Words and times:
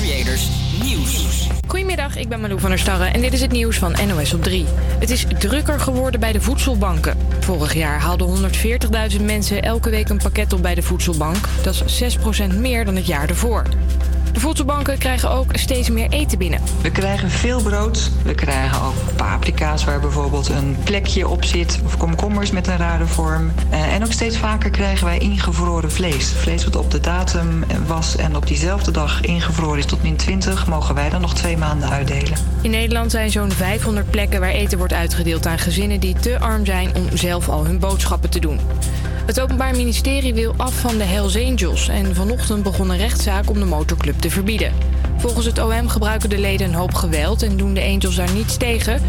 Creators 0.00 0.48
Nieuws. 0.82 1.48
Goedemiddag, 1.66 2.16
ik 2.16 2.28
ben 2.28 2.40
Malou 2.40 2.60
van 2.60 2.70
der 2.70 2.78
Starre 2.78 3.04
en 3.04 3.20
dit 3.20 3.32
is 3.32 3.40
het 3.40 3.52
nieuws 3.52 3.78
van 3.78 3.96
NOS 4.06 4.34
op 4.34 4.42
3. 4.42 4.66
Het 4.98 5.10
is 5.10 5.24
drukker 5.38 5.80
geworden 5.80 6.20
bij 6.20 6.32
de 6.32 6.40
voedselbanken. 6.40 7.16
Vorig 7.40 7.74
jaar 7.74 8.00
haalden 8.00 8.50
140.000 9.18 9.24
mensen 9.24 9.62
elke 9.62 9.90
week 9.90 10.08
een 10.08 10.18
pakket 10.18 10.52
op 10.52 10.62
bij 10.62 10.74
de 10.74 10.82
voedselbank. 10.82 11.36
Dat 11.62 11.84
is 11.86 12.16
6% 12.16 12.58
meer 12.58 12.84
dan 12.84 12.96
het 12.96 13.06
jaar 13.06 13.28
ervoor. 13.28 13.62
De 14.32 14.40
voedselbanken 14.40 14.98
krijgen 14.98 15.30
ook 15.30 15.50
steeds 15.52 15.90
meer 15.90 16.08
eten 16.10 16.38
binnen. 16.38 16.60
We 16.82 16.90
krijgen 16.90 17.30
veel 17.30 17.62
brood. 17.62 18.10
We 18.24 18.34
krijgen 18.34 18.82
ook 18.82 18.94
paprika's 19.16 19.84
waar 19.84 20.00
bijvoorbeeld 20.00 20.48
een 20.48 20.76
plekje 20.84 21.28
op 21.28 21.44
zit. 21.44 21.80
Of 21.84 21.96
komkommers 21.96 22.50
met 22.50 22.66
een 22.66 22.76
rare 22.76 23.06
vorm. 23.06 23.52
Eh, 23.70 23.94
en 23.94 24.04
ook 24.04 24.12
steeds 24.12 24.38
vaker 24.38 24.70
krijgen 24.70 25.06
wij 25.06 25.18
ingevroren 25.18 25.92
vlees. 25.92 26.32
Vlees 26.32 26.64
wat 26.64 26.76
op 26.76 26.90
de 26.90 27.00
datum 27.00 27.64
was 27.86 28.16
en 28.16 28.36
op 28.36 28.46
diezelfde 28.46 28.90
dag 28.90 29.20
ingevroren 29.20 29.78
is 29.78 29.86
tot 29.86 30.02
min 30.02 30.16
20... 30.16 30.66
mogen 30.66 30.94
wij 30.94 31.08
dan 31.10 31.20
nog 31.20 31.34
twee 31.34 31.56
maanden 31.56 31.90
uitdelen. 31.90 32.38
In 32.62 32.70
Nederland 32.70 33.10
zijn 33.10 33.30
zo'n 33.30 33.52
500 33.52 34.10
plekken 34.10 34.40
waar 34.40 34.50
eten 34.50 34.78
wordt 34.78 34.92
uitgedeeld 34.92 35.46
aan 35.46 35.58
gezinnen 35.58 36.00
die 36.00 36.14
te 36.14 36.38
arm 36.40 36.64
zijn 36.64 36.94
om 36.94 37.16
zelf 37.16 37.48
al 37.48 37.64
hun 37.64 37.78
boodschappen 37.78 38.30
te 38.30 38.38
doen. 38.38 38.60
Het 39.30 39.40
Openbaar 39.40 39.76
Ministerie 39.76 40.34
wil 40.34 40.54
af 40.56 40.74
van 40.74 40.98
de 40.98 41.04
Hells 41.04 41.36
Angels 41.36 41.88
en 41.88 42.14
vanochtend 42.14 42.62
begon 42.62 42.90
een 42.90 42.96
rechtszaak 42.96 43.50
om 43.50 43.58
de 43.58 43.64
motorclub 43.64 44.20
te 44.20 44.30
verbieden. 44.30 44.72
Volgens 45.16 45.46
het 45.46 45.58
OM 45.58 45.88
gebruiken 45.88 46.28
de 46.28 46.38
leden 46.38 46.68
een 46.68 46.74
hoop 46.74 46.94
geweld 46.94 47.42
en 47.42 47.56
doen 47.56 47.74
de 47.74 47.82
Angels 47.82 48.16
daar 48.16 48.32
niets 48.32 48.56
tegen. 48.56 49.02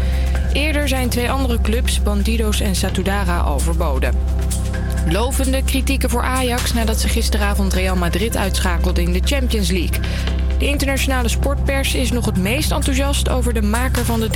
Eerder 0.52 0.88
zijn 0.88 1.08
twee 1.08 1.30
andere 1.30 1.60
clubs, 1.60 2.02
Bandidos 2.02 2.60
en 2.60 2.74
Satudara, 2.74 3.38
al 3.38 3.58
verboden. 3.58 4.14
Lovende 5.08 5.62
kritieken 5.64 6.10
voor 6.10 6.22
Ajax 6.22 6.72
nadat 6.72 7.00
ze 7.00 7.08
gisteravond 7.08 7.72
Real 7.72 7.96
Madrid 7.96 8.36
uitschakelde 8.36 9.02
in 9.02 9.12
de 9.12 9.20
Champions 9.24 9.70
League. 9.70 10.00
De 10.58 10.66
internationale 10.66 11.28
sportpers 11.28 11.94
is 11.94 12.10
nog 12.10 12.24
het 12.24 12.38
meest 12.38 12.72
enthousiast 12.72 13.28
over 13.28 13.54
de 13.54 13.62
maker 13.62 14.04
van 14.04 14.20
de 14.20 14.28
3-0. 14.28 14.32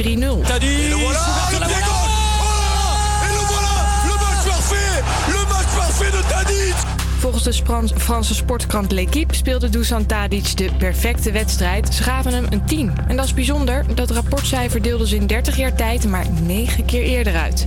Volgens 7.18 7.44
de 7.44 7.52
Frans- 7.52 7.92
Franse 7.96 8.34
sportkrant 8.34 8.92
L'Equipe 8.92 9.34
speelde 9.34 9.68
Dusan 9.68 10.06
Tadic 10.06 10.56
de 10.56 10.70
perfecte 10.78 11.32
wedstrijd. 11.32 11.94
Ze 11.94 12.02
gaven 12.02 12.32
hem 12.32 12.46
een 12.50 12.64
10. 12.64 12.92
En 13.08 13.16
dat 13.16 13.24
is 13.24 13.34
bijzonder. 13.34 13.84
Dat 13.94 14.10
rapportcijfer 14.10 14.82
deelden 14.82 15.06
ze 15.06 15.16
in 15.16 15.26
30 15.26 15.56
jaar 15.56 15.74
tijd 15.74 16.08
maar 16.08 16.26
9 16.42 16.84
keer 16.84 17.02
eerder 17.02 17.36
uit. 17.36 17.66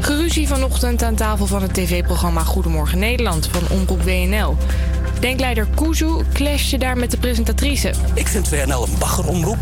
Geruzie 0.00 0.48
vanochtend 0.48 1.02
aan 1.02 1.14
tafel 1.14 1.46
van 1.46 1.62
het 1.62 1.74
tv-programma 1.74 2.40
Goedemorgen 2.44 2.98
Nederland 2.98 3.48
van 3.52 3.78
Omroep 3.78 4.02
WNL. 4.02 4.56
Denkleider 5.24 5.66
Kuzu 5.74 6.22
clashte 6.32 6.78
daar 6.78 6.96
met 6.96 7.10
de 7.10 7.16
presentatrice. 7.16 7.92
Ik 8.14 8.28
vind 8.28 8.48
WNL 8.48 8.82
een 8.82 8.98
baggeromroep 8.98 9.56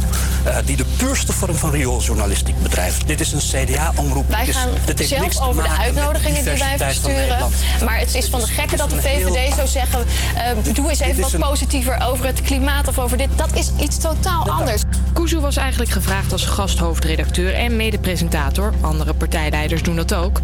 eh, 0.44 0.56
die 0.64 0.76
de 0.76 0.84
puurste 0.96 1.32
vorm 1.32 1.54
van 1.54 1.70
riooljournalistiek 1.70 2.62
bedrijft. 2.62 3.06
Dit 3.06 3.20
is 3.20 3.32
een 3.32 3.38
CDA-omroep. 3.66 4.28
Wij 4.30 4.46
gaan 4.46 4.68
zelfs 4.96 5.40
over 5.40 5.62
de 5.62 5.68
uitnodigingen 5.68 6.44
die 6.44 6.58
wij 6.58 6.76
versturen. 6.78 7.38
Maar 7.84 7.98
het 7.98 8.14
is 8.14 8.28
van 8.28 8.40
de 8.40 8.46
gekke 8.46 8.76
dat 8.76 8.90
de 8.90 9.00
VVD 9.00 9.54
zou 9.54 9.68
zeggen... 9.68 10.04
eh, 10.34 10.74
doe 10.74 10.90
eens 10.90 11.00
even 11.00 11.22
wat 11.22 11.32
een- 11.32 11.40
positiever 11.40 12.00
over 12.08 12.26
het 12.26 12.40
klimaat 12.40 12.88
of 12.88 12.98
over 12.98 13.16
dit. 13.16 13.28
Dat 13.36 13.56
is 13.56 13.70
iets 13.80 13.98
totaal 13.98 14.50
anders. 14.50 14.82
Kuzu 15.12 15.38
was 15.40 15.56
eigenlijk 15.56 15.90
gevraagd 15.90 16.32
als 16.32 16.44
gasthoofdredacteur 16.44 17.54
en 17.54 17.76
medepresentator. 17.76 18.72
Andere 18.80 19.14
partijleiders 19.14 19.82
doen 19.82 19.96
dat 19.96 20.14
ook. 20.14 20.40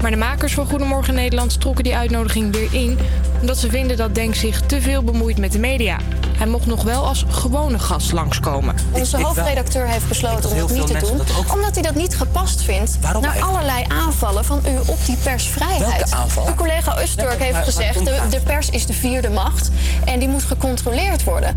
Maar 0.00 0.10
de 0.10 0.16
makers 0.16 0.54
van 0.54 0.66
Goedemorgen 0.66 1.14
Nederland 1.14 1.60
trokken 1.60 1.84
die 1.84 1.94
uitnodiging 1.96 2.52
weer 2.56 2.74
in... 2.74 2.98
omdat 3.40 3.58
ze 3.58 3.68
vinden 3.70 3.96
dat 3.96 4.14
Denk 4.14 4.34
zich 4.34 4.60
te 4.60 4.80
veel 4.80 5.02
bemoeit 5.02 5.38
met 5.38 5.52
de 5.52 5.58
media. 5.58 5.96
Hij 6.38 6.46
mocht 6.46 6.66
nog 6.66 6.82
wel 6.82 7.06
als 7.06 7.24
gewone 7.28 7.78
gast 7.78 8.12
langskomen. 8.12 8.74
Onze 8.92 9.16
hoofdredacteur 9.22 9.86
heeft 9.88 10.08
besloten 10.08 10.50
om 10.50 10.56
dat 10.58 10.70
niet 10.70 10.86
te 10.86 10.98
doen. 10.98 11.20
ook- 11.38 11.54
Omdat 11.54 11.74
hij 11.74 11.82
dat 11.82 11.94
niet 11.94 12.16
gepast 12.16 12.62
vindt 12.62 12.98
Waarom 13.00 13.22
naar 13.22 13.30
eigenlijk? 13.32 13.58
allerlei 13.58 13.84
aanvallen 13.88 14.44
van 14.44 14.60
u 14.66 14.78
op 14.90 14.98
die 15.06 15.16
persvrijheid. 15.22 15.80
Welke 15.98 16.14
aanval? 16.14 16.46
Uw 16.46 16.54
collega 16.54 17.02
Usturk 17.02 17.38
heeft 17.42 17.58
gezegd... 17.64 17.98
De, 17.98 18.04
de 18.04 18.10
het? 18.36 18.44
pers 18.44 18.70
is 18.70 18.86
de 18.86 18.92
vierde 18.92 19.28
macht 19.30 19.70
en 20.04 20.18
die 20.18 20.28
moet 20.28 20.44
gecontroleerd 20.44 21.24
worden. 21.24 21.56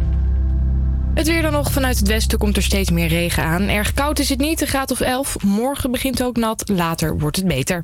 Het 1.14 1.28
weer 1.28 1.42
dan 1.42 1.52
nog. 1.52 1.72
Vanuit 1.72 1.98
het 2.00 2.08
westen 2.08 2.38
komt 2.38 2.58
er 2.58 2.64
steeds 2.64 2.90
meer 2.90 3.08
regen 3.08 3.44
aan. 3.44 3.62
Erg 3.62 3.94
koud 3.94 4.20
is 4.20 4.30
het 4.30 4.40
niet, 4.40 4.62
een 4.62 4.68
graad 4.68 4.92
of 4.92 5.00
11. 5.00 5.36
Morgen 5.44 5.92
begint 5.92 6.24
ook 6.24 6.38
nat, 6.38 6.70
later 6.70 7.18
wordt 7.18 7.36
het 7.36 7.48
beter. 7.48 7.84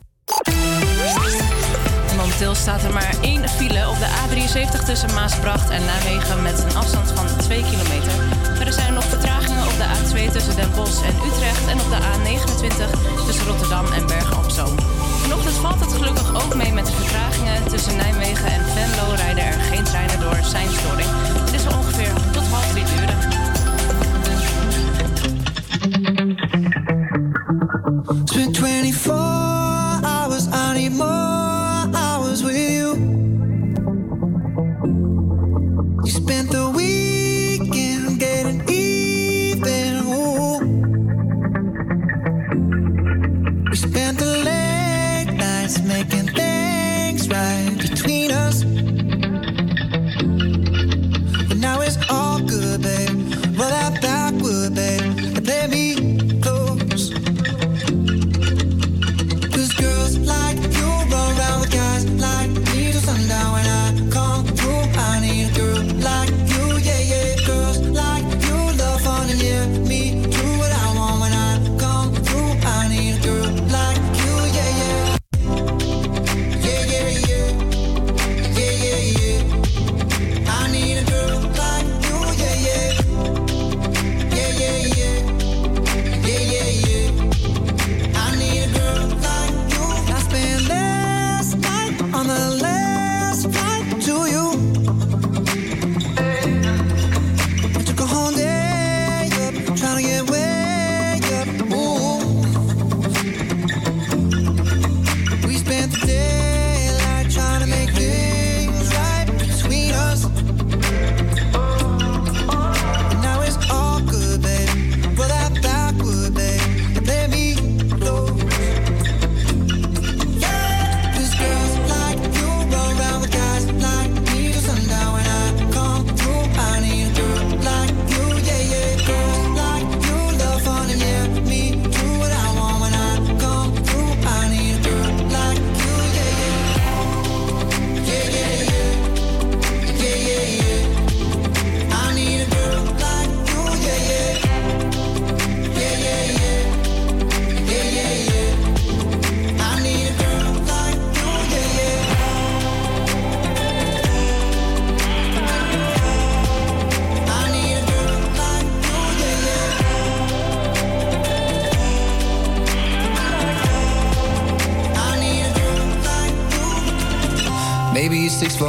Momenteel 2.18 2.56
staat 2.56 2.84
er 2.84 2.94
maar 2.94 3.16
één 3.22 3.50
file 3.50 3.90
op 3.90 4.00
de 4.00 4.10
A73 4.20 4.86
tussen 4.86 5.14
Maasbracht 5.14 5.70
en 5.70 5.86
Nijmegen 5.86 6.42
met 6.42 6.64
een 6.64 6.76
afstand 6.76 7.12
van 7.12 7.28
2 7.38 7.64
kilometer. 7.64 8.12
Verder 8.56 8.74
zijn 8.74 8.88
er 8.88 8.94
nog 8.94 9.04
vertragingen 9.04 9.68
op 9.68 9.78
de 9.78 9.88
A2 9.96 10.32
tussen 10.32 10.56
Den 10.56 10.72
Bosch 10.76 11.02
en 11.04 11.16
Utrecht 11.28 11.68
en 11.68 11.80
op 11.80 11.90
de 11.90 12.00
A29 12.12 12.78
tussen 13.26 13.46
Rotterdam 13.46 13.86
en 13.92 14.08
Bergen 14.08 14.38
op 14.38 14.50
Zoom. 14.50 14.76
Vanochtend 15.22 15.56
valt 15.56 15.80
het 15.80 15.94
gelukkig 15.94 16.44
ook 16.44 16.56
mee 16.56 16.72
met 16.72 16.86
de 16.86 16.92
vertragingen. 16.92 17.68
Tussen 17.68 17.96
Nijmegen 17.96 18.52
en 18.52 18.66
Venlo 18.74 19.14
rijden 19.16 19.44
er 19.44 19.54
geen 19.54 19.84
treinen 19.84 20.20
door 20.20 20.38
seinstoring. 20.44 21.10
Het 21.46 21.54
is 21.54 21.66
er 21.66 21.78
ongeveer 21.78 22.14
tot 22.32 22.48
half 22.48 22.72
drie 22.72 22.86
24 22.86 23.30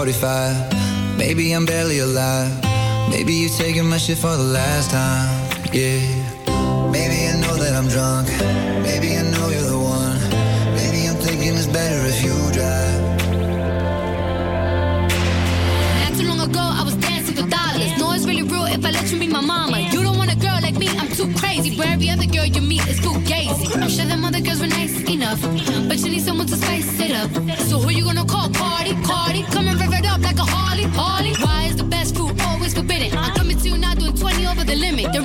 45 0.00 1.18
Maybe 1.18 1.52
I'm 1.52 1.66
barely 1.66 1.98
alive. 1.98 2.50
Maybe 3.10 3.34
you're 3.34 3.50
taking 3.50 3.84
my 3.84 3.98
shit 3.98 4.16
for 4.16 4.34
the 4.34 4.42
last 4.42 4.90
time. 4.90 5.28
Yeah. 5.74 6.19
Crazy. 21.40 21.76
Where 21.76 21.88
every 21.88 22.10
other 22.10 22.26
girl 22.26 22.46
you 22.46 22.60
meet 22.60 22.86
is 22.86 23.00
gazy. 23.00 23.66
I'm 23.82 23.88
sure 23.88 24.04
them 24.04 24.24
other 24.24 24.40
girls 24.40 24.60
were 24.60 24.72
nice 24.80 24.96
enough, 25.08 25.40
but 25.88 25.98
you 25.98 26.10
need 26.10 26.22
someone 26.22 26.46
to 26.46 26.56
spice 26.56 27.00
it 27.00 27.12
up. 27.12 27.30
So 27.68 27.78
who 27.78 27.90
you 27.90 28.04
gonna 28.04 28.24
call? 28.24 28.48
Cardi, 28.50 28.94
Cardi, 29.02 29.42
come 29.54 29.68
and 29.68 29.78
rev 29.80 29.92
it 29.92 30.06
up 30.06 30.20
like 30.20 30.38
a 30.38 30.46
Harley, 30.54 30.84
Harley. 31.00 31.34
Why 31.44 31.64
is 31.70 31.76
the 31.76 31.84
best 31.84 32.16
food 32.16 32.40
always 32.48 32.74
forbidden? 32.74 33.16
I'm 33.16 33.34
coming 33.34 33.58
to 33.58 33.68
you 33.68 33.78
now, 33.78 33.94
doing 33.94 34.14
20 34.14 34.46
over 34.46 34.64
the 34.64 34.76
limit. 34.76 35.12
The 35.12 35.22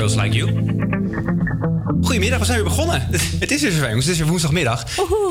Girls 0.00 0.16
Like 0.16 0.32
You. 0.32 0.39
Begonnen. 2.90 3.20
Het 3.38 3.50
is 3.50 3.62
weer 3.62 3.70
zover, 3.70 3.86
jongens. 3.86 4.04
Het 4.04 4.14
is 4.14 4.20
weer 4.20 4.28
woensdagmiddag. 4.30 4.84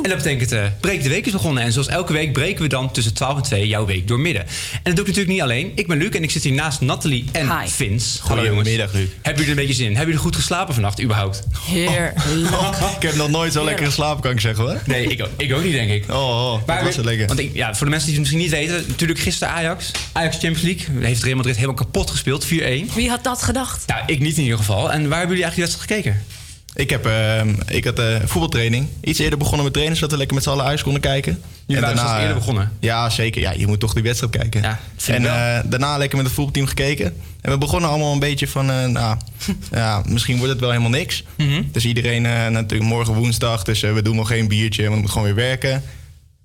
En 0.03 0.09
dat 0.09 0.17
betekent, 0.17 0.51
eh 0.51 0.63
breek 0.79 1.03
de 1.03 1.09
week 1.09 1.25
is 1.25 1.31
begonnen. 1.31 1.63
En 1.63 1.71
zoals 1.71 1.87
elke 1.87 2.13
week 2.13 2.33
breken 2.33 2.61
we 2.61 2.67
dan 2.67 2.91
tussen 2.91 3.13
12 3.13 3.35
en 3.35 3.43
2 3.43 3.67
jouw 3.67 3.85
week 3.85 4.07
door 4.07 4.19
midden. 4.19 4.41
En 4.41 4.79
dat 4.83 4.95
doe 4.95 5.05
ik 5.05 5.07
natuurlijk 5.07 5.33
niet 5.33 5.41
alleen. 5.41 5.71
Ik 5.75 5.87
ben 5.87 5.97
Luc 5.97 6.09
en 6.09 6.23
ik 6.23 6.31
zit 6.31 6.43
hier 6.43 6.53
naast 6.53 6.81
Nathalie 6.81 7.25
en 7.31 7.59
Hi. 7.59 7.67
Vince. 7.67 8.19
Hallo 8.21 8.45
jongens. 8.45 8.67
Goedemiddag, 8.67 8.93
Luc. 8.93 9.07
Hebben 9.21 9.43
jullie 9.43 9.43
er 9.43 9.49
een 9.49 9.55
beetje 9.55 9.73
zin 9.73 9.85
in? 9.85 9.95
Hebben 9.95 10.13
jullie 10.13 10.23
goed 10.25 10.35
geslapen 10.35 10.73
vannacht, 10.73 11.01
überhaupt? 11.01 11.43
Heerlijk. 11.65 12.17
Ik 12.99 13.01
heb 13.01 13.15
nog 13.15 13.29
nooit 13.29 13.53
zo 13.53 13.63
lekker 13.63 13.85
geslapen, 13.85 14.21
kan 14.21 14.31
ik 14.31 14.39
zeggen 14.39 14.63
hoor. 14.63 14.81
Nee, 14.85 15.07
ik 15.07 15.21
ook, 15.21 15.29
ik 15.37 15.53
ook 15.53 15.63
niet, 15.63 15.73
denk 15.73 15.91
ik. 15.91 16.03
Oh, 16.09 16.53
oh 16.53 16.67
dat 16.67 16.81
was 16.81 16.95
zo 16.95 17.03
lekker. 17.03 17.27
Want 17.27 17.39
ik, 17.39 17.53
ja, 17.53 17.75
voor 17.75 17.85
de 17.85 17.91
mensen 17.91 18.09
die 18.09 18.19
het 18.19 18.31
misschien 18.31 18.39
niet 18.39 18.69
weten, 18.69 18.85
natuurlijk 18.87 19.19
gisteren 19.19 19.53
Ajax. 19.53 19.91
Ajax 20.11 20.37
Champions 20.37 20.61
League. 20.61 21.05
Heeft 21.05 21.23
Real 21.23 21.35
Madrid 21.35 21.55
helemaal 21.55 21.75
kapot 21.75 22.09
gespeeld, 22.09 22.45
4-1. 22.45 22.47
Wie 22.93 23.09
had 23.09 23.23
dat 23.23 23.43
gedacht? 23.43 23.87
Nou, 23.87 24.01
ik 24.05 24.19
niet 24.19 24.37
in 24.37 24.43
ieder 24.43 24.57
geval. 24.57 24.91
En 24.91 25.09
waar 25.09 25.19
hebben 25.19 25.37
jullie 25.37 25.43
eigenlijk 25.43 25.55
die 25.55 25.63
wedstrijd 25.63 25.91
gekeken? 25.91 26.38
Ik, 26.73 26.89
heb, 26.89 27.05
ehm, 27.05 27.53
ik 27.67 27.85
had 27.85 27.99
eh, 27.99 28.15
voetbaltraining. 28.25 28.87
Iets 29.01 29.19
eerder 29.19 29.37
begonnen 29.39 29.63
met 29.63 29.73
trainen, 29.73 29.95
zodat 29.95 30.11
we 30.11 30.17
lekker 30.17 30.35
met 30.35 30.43
z'n 30.43 30.49
allen 30.49 30.65
Ajax 30.65 30.83
konden 30.83 31.01
kijken. 31.01 31.41
Jullie 31.65 31.81
waren 31.83 31.97
zelfs 31.97 32.13
eerder 32.13 32.29
eh, 32.29 32.35
begonnen? 32.35 32.71
Ja, 32.79 33.09
zeker. 33.09 33.41
Ja, 33.41 33.51
je 33.51 33.67
moet 33.67 33.79
toch 33.79 33.93
die 33.93 34.03
wedstrijd 34.03 34.31
kijken. 34.37 34.61
Ja, 34.61 34.79
vind 34.97 35.17
en 35.17 35.23
ik 35.23 35.29
wel. 35.29 35.37
eh, 35.37 35.59
daarna 35.65 35.97
lekker 35.97 36.17
met 36.17 36.25
het 36.25 36.35
voetbalteam 36.35 36.67
gekeken. 36.67 37.15
En 37.41 37.51
we 37.51 37.57
begonnen 37.57 37.89
allemaal 37.89 38.13
een 38.13 38.19
beetje 38.19 38.47
van, 38.47 38.69
eh, 38.71 38.85
nou, 38.85 39.17
ja, 39.71 40.01
misschien 40.05 40.37
wordt 40.37 40.51
het 40.51 40.59
wel 40.61 40.69
helemaal 40.69 40.89
niks. 40.91 41.23
Mhm. 41.37 41.63
Dus 41.71 41.85
iedereen, 41.85 42.25
eh, 42.25 42.47
natuurlijk 42.47 42.89
morgen 42.89 43.13
woensdag, 43.13 43.63
dus 43.63 43.81
we 43.81 44.01
doen 44.01 44.15
nog 44.15 44.27
geen 44.27 44.47
biertje, 44.47 44.81
want 44.81 44.93
we 44.95 44.99
moeten 45.01 45.19
gewoon 45.19 45.35
weer 45.35 45.45
werken. 45.45 45.83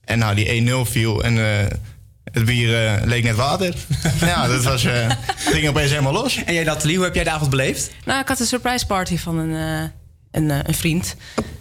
En 0.04 0.18
nou, 0.18 0.34
die 0.34 0.48
1-0 0.48 0.84
viel 0.90 1.24
en 1.24 1.38
eh, 1.38 1.66
het 2.32 2.44
bier 2.44 3.00
leek 3.04 3.22
net 3.24 3.36
water. 3.36 3.74
ja, 4.20 4.46
dat 4.46 4.62
was, 4.64 4.84
eh 4.84 5.06
ging 5.36 5.68
opeens 5.68 5.90
helemaal 5.90 6.12
los. 6.12 6.44
En 6.44 6.54
jij 6.54 6.64
Nathalie, 6.64 6.96
hoe 6.96 7.04
heb 7.04 7.14
jij 7.14 7.24
de 7.24 7.30
avond 7.30 7.50
beleefd? 7.50 7.90
Nou, 8.04 8.20
ik 8.20 8.28
had 8.28 8.40
een 8.40 8.46
surprise 8.46 8.86
party 8.86 9.16
van 9.18 9.38
een, 9.38 9.54
eh, 9.82 9.88
een, 10.34 10.50
eh, 10.50 10.58
een 10.66 10.74
vriend. 10.74 11.16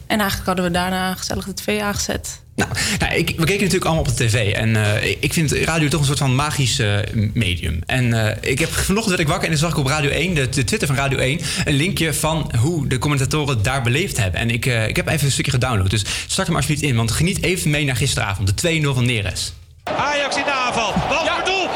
En 0.07 0.19
eigenlijk 0.19 0.45
hadden 0.47 0.65
we 0.65 0.71
daarna 0.71 1.13
gezellig 1.15 1.45
de 1.45 1.53
tv 1.53 1.81
aangezet. 1.81 2.41
Nou, 2.55 2.69
nou 2.99 3.13
ik, 3.13 3.27
we 3.29 3.35
keken 3.45 3.53
natuurlijk 3.59 3.85
allemaal 3.85 4.03
op 4.03 4.17
de 4.17 4.25
tv. 4.25 4.51
En 4.53 4.75
eh, 5.01 5.15
ik- 5.19 5.33
vind 5.33 5.51
radio 5.51 5.87
toch 5.87 5.99
een 5.99 6.05
soort 6.05 6.17
van 6.17 6.35
magisch 6.35 6.79
eh, 6.79 6.97
medium. 7.33 7.79
En 7.85 8.13
eh, 8.41 8.51
ik 8.51 8.59
heb 8.59 8.71
vanochtend 8.89 9.09
werd 9.09 9.19
ik 9.19 9.27
wakker 9.27 9.43
en 9.45 9.49
dan 9.51 9.59
zag 9.61 9.71
ik 9.71 9.77
op 9.77 9.85
Radio 9.87 10.09
1, 10.09 10.33
de, 10.33 10.49
de 10.49 10.63
Twitter 10.63 10.87
van 10.87 10.97
Radio 10.97 11.17
1, 11.17 11.39
een 11.65 11.73
linkje 11.73 12.13
van 12.13 12.51
hoe 12.59 12.87
de 12.87 12.97
commentatoren 12.97 13.63
daar 13.63 13.81
beleefd 13.81 14.17
hebben. 14.17 14.39
En 14.39 14.49
ik, 14.49 14.65
eh, 14.65 14.87
ik 14.87 14.95
heb 14.95 15.07
even 15.07 15.25
een 15.25 15.31
stukje 15.31 15.51
gedownload. 15.51 15.89
Dus 15.89 16.03
start 16.27 16.47
hem 16.47 16.55
alsjeblieft 16.55 16.83
in, 16.89 16.95
want 16.95 17.11
geniet 17.11 17.43
even 17.43 17.69
mee 17.69 17.85
naar 17.85 17.95
gisteravond. 17.95 18.47
De 18.61 18.81
2-0 18.83 18.93
van 18.93 19.05
Neres. 19.05 19.53
Ajax 19.83 20.35
in 20.37 20.43
de 20.43 20.51
aanval. 20.51 20.93
Voor 20.93 21.29
het 21.35 21.45
doel. 21.45 21.67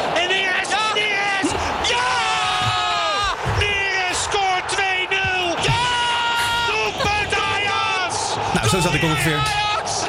Zo 8.69 8.79
zat 8.81 8.93
ik 8.93 9.03
ongeveer. 9.03 9.39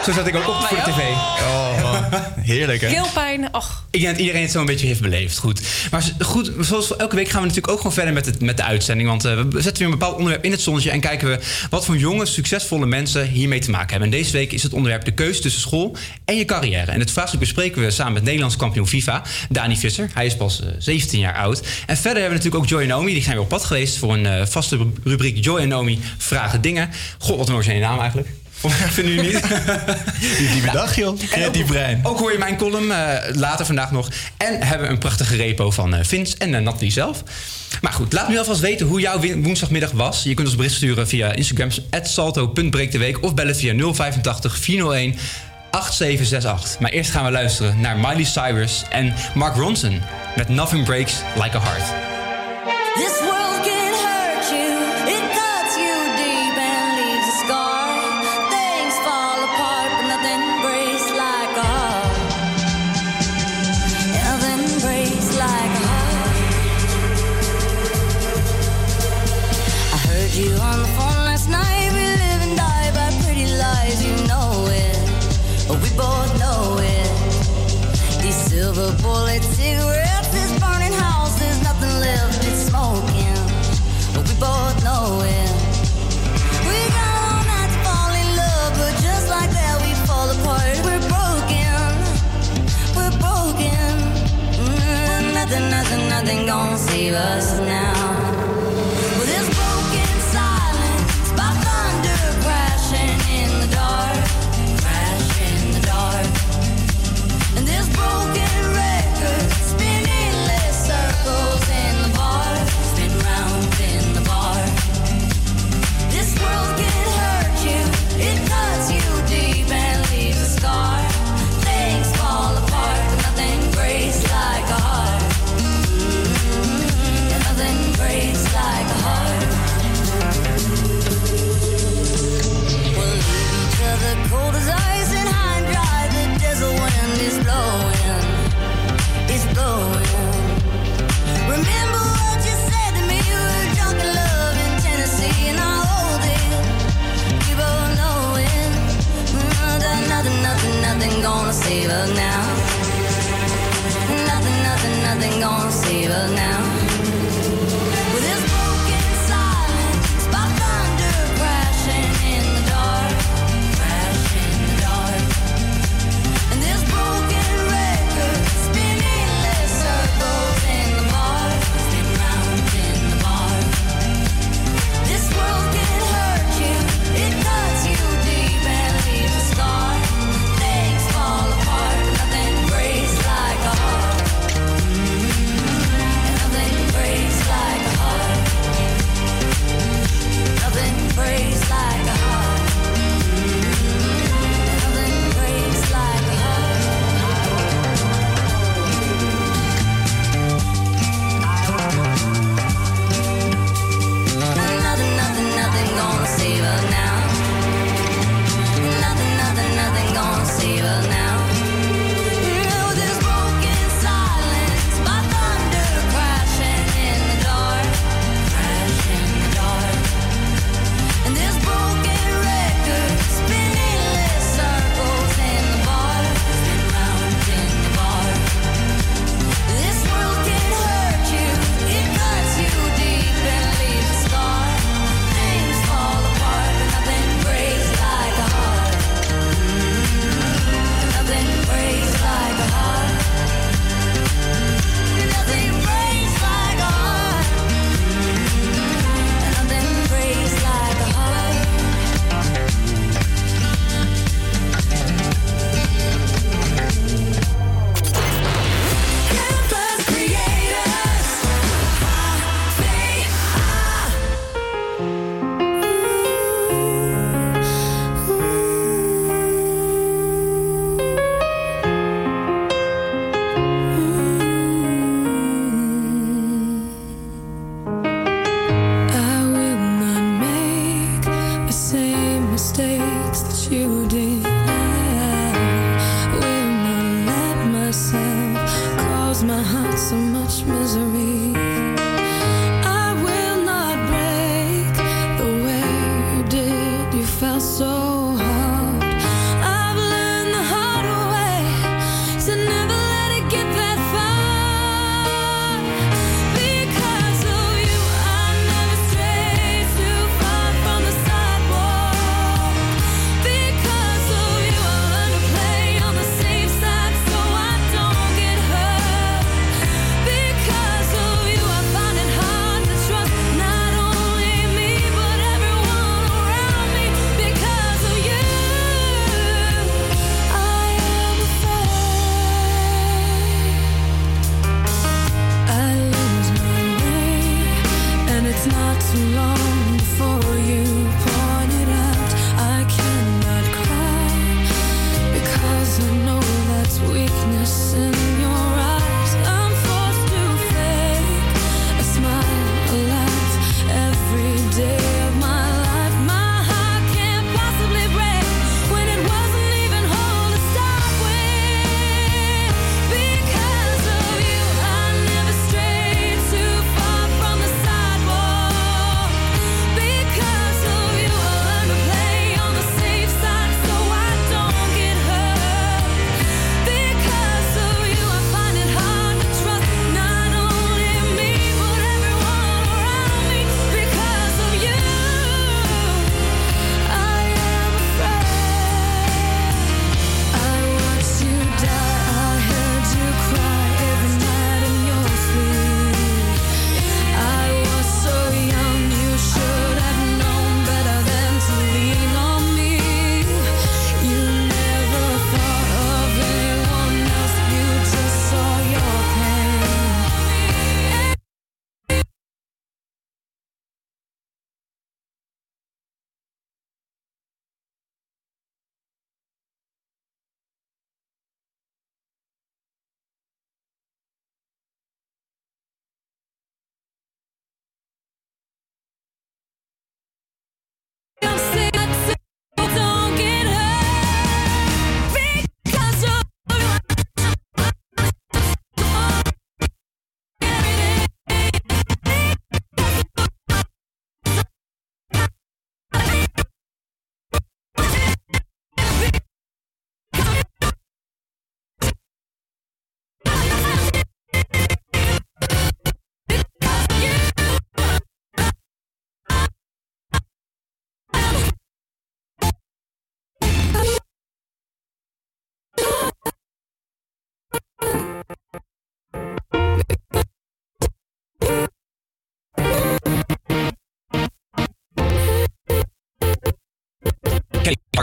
Zo 0.05 0.13
zat 0.13 0.27
ik 0.27 0.37
ook 0.37 0.49
op 0.49 0.55
voor 0.55 0.77
de 0.77 0.83
tv. 0.83 0.99
Oh, 0.99 2.13
heerlijk 2.41 2.81
hè? 2.81 2.89
Keelpijn, 2.89 3.55
och. 3.55 3.85
Ik 3.91 4.01
denk 4.01 4.13
dat 4.13 4.21
iedereen 4.21 4.43
het 4.43 4.51
zo 4.51 4.61
een 4.61 4.67
beetje 4.67 4.87
heeft 4.87 5.01
beleefd. 5.01 5.39
Goed. 5.39 5.61
Maar 5.91 6.13
goed, 6.21 6.53
zoals 6.61 6.97
elke 6.97 7.17
week 7.17 7.29
gaan 7.29 7.41
we 7.41 7.47
natuurlijk 7.47 7.73
ook 7.73 7.77
gewoon 7.77 7.93
verder 7.93 8.13
met, 8.13 8.27
het, 8.27 8.41
met 8.41 8.57
de 8.57 8.63
uitzending. 8.63 9.09
Want 9.09 9.25
eh, 9.25 9.41
we 9.51 9.63
zetten 9.63 9.83
weer 9.83 9.93
een 9.93 9.99
bepaald 9.99 10.17
onderwerp 10.17 10.45
in 10.45 10.51
het 10.51 10.61
zonnetje. 10.61 10.91
En 10.91 11.01
kijken 11.01 11.29
we 11.29 11.39
wat 11.71 11.85
voor 11.85 11.97
jonge, 11.97 12.27
succesvolle 12.27 12.87
mensen 12.87 13.27
hiermee 13.27 13.59
te 13.59 13.71
maken 13.71 13.91
hebben. 13.91 14.09
En 14.09 14.19
deze 14.19 14.33
week 14.33 14.53
is 14.53 14.63
het 14.63 14.73
onderwerp 14.73 15.05
de 15.05 15.11
keuze 15.11 15.41
tussen 15.41 15.61
school 15.61 15.97
en 16.25 16.37
je 16.37 16.45
carrière. 16.45 16.91
En 16.91 17.01
het 17.01 17.11
vraagstuk 17.11 17.41
bespreken 17.41 17.83
we 17.83 17.91
samen 17.91 18.13
met 18.13 18.23
Nederlands 18.23 18.57
kampioen 18.57 18.89
FIFA, 18.89 19.23
Dani 19.49 19.77
Visser. 19.77 20.11
Hij 20.15 20.27
is 20.27 20.37
pas 20.37 20.61
eh, 20.61 20.69
17 20.79 21.19
jaar 21.19 21.35
oud. 21.35 21.63
En 21.87 21.97
verder 21.97 22.23
hebben 22.23 22.39
we 22.39 22.45
natuurlijk 22.45 22.63
ook 22.65 22.69
Joy 22.69 22.81
en 22.81 22.89
Naomi. 22.89 23.13
Die 23.13 23.23
zijn 23.23 23.35
weer 23.35 23.45
op 23.45 23.49
pad 23.49 23.65
geweest 23.65 23.99
voor 23.99 24.15
een 24.15 24.27
eh, 24.27 24.47
vaste 24.47 24.87
rubriek 25.05 25.45
Joy 25.45 25.61
en 25.61 25.69
Naomi 25.69 26.01
vragen 26.19 26.61
dingen. 26.61 26.91
God, 27.19 27.37
wat 27.37 27.49
een 27.49 27.55
originele 27.55 27.81
naam 27.81 28.01
eigenlijk. 28.01 28.29
Vinden 28.67 29.15
jullie 29.15 29.31
niet? 29.33 29.43
Die, 30.53 30.61
bedacht 30.61 30.95
joh. 30.95 31.19
Creatief 31.31 31.67
brein. 31.67 32.01
Ook 32.03 32.19
hoor 32.19 32.33
je 32.33 32.39
mijn 32.39 32.57
column 32.57 32.91
eh, 32.91 33.35
later 33.35 33.67
vandaag 33.67 33.91
nog. 33.91 34.09
En 34.37 34.63
hebben 34.63 34.87
we 34.87 34.93
een 34.93 34.99
prachtige 34.99 35.37
repo 35.37 35.71
van 35.71 35.95
eh 35.95 36.05
Vince 36.05 36.35
en 36.39 36.53
uh, 36.53 36.61
Nathalie 36.61 36.91
zelf. 36.91 37.23
Maar 37.81 37.93
goed, 37.93 38.13
laat 38.13 38.29
me 38.29 38.39
alvast 38.39 38.61
weten 38.61 38.87
hoe 38.87 39.01
jouw 39.01 39.21
woensdagmiddag 39.21 39.91
was. 39.91 40.23
Je 40.23 40.35
kunt 40.35 40.47
ons 40.47 40.57
bericht 40.57 40.75
sturen 40.75 41.09
via 41.09 41.33
Instagram 41.33 41.69
salto.breekdeweek 42.03 43.23
of 43.23 43.35
bellen 43.35 43.57
via 43.57 43.75
085 43.95 44.59
401 44.59 45.19
8768. 45.71 46.81
Maar 46.81 46.91
eerst 46.91 47.11
gaan 47.11 47.25
we 47.25 47.31
luisteren 47.31 47.81
naar 47.81 47.97
Miley 47.97 48.25
Cyrus 48.25 48.85
en 48.91 49.15
Mark 49.35 49.57
Ronson 49.57 50.01
met 50.37 50.49
Nothing 50.49 50.85
Breaks 50.85 51.15
Like 51.35 51.57
a 51.57 51.61
Heart. 51.61 51.85
This 52.95 53.21
world 53.21 53.78
us 97.19 97.48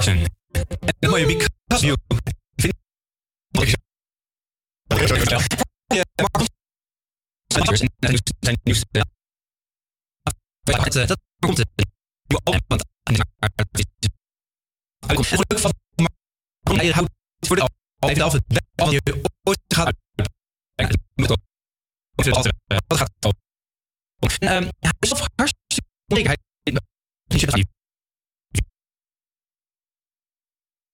En 0.06 0.26
een 1.00 1.10
mooie 1.10 1.26
because 1.26 1.86
you. 1.86 1.98
Dat 4.88 5.08
dat 11.08 11.20
komt 11.40 11.58
het. 11.58 11.70
van 15.60 15.74
houdt 16.92 17.12
voor 17.40 17.56
de 17.56 17.70
al 18.76 18.92
je 18.92 19.02
ooit 19.44 19.60
wat 22.86 22.98
gaat 22.98 23.12
Ehm 24.40 24.70
hij 24.80 24.94
is 25.00 25.10
hartstikke. 25.36 25.84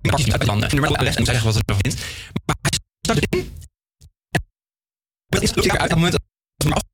Hij 0.02 0.10
ik 0.10 0.12
was 0.12 0.26
niet 0.26 0.34
uit 0.34 0.46
dan 0.46 0.60
nummer 0.60 1.04
les 1.04 1.16
en 1.16 1.26
zeggen 1.26 1.46
wat 1.46 1.56
er 1.56 1.62
nog 1.66 1.78
vindt. 1.82 2.02
Maar 2.46 2.56
hij 2.62 2.80
start 3.02 3.28
erin. 3.32 3.54
Dat 5.28 5.42
is 5.42 5.50
zeker 5.50 5.80
uit 5.80 5.90
het 5.90 6.00
moment 6.00 6.12
dat 6.12 6.22
het 6.58 6.68
maar 6.68 6.78
af. 6.78 6.90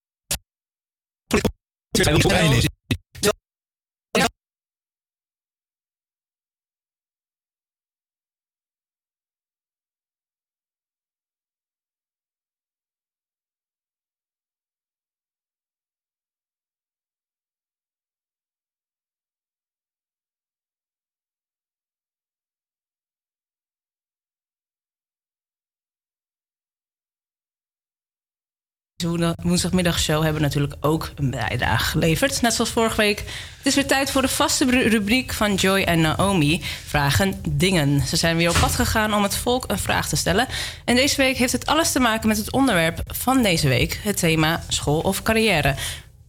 De 28.97 29.35
woensdagmiddagshow 29.41 30.23
hebben 30.23 30.41
natuurlijk 30.41 30.75
ook 30.79 31.11
een 31.15 31.29
bijdrage 31.29 31.85
geleverd. 31.85 32.41
Net 32.41 32.53
zoals 32.53 32.69
vorige 32.69 32.95
week. 32.95 33.19
Het 33.57 33.65
is 33.65 33.75
weer 33.75 33.87
tijd 33.87 34.11
voor 34.11 34.21
de 34.21 34.27
vaste 34.27 34.65
ru- 34.65 34.87
rubriek 34.87 35.33
van 35.33 35.55
Joy 35.55 35.81
en 35.81 36.01
Naomi. 36.01 36.61
Vragen 36.85 37.41
dingen. 37.49 38.07
Ze 38.07 38.15
zijn 38.15 38.37
weer 38.37 38.49
op 38.49 38.57
pad 38.59 38.75
gegaan 38.75 39.13
om 39.13 39.23
het 39.23 39.35
volk 39.35 39.63
een 39.67 39.79
vraag 39.79 40.09
te 40.09 40.15
stellen. 40.15 40.47
En 40.85 40.95
deze 40.95 41.15
week 41.15 41.37
heeft 41.37 41.51
het 41.51 41.65
alles 41.65 41.91
te 41.91 41.99
maken 41.99 42.27
met 42.27 42.37
het 42.37 42.51
onderwerp 42.51 43.01
van 43.05 43.41
deze 43.43 43.67
week. 43.67 43.99
Het 44.03 44.17
thema 44.17 44.63
school 44.67 44.99
of 44.99 45.21
carrière. 45.23 45.75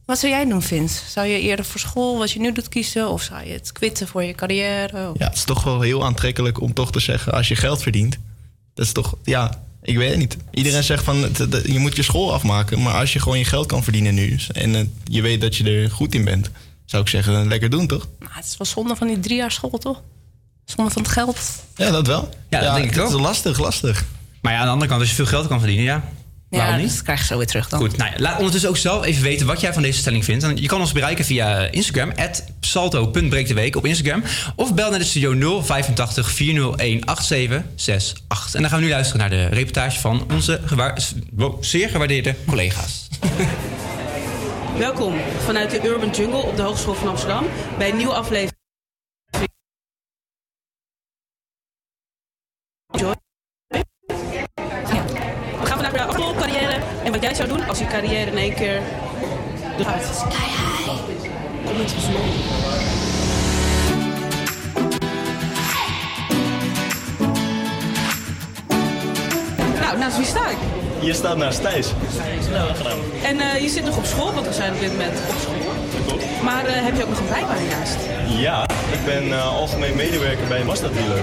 Wat 0.04 0.18
zou 0.18 0.32
jij 0.32 0.44
doen, 0.44 0.62
Vince? 0.62 1.10
Zou 1.10 1.26
je 1.26 1.40
eerder 1.40 1.64
voor 1.64 1.80
school, 1.80 2.18
wat 2.18 2.30
je 2.30 2.40
nu 2.40 2.52
doet, 2.52 2.68
kiezen? 2.68 3.08
Of 3.10 3.22
zou 3.22 3.46
je 3.46 3.52
het 3.52 3.72
quitten 3.72 4.08
voor 4.08 4.22
je 4.24 4.34
carrière? 4.34 5.12
Ja, 5.14 5.26
het 5.26 5.36
is 5.36 5.44
toch 5.44 5.62
wel 5.64 5.80
heel 5.80 6.04
aantrekkelijk 6.04 6.60
om 6.60 6.74
toch 6.74 6.92
te 6.92 7.00
zeggen, 7.00 7.32
als 7.32 7.48
je 7.48 7.56
geld 7.56 7.82
verdient, 7.82 8.18
dat 8.74 8.86
is 8.86 8.92
toch, 8.92 9.14
ja, 9.22 9.66
ik 9.88 9.96
weet 9.96 10.10
het 10.10 10.18
niet. 10.18 10.36
Iedereen 10.50 10.84
zegt 10.84 11.04
van, 11.04 11.16
je 11.64 11.78
moet 11.78 11.96
je 11.96 12.02
school 12.02 12.32
afmaken, 12.32 12.82
maar 12.82 12.94
als 12.94 13.12
je 13.12 13.20
gewoon 13.20 13.38
je 13.38 13.44
geld 13.44 13.66
kan 13.66 13.82
verdienen 13.82 14.14
nu 14.14 14.38
en 14.52 14.92
je 15.04 15.22
weet 15.22 15.40
dat 15.40 15.56
je 15.56 15.64
er 15.64 15.90
goed 15.90 16.14
in 16.14 16.24
bent, 16.24 16.50
zou 16.84 17.02
ik 17.02 17.08
zeggen, 17.08 17.48
lekker 17.48 17.70
doen 17.70 17.86
toch? 17.86 18.08
Nou, 18.18 18.32
het 18.34 18.44
is 18.44 18.56
wel 18.56 18.66
zonde 18.66 18.96
van 18.96 19.06
die 19.06 19.20
drie 19.20 19.36
jaar 19.36 19.50
school, 19.52 19.78
toch? 19.78 20.02
Zonde 20.64 20.90
van 20.90 21.02
het 21.02 21.10
geld. 21.10 21.40
Ja, 21.76 21.90
dat 21.90 22.06
wel. 22.06 22.28
Ja, 22.48 22.60
dat 22.60 22.74
denk 22.74 22.84
ik 22.84 22.94
het 22.94 23.00
ook. 23.00 23.08
is 23.08 23.20
lastig, 23.20 23.58
lastig. 23.58 24.04
Maar 24.40 24.52
ja, 24.52 24.58
aan 24.58 24.64
de 24.64 24.72
andere 24.72 24.90
kant, 24.90 25.00
als 25.00 25.10
je 25.10 25.16
veel 25.16 25.26
geld 25.26 25.46
kan 25.46 25.58
verdienen, 25.58 25.84
ja. 25.84 26.08
Waarom 26.50 26.74
Ja, 26.74 26.80
niet? 26.80 26.90
dat 26.94 27.02
krijg 27.02 27.20
je 27.20 27.26
zo 27.26 27.36
weer 27.36 27.46
terug 27.46 27.68
dan. 27.68 27.78
Goed, 27.80 27.96
nou 27.96 28.10
ja, 28.10 28.16
laat 28.20 28.36
ondertussen 28.36 28.70
ook 28.70 28.76
zelf 28.76 29.04
even 29.04 29.22
weten 29.22 29.46
wat 29.46 29.60
jij 29.60 29.72
van 29.72 29.82
deze 29.82 29.98
stelling 29.98 30.24
vindt. 30.24 30.44
En 30.44 30.56
je 30.56 30.66
kan 30.66 30.80
ons 30.80 30.92
bereiken 30.92 31.24
via 31.24 31.68
Instagram, 31.70 32.12
salto.breekdeweek 32.60 33.76
op 33.76 33.86
Instagram. 33.86 34.22
Of 34.56 34.74
bel 34.74 34.90
naar 34.90 34.98
de 34.98 35.04
studio 35.04 35.60
085 35.62 36.30
401 36.30 37.04
8768. 37.04 38.54
En 38.54 38.60
dan 38.60 38.70
gaan 38.70 38.78
we 38.78 38.84
nu 38.84 38.90
luisteren 38.90 39.20
naar 39.20 39.30
de 39.30 39.46
reportage 39.46 40.00
van 40.00 40.26
onze 40.32 40.60
gewaar- 40.64 40.98
wow, 41.32 41.62
zeer 41.64 41.88
gewaardeerde 41.88 42.34
collega's. 42.46 43.08
Welkom 44.78 45.14
vanuit 45.44 45.70
de 45.70 45.80
Urban 45.84 46.10
Jungle 46.10 46.38
op 46.42 46.56
de 46.56 46.62
Hogeschool 46.62 46.94
van 46.94 47.08
Amsterdam 47.08 47.44
bij 47.78 47.90
een 47.90 47.96
nieuwe 47.96 48.12
aflevering. 48.14 48.57
Als 57.68 57.78
je 57.78 57.86
carrière 57.86 58.30
in 58.30 58.36
één 58.36 58.54
keer 58.54 58.80
eruit. 59.78 60.24
Kom 61.64 61.76
niet 61.78 61.92
gezond. 61.94 62.18
Nou, 69.80 69.98
naast 69.98 70.16
wie 70.16 70.26
sta 70.26 70.48
ik? 70.48 70.56
Hier 71.00 71.14
staat 71.14 71.36
naast 71.36 71.62
Thijs. 71.62 71.92
En 73.22 73.40
eh, 73.40 73.60
je 73.62 73.68
zit 73.68 73.84
nog 73.84 73.96
op 73.96 74.04
school, 74.04 74.32
want 74.32 74.46
we 74.46 74.52
zijn 74.52 74.72
op 74.72 74.80
dit 74.80 74.90
moment 74.92 75.18
op 75.28 75.36
school. 75.40 75.58
Maar 76.42 76.64
eh, 76.66 76.84
heb 76.84 76.96
je 76.96 77.02
ook 77.02 77.08
nog 77.08 77.18
een 77.18 77.28
bijbaan 77.28 77.56
hiernaast? 77.56 77.96
Ja, 78.26 78.62
ik 78.92 79.04
ben 79.04 79.32
eh, 79.32 79.54
algemeen 79.54 79.96
medewerker 79.96 80.46
bij 80.48 80.60
een 80.60 80.66
Mazda 80.66 80.88
dealer. 80.88 81.22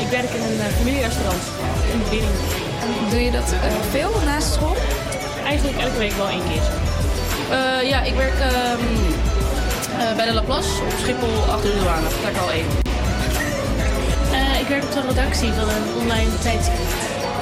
Ik 0.00 0.08
werk 0.10 0.30
in 0.30 0.42
een 0.42 0.60
eh, 0.60 0.66
familierestaurant 0.66 1.42
in 1.92 1.98
de. 1.98 2.26
Doe 3.10 3.20
je 3.24 3.30
dat 3.30 3.54
veel 3.90 4.10
naast 4.24 4.52
school? 4.52 4.76
Eigenlijk 5.48 5.78
elke 5.78 5.98
week 5.98 6.12
wel 6.12 6.28
één 6.28 6.42
keer. 6.48 6.62
Eh, 7.50 7.88
ja, 7.88 8.02
ik 8.02 8.14
werk 8.14 8.38
ehm, 8.38 8.80
eh, 9.98 10.16
bij 10.16 10.26
de 10.26 10.32
Laplace 10.32 10.82
op 10.82 10.92
Schiphol 11.00 11.52
achter 11.52 11.70
de 11.70 11.78
douane. 11.78 12.08
Daar 12.22 12.30
ik 12.30 12.38
al 12.38 12.50
één. 12.50 12.66
Eh, 14.32 14.60
ik 14.60 14.68
werk 14.68 14.82
op 14.82 14.92
de 14.92 15.02
redactie 15.08 15.52
van 15.52 15.68
een 15.68 16.00
online 16.00 16.38
tijdschrift. 16.42 16.92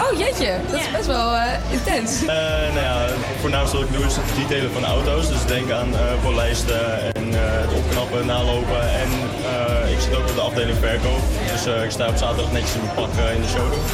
Oh 0.02 0.18
jeetje, 0.18 0.52
dat 0.70 0.80
is 0.80 0.90
best 0.90 1.06
wel 1.06 1.34
eh, 1.34 1.42
intens. 1.70 2.20
Eh, 2.20 2.26
nou 2.74 2.84
ja, 2.90 3.06
voornamelijk 3.40 3.76
wat 3.76 3.82
ik 3.88 3.92
doe 3.96 4.06
is 4.06 4.16
het 4.16 4.36
detailen 4.36 4.72
van 4.72 4.84
auto's. 4.84 5.28
Dus 5.28 5.44
denk 5.46 5.70
aan 5.70 5.94
eh 5.94 6.00
polijsten 6.22 7.14
en 7.14 7.34
eh, 7.34 7.40
het 7.40 7.72
opknappen, 7.72 8.26
nalopen. 8.26 8.82
En 9.02 9.10
eh, 9.50 9.92
ik 9.92 10.00
zit 10.00 10.14
ook 10.16 10.28
op 10.28 10.34
de 10.34 10.40
afdeling 10.40 10.78
verkoop. 10.78 11.22
Dus 11.52 11.66
eh, 11.66 11.84
ik 11.84 11.90
sta 11.90 12.08
op 12.08 12.16
zaterdag 12.16 12.52
netjes 12.52 12.74
in 12.74 12.80
mijn 12.80 12.94
pak 12.94 13.10
in 13.34 13.40
de 13.40 13.48
showroom. 13.48 13.84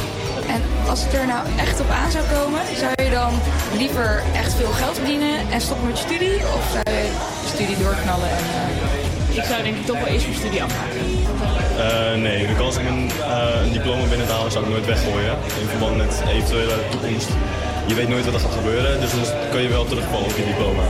En 0.83 0.89
als 0.89 1.03
het 1.03 1.13
er 1.13 1.27
nou 1.27 1.43
echt 1.57 1.79
op 1.79 1.89
aan 1.89 2.11
zou 2.11 2.23
komen, 2.37 2.61
zou 2.77 2.91
je 3.03 3.09
dan 3.09 3.33
liever 3.77 4.23
echt 4.35 4.53
veel 4.53 4.71
geld 4.81 4.95
verdienen 4.95 5.35
en 5.51 5.61
stoppen 5.61 5.87
met 5.87 5.97
je 5.99 6.03
studie? 6.07 6.35
Of 6.57 6.63
zou 6.73 6.83
je 6.97 7.03
je 7.43 7.49
studie 7.55 7.77
doorknallen 7.83 8.29
en... 8.29 8.43
eh, 9.31 9.37
Ik 9.37 9.43
zou 9.43 9.63
denk 9.63 9.75
ik 9.75 9.85
toch 9.85 9.99
wel 9.99 10.07
eerst 10.13 10.25
mijn 10.27 10.39
studie 10.43 10.63
afmaken. 10.63 10.99
Eh, 11.85 12.21
nee, 12.25 12.47
de 12.47 12.55
kans 12.55 12.77
om 12.77 12.85
een, 12.87 13.11
eh, 13.21 13.61
een 13.65 13.71
diploma 13.71 14.03
binnen 14.11 14.27
te 14.27 14.33
halen 14.33 14.51
zou 14.51 14.63
ik 14.65 14.69
nooit 14.71 14.85
weggooien. 14.85 15.35
In 15.61 15.67
verband 15.73 15.95
met 15.97 16.13
eventuele 16.27 16.75
toekomst. 16.91 17.29
Je 17.87 17.93
weet 17.95 18.09
nooit 18.09 18.25
wat 18.25 18.33
er 18.33 18.39
gaat 18.39 18.53
gebeuren, 18.61 18.99
dus 19.01 19.11
dan 19.11 19.21
kun 19.51 19.61
je 19.61 19.67
wel 19.67 19.85
terugvallen 19.85 20.25
op 20.25 20.35
je 20.37 20.45
diploma. 20.45 20.83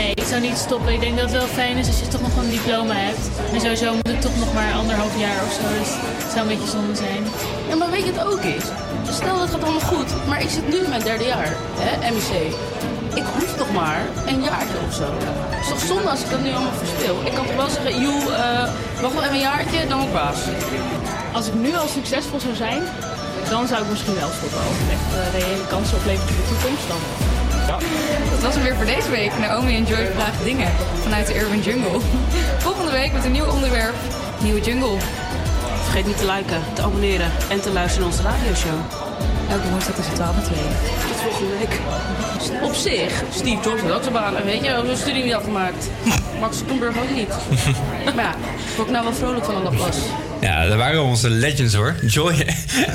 Nee, 0.00 0.10
ik 0.14 0.24
zou 0.30 0.40
niet 0.40 0.56
stoppen. 0.56 0.92
Ik 0.92 1.00
denk 1.00 1.14
dat 1.16 1.30
het 1.30 1.38
wel 1.40 1.46
fijn 1.60 1.76
is 1.76 1.86
als 1.86 2.00
je 2.00 2.08
toch 2.08 2.20
nog 2.20 2.36
een 2.36 2.50
diploma 2.50 2.94
hebt. 3.08 3.24
En 3.54 3.60
sowieso 3.60 3.94
moet 3.94 4.06
het 4.14 4.20
toch 4.20 4.36
nog 4.38 4.52
maar 4.54 4.72
anderhalf 4.72 5.14
jaar 5.24 5.40
of 5.46 5.52
zo. 5.58 5.64
Dus 5.80 5.90
het 6.22 6.30
zou 6.34 6.40
een 6.42 6.52
beetje 6.54 6.70
zonde 6.76 6.94
zijn. 6.94 7.22
Ja, 7.68 7.74
maar 7.76 7.90
weet 7.90 8.04
je 8.06 8.12
wat 8.12 8.24
het 8.24 8.32
ook 8.32 8.42
is? 8.58 8.64
Stel 9.12 9.38
dat 9.38 9.50
gaat 9.50 9.62
allemaal 9.62 9.88
goed, 9.94 10.26
maar 10.28 10.40
ik 10.42 10.50
zit 10.50 10.68
nu 10.68 10.76
in 10.76 10.88
mijn 10.88 11.02
derde 11.02 11.24
jaar, 11.24 11.52
hè, 11.78 12.10
MIC. 12.10 12.54
Ik 13.14 13.24
hoef 13.34 13.56
nog 13.58 13.72
maar 13.72 14.00
een 14.26 14.42
jaartje 14.42 14.78
of 14.86 14.94
zo. 14.94 15.08
Het 15.50 15.60
is 15.64 15.68
toch 15.68 15.84
zonde 15.92 16.10
als 16.10 16.22
ik 16.24 16.30
dat 16.30 16.42
nu 16.42 16.50
allemaal 16.50 16.78
verspil? 16.84 17.16
Ik 17.24 17.34
kan 17.34 17.46
toch 17.46 17.56
wel 17.56 17.68
zeggen, 17.68 18.00
joe, 18.00 18.32
eh 18.32 18.68
wacht 19.02 19.14
wel 19.14 19.22
even 19.22 19.34
een 19.34 19.48
jaartje, 19.50 19.86
dan 19.88 20.00
ik 20.02 20.12
baas. 20.12 20.38
Als 21.32 21.46
ik 21.46 21.54
nu 21.54 21.70
al 21.76 21.88
succesvol 21.88 22.40
zou 22.40 22.54
zijn, 22.54 22.82
dan 23.48 23.66
zou 23.66 23.82
ik 23.82 23.88
misschien 23.90 24.14
wel 24.14 24.30
stoppen. 24.38 24.62
Als 24.68 24.78
het 24.82 24.90
echt 24.96 25.08
eh, 25.14 25.40
reële 25.40 25.66
kansen 25.66 25.96
oplevert 25.96 26.30
voor 26.30 26.44
de 26.44 26.48
toekomst 26.52 26.88
dan. 26.92 27.02
Dat 28.30 28.42
was 28.46 28.54
hem 28.54 28.62
weer 28.62 28.76
voor 28.76 28.90
deze 28.94 29.10
week. 29.10 29.32
Naomi 29.38 29.74
en 29.76 29.84
Joy 29.84 30.06
vragen 30.14 30.44
dingen 30.44 30.70
vanuit 31.02 31.26
de 31.26 31.34
Urban 31.40 31.60
Jungle. 31.60 32.00
Volgende 32.66 32.90
week 32.90 33.12
met 33.12 33.24
een 33.24 33.32
nieuw 33.32 33.50
onderwerp, 33.56 33.94
nieuwe 34.42 34.60
jungle. 34.60 34.96
Vergeet 35.90 36.06
niet 36.06 36.18
te 36.18 36.32
liken, 36.32 36.62
te 36.74 36.82
abonneren 36.82 37.30
en 37.48 37.60
te 37.60 37.72
luisteren 37.72 38.08
naar 38.08 38.18
onze 38.18 38.28
radioshow. 38.28 38.78
Elke 39.50 39.70
woensdag 39.70 39.94
tussen 39.94 40.14
12 40.14 40.36
en 40.36 40.42
2. 40.42 40.58
Tot 41.08 41.16
volgende 41.16 41.56
week. 41.58 41.80
Op 42.62 42.74
zich, 42.74 43.22
Steve 43.30 43.62
Jobs 43.68 43.82
had 43.82 43.92
ook 43.92 44.02
zijn 44.02 44.14
baan, 44.14 44.34
weet 44.44 44.64
je, 44.64 44.82
zijn 44.84 44.96
studie 44.96 45.24
niet 45.24 45.34
afgemaakt. 45.34 45.90
Max 46.40 46.58
Zuckerberg 46.58 46.96
ook 46.96 47.10
niet. 47.10 47.28
maar 48.14 48.24
ja, 48.24 48.34
word 48.76 48.88
ik 48.88 48.94
nou 48.94 49.04
wel 49.04 49.14
vrolijk 49.14 49.44
van 49.44 49.56
een 49.56 49.62
Laplace. 49.62 50.00
Ja, 50.40 50.66
dat 50.66 50.76
waren 50.76 51.02
onze 51.02 51.30
legends 51.30 51.74
hoor. 51.74 51.94
Joy 52.06 52.34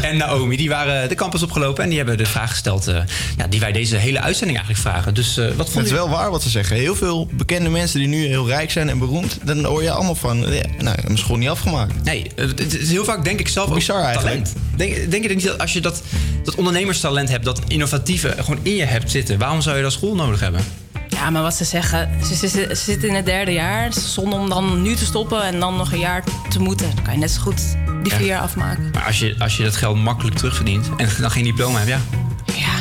en 0.02 0.18
Naomi, 0.18 0.58
die 0.58 0.70
waren 0.70 1.10
de 1.10 1.16
campus 1.16 1.44
opgelopen 1.44 1.84
en 1.84 1.90
die 1.90 1.98
hebben 1.98 2.18
de 2.18 2.26
vraag 2.26 2.50
gesteld 2.50 2.88
eh, 2.88 2.98
ja, 3.38 3.48
die 3.48 3.60
wij 3.60 3.72
deze 3.72 3.96
hele 3.96 4.22
uitzending 4.22 4.58
eigenlijk 4.58 4.88
vragen. 4.88 5.14
Dus 5.14 5.38
eh, 5.38 5.48
wat 5.48 5.58
Het 5.58 5.70
vond 5.70 5.86
is 5.86 5.92
je? 5.92 5.96
wel 5.98 6.10
waar 6.10 6.32
wat 6.32 6.44
ze 6.44 6.50
zeggen. 6.50 6.76
Heel 6.76 6.96
veel 6.96 7.28
bekende 7.32 7.70
mensen 7.70 8.00
die 8.00 8.08
nu 8.08 8.26
heel 8.26 8.48
rijk 8.48 8.72
zijn 8.72 8.90
en 8.90 9.00
beroemd, 9.00 9.38
dan 9.44 9.64
hoor 9.66 9.84
je 9.84 9.92
allemaal 9.92 10.16
van, 10.16 10.38
ja, 10.38 10.64
nou, 10.78 10.98
mijn 11.04 11.18
school 11.18 11.38
niet 11.38 11.50
afgemaakt. 11.50 12.04
Nee, 12.04 12.32
eh, 12.36 12.48
het 12.48 12.80
is 12.80 12.90
heel 12.90 13.06
vaak 13.06 13.24
denk 13.24 13.40
ik 13.40 13.48
zelf 13.48 13.74
Bizar 13.74 13.98
ook 13.98 14.04
eigenlijk. 14.04 14.46
talent. 14.46 14.56
Denk, 14.76 15.12
denk 15.12 15.24
je 15.24 15.36
niet 15.36 15.44
dat 15.46 15.58
als 15.58 15.74
je 15.74 15.82
dat, 15.82 16.02
dat 16.44 16.56
ondernemerstalent 16.56 17.30
hebt, 17.30 17.46
dat 17.46 17.62
innovatieve 17.68 18.34
gewoon 18.38 18.60
in 18.62 18.76
je 18.76 18.86
hebt 18.86 19.12
zitten, 19.12 19.38
waarom 19.38 19.62
zou 19.62 19.76
je 19.76 19.82
dan 19.82 19.92
school 19.92 20.16
nodig 20.16 20.40
hebben? 20.40 20.62
Ja, 21.08 21.30
maar 21.30 21.42
wat 21.42 21.54
ze 21.56 21.64
zeggen, 21.64 22.10
ze, 22.26 22.36
ze, 22.36 22.48
ze 22.48 22.76
zitten 22.76 23.10
in 23.10 23.16
het 23.16 23.26
derde 23.26 23.52
jaar. 23.52 23.94
Zonder 23.94 24.40
om 24.40 24.50
dan 24.50 24.82
nu 24.82 24.96
te 24.96 25.06
stoppen 25.06 25.44
en 25.44 25.60
dan 25.60 25.76
nog 25.78 25.92
een 25.92 26.00
jaar 26.00 26.24
te 26.50 26.60
moeten. 26.60 26.96
Dan 26.96 27.04
kan 27.04 27.14
je 27.14 27.20
net 27.20 27.32
zo 27.32 27.42
goed 27.42 27.62
die 28.04 28.12
Ja. 28.12 28.18
vier 28.18 28.28
jaar 28.28 28.42
afmaken. 28.42 28.90
Maar 28.94 29.04
als 29.06 29.20
je, 29.20 29.36
als 29.40 29.58
je 29.58 29.64
dat 29.64 29.76
geld 29.76 29.98
makkelijk 29.98 30.36
terugverdient 30.36 30.90
en 30.98 31.10
dan 31.20 31.32
geen 31.32 31.44
diploma 31.44 31.80
hebt, 31.80 31.90
ja. 31.90 32.00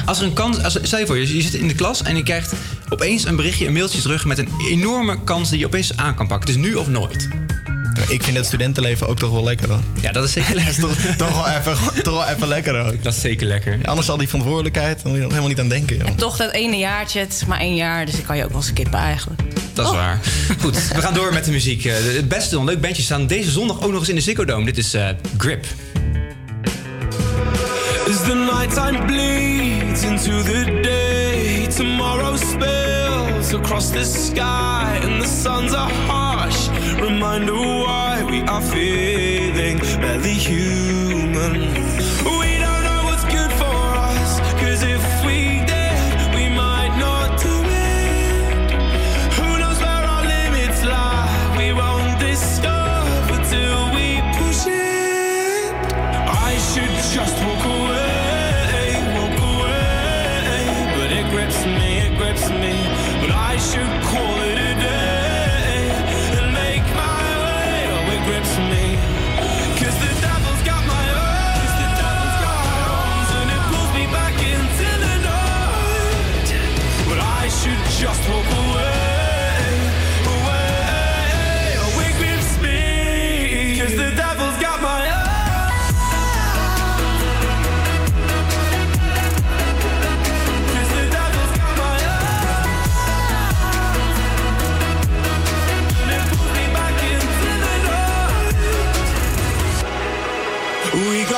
Als 0.05 0.19
er 0.21 0.25
een 0.27 0.33
kans, 0.33 0.63
als, 0.63 0.79
stel 0.83 0.99
je 0.99 1.07
voor, 1.07 1.19
je, 1.19 1.37
je 1.37 1.43
zit 1.43 1.55
in 1.55 1.69
de 1.69 1.75
klas 1.75 2.03
en 2.03 2.17
je 2.17 2.23
krijgt 2.23 2.53
opeens 2.89 3.25
een 3.25 3.37
berichtje, 3.37 3.67
een 3.67 3.73
mailtje 3.73 4.01
terug 4.01 4.25
met 4.25 4.39
een 4.39 4.49
enorme 4.69 5.25
kans 5.25 5.51
die 5.51 5.59
je 5.59 5.67
opeens 5.67 5.97
aan 5.97 6.15
kan 6.15 6.27
pakken. 6.27 6.49
Het 6.49 6.59
is 6.59 6.63
nu 6.65 6.75
of 6.75 6.89
nooit. 6.89 7.29
Ik 8.09 8.23
vind 8.23 8.37
het 8.37 8.47
studentenleven 8.47 9.07
ook 9.09 9.19
toch 9.19 9.31
wel 9.31 9.45
lekker 9.45 9.69
hoor. 9.69 9.81
Ja, 10.01 10.13
dat 10.13 10.25
is 10.25 10.33
zeker 10.33 10.55
lekker. 10.55 10.75
toch, 10.81 10.97
toch, 11.17 11.35
wel 11.45 11.49
even, 11.49 12.03
toch 12.03 12.15
wel 12.15 12.35
even 12.35 12.49
lekker 12.49 12.81
ook. 12.87 13.03
Dat 13.03 13.15
is 13.15 13.21
zeker 13.21 13.47
lekker. 13.47 13.79
Anders 13.85 14.07
zal 14.07 14.17
die 14.17 14.29
verantwoordelijkheid, 14.29 15.03
dan 15.03 15.11
moet 15.11 15.15
je 15.21 15.21
er 15.21 15.29
helemaal 15.29 15.49
niet 15.49 15.61
aan 15.61 15.69
denken. 15.69 15.97
joh. 15.97 16.07
En 16.07 16.15
toch 16.15 16.37
dat 16.37 16.53
ene 16.53 16.77
jaartje, 16.79 17.21
het 17.21 17.33
is 17.33 17.45
maar 17.45 17.59
één 17.61 17.75
jaar, 17.75 18.07
dus 18.07 18.15
ik 18.15 18.25
kan 18.25 18.37
je 18.37 18.45
ook 18.45 18.53
wel 18.53 18.63
skippen 18.63 18.99
eigenlijk. 18.99 19.41
Dat 19.73 19.87
is 19.87 19.93
waar. 19.93 20.21
Goed, 20.61 20.89
we 20.89 21.01
gaan 21.01 21.15
door 21.15 21.33
met 21.33 21.45
de 21.45 21.51
muziek. 21.51 21.85
Eh, 21.85 21.95
Het 21.95 22.29
beste, 22.29 22.57
een 22.57 22.65
leuk 22.65 22.81
bandje 22.81 23.03
staan 23.03 23.27
deze 23.27 23.51
zondag 23.51 23.83
ook 23.83 23.91
nog 23.91 24.01
eens 24.01 24.09
in 24.09 24.15
de 24.15 24.21
Ziggo 24.21 24.45
Dome. 24.45 24.65
Dit 24.65 24.79
is 24.79 24.95
eh, 24.95 25.09
Grip. 25.39 25.65
As 28.09 28.23
the 28.23 28.35
nighttime 28.35 29.05
bleeds 29.07 30.03
into 30.03 30.43
the 30.43 30.79
day, 30.83 31.67
tomorrow 31.77 32.37
spills 32.37 33.55
across 33.55 33.91
the 33.91 34.05
sky, 34.05 35.01
and 35.05 35.23
the 35.23 35.29
suns 35.43 35.73
are 35.73 35.93
harsh. 36.07 36.57
Reminder 37.01 37.55
why 37.55 38.25
we 38.31 38.43
are 38.43 38.63
feeling 38.63 39.79
barely 40.01 40.35
human. 40.35 41.53
We 42.41 42.59
don't 42.59 42.85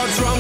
We 0.07 0.13
got 0.13 0.36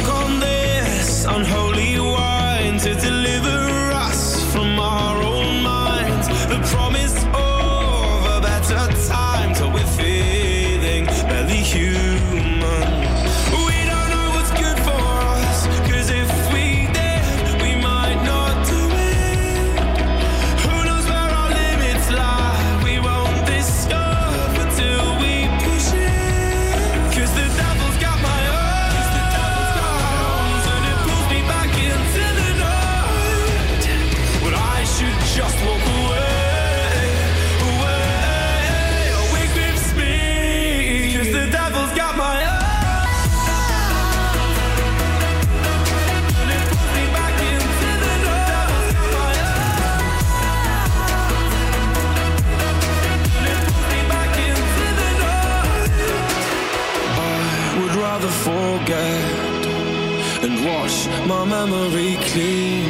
my 61.27 61.45
memory 61.45 62.17
clean. 62.31 62.85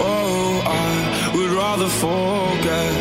Oh, 0.00 0.62
I 0.64 1.32
would 1.34 1.50
rather 1.50 1.88
forget 1.88 2.94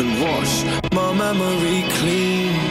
and 0.00 0.20
wash 0.22 0.64
my 0.92 1.12
memory 1.12 1.84
clean. 1.98 2.69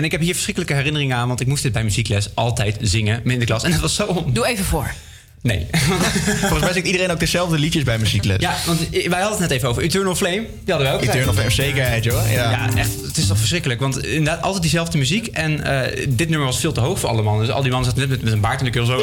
En 0.00 0.06
ik 0.06 0.12
heb 0.12 0.20
hier 0.20 0.32
verschrikkelijke 0.32 0.74
herinneringen 0.74 1.16
aan, 1.16 1.28
want 1.28 1.40
ik 1.40 1.46
moest 1.46 1.62
dit 1.62 1.72
bij 1.72 1.84
muziekles 1.84 2.34
altijd 2.34 2.76
zingen 2.80 3.24
in 3.24 3.38
de 3.38 3.44
klas. 3.44 3.62
En 3.62 3.70
dat 3.70 3.80
was 3.80 3.94
zo. 3.94 4.24
Doe 4.32 4.46
even 4.46 4.64
voor. 4.64 4.94
Nee. 5.42 5.66
Volgens 6.40 6.60
mij 6.60 6.72
zingt 6.72 6.86
iedereen 6.86 7.10
ook 7.10 7.20
dezelfde 7.20 7.58
liedjes 7.58 7.82
bij 7.82 7.98
muziekles. 7.98 8.36
Ja, 8.40 8.54
want 8.66 8.88
wij 8.90 9.20
hadden 9.20 9.30
het 9.30 9.38
net 9.38 9.50
even 9.50 9.68
over 9.68 9.82
Eternal 9.82 10.14
Flame. 10.14 10.40
Die 10.64 10.74
hadden 10.74 10.86
wij 10.86 10.94
ook. 10.94 11.02
Eternal 11.02 11.32
Flame, 11.32 11.50
zekerheid, 11.50 12.04
joh. 12.04 12.32
Ja. 12.32 12.50
Ja. 12.50 12.68
echt. 12.76 12.90
Het 13.06 13.16
is 13.16 13.26
toch 13.26 13.38
verschrikkelijk. 13.38 13.80
Want 13.80 14.04
inderdaad, 14.04 14.42
altijd 14.42 14.62
diezelfde 14.62 14.98
muziek. 14.98 15.26
En 15.26 15.64
eh, 15.64 16.06
dit 16.08 16.28
nummer 16.28 16.46
was 16.46 16.60
veel 16.60 16.72
te 16.72 16.80
hoog 16.80 17.00
voor 17.00 17.08
alle 17.08 17.22
mannen. 17.22 17.46
Dus 17.46 17.54
al 17.54 17.62
die 17.62 17.70
mannen 17.70 17.90
zaten 17.90 18.08
net 18.08 18.10
met, 18.10 18.22
met 18.24 18.32
een 18.32 18.40
baard 18.40 18.58
in 18.58 18.64
de 18.64 18.70
keel 18.70 18.86
zo. 18.86 18.96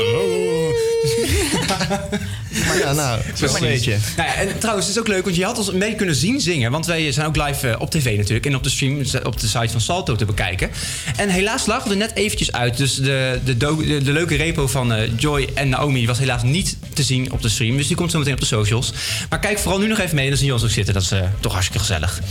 Maar 2.67 2.77
ja, 2.77 2.93
nou, 2.93 3.21
zo 3.35 3.45
een 3.45 3.59
beetje. 3.59 3.97
Nou 4.17 4.29
ja, 4.29 4.35
en 4.35 4.59
trouwens, 4.59 4.87
het 4.87 4.95
is 4.95 5.01
ook 5.01 5.07
leuk, 5.07 5.23
want 5.23 5.35
je 5.35 5.43
had 5.43 5.57
ons 5.57 5.71
beetje 5.71 5.95
kunnen 5.95 6.15
zien 6.15 6.41
zingen. 6.41 6.71
Want 6.71 6.85
wij 6.85 7.11
zijn 7.11 7.27
ook 7.27 7.35
live 7.35 7.69
eh, 7.69 7.81
op 7.81 7.91
tv 7.91 8.17
natuurlijk. 8.17 8.45
En 8.45 8.55
op 8.55 8.63
de 8.63 8.69
stream, 8.69 9.01
op 9.23 9.39
de 9.39 9.47
site 9.47 9.69
van 9.69 9.81
Salto 9.81 10.15
te 10.15 10.25
bekijken. 10.25 10.69
En 11.15 11.29
helaas 11.29 11.65
lag 11.65 11.83
we 11.83 11.89
er 11.89 11.97
net 11.97 12.15
eventjes 12.15 12.51
uit. 12.51 12.77
Dus 12.77 12.95
de, 12.95 13.39
de, 13.43 13.55
de 14.03 14.11
leuke 14.11 14.35
repo 14.35 14.67
van 14.67 14.93
eh, 14.93 15.11
Joy 15.17 15.49
en 15.53 15.69
Naomi 15.69 16.07
was 16.07 16.19
helaas 16.19 16.43
niet 16.43 16.76
te 16.93 17.03
zien 17.03 17.31
op 17.31 17.41
de 17.41 17.49
stream. 17.49 17.77
Dus 17.77 17.87
die 17.87 17.95
komt 17.95 18.11
zo 18.11 18.17
meteen 18.17 18.33
op 18.33 18.39
de 18.39 18.45
socials. 18.45 18.93
Maar 19.29 19.39
kijk 19.39 19.59
vooral 19.59 19.79
nu 19.79 19.87
nog 19.87 19.99
even 19.99 20.15
mee. 20.15 20.29
Dan 20.29 20.37
zien 20.37 20.47
we 20.47 20.53
ons 20.53 20.63
ook 20.63 20.69
zitten. 20.69 20.93
Dat 20.93 21.03
is 21.03 21.11
eh, 21.11 21.19
toch 21.39 21.51
hartstikke 21.51 21.85
gezellig. 21.85 22.21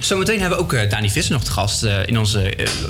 Zometeen 0.00 0.40
hebben 0.40 0.58
we 0.58 0.64
ook 0.64 0.72
eh, 0.72 0.90
Dani 0.90 1.10
Visser 1.10 1.32
nog 1.32 1.44
te 1.44 1.50
gast 1.50 1.82
eh, 1.82 2.06
in 2.06 2.18
onze. 2.18 2.40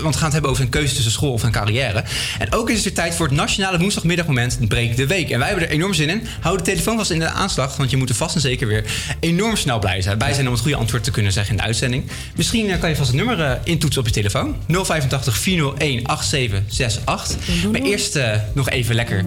want 0.00 0.14
we 0.14 0.20
gaan 0.20 0.24
het 0.24 0.32
hebben 0.32 0.50
over 0.50 0.62
een 0.62 0.68
keuze 0.68 0.94
tussen 0.94 1.12
school 1.12 1.32
of 1.32 1.42
een 1.42 1.52
carrière. 1.52 2.04
En 2.38 2.52
ook 2.52 2.68
is 2.68 2.74
het 2.74 2.84
weer 2.84 2.94
tijd 2.94 3.14
voor 3.14 3.26
het 3.26 3.36
nationale 3.36 3.78
woensdagmiddagmoment 3.78 4.68
Breek 4.68 4.96
de 4.96 5.06
Week. 5.06 5.30
En 5.30 5.38
wij 5.38 5.48
hebben 5.48 5.66
er 5.66 5.72
enorm 5.72 5.94
zin 5.94 6.08
in. 6.08 6.26
Hou 6.40 6.56
de 6.56 6.62
telefoon 6.62 6.96
vast 6.96 7.10
in 7.10 7.18
de 7.18 7.28
aanslag, 7.28 7.76
want 7.76 7.90
je 7.90 7.96
moet 7.96 8.08
er 8.08 8.14
vast 8.14 8.34
en 8.34 8.40
zeker 8.40 8.66
weer 8.66 8.84
enorm 9.20 9.56
snel 9.56 9.78
blij 9.78 10.02
zijn. 10.02 10.18
Bij 10.18 10.32
zijn 10.32 10.46
om 10.46 10.52
het 10.52 10.62
goede 10.62 10.76
antwoord 10.76 11.04
te 11.04 11.10
kunnen 11.10 11.32
zeggen 11.32 11.52
in 11.52 11.60
de 11.60 11.66
uitzending. 11.66 12.10
Misschien 12.36 12.78
kan 12.78 12.88
je 12.88 12.96
vast 12.96 13.08
het 13.08 13.16
nummer 13.16 13.58
intoetsen 13.64 14.00
op 14.00 14.06
je 14.06 14.12
telefoon: 14.12 14.56
085 14.66 15.38
401 15.38 16.06
8768. 16.06 17.70
Maar 17.72 17.80
eerst 17.80 18.18
nog 18.54 18.70
even 18.70 18.94
lekker. 18.94 19.24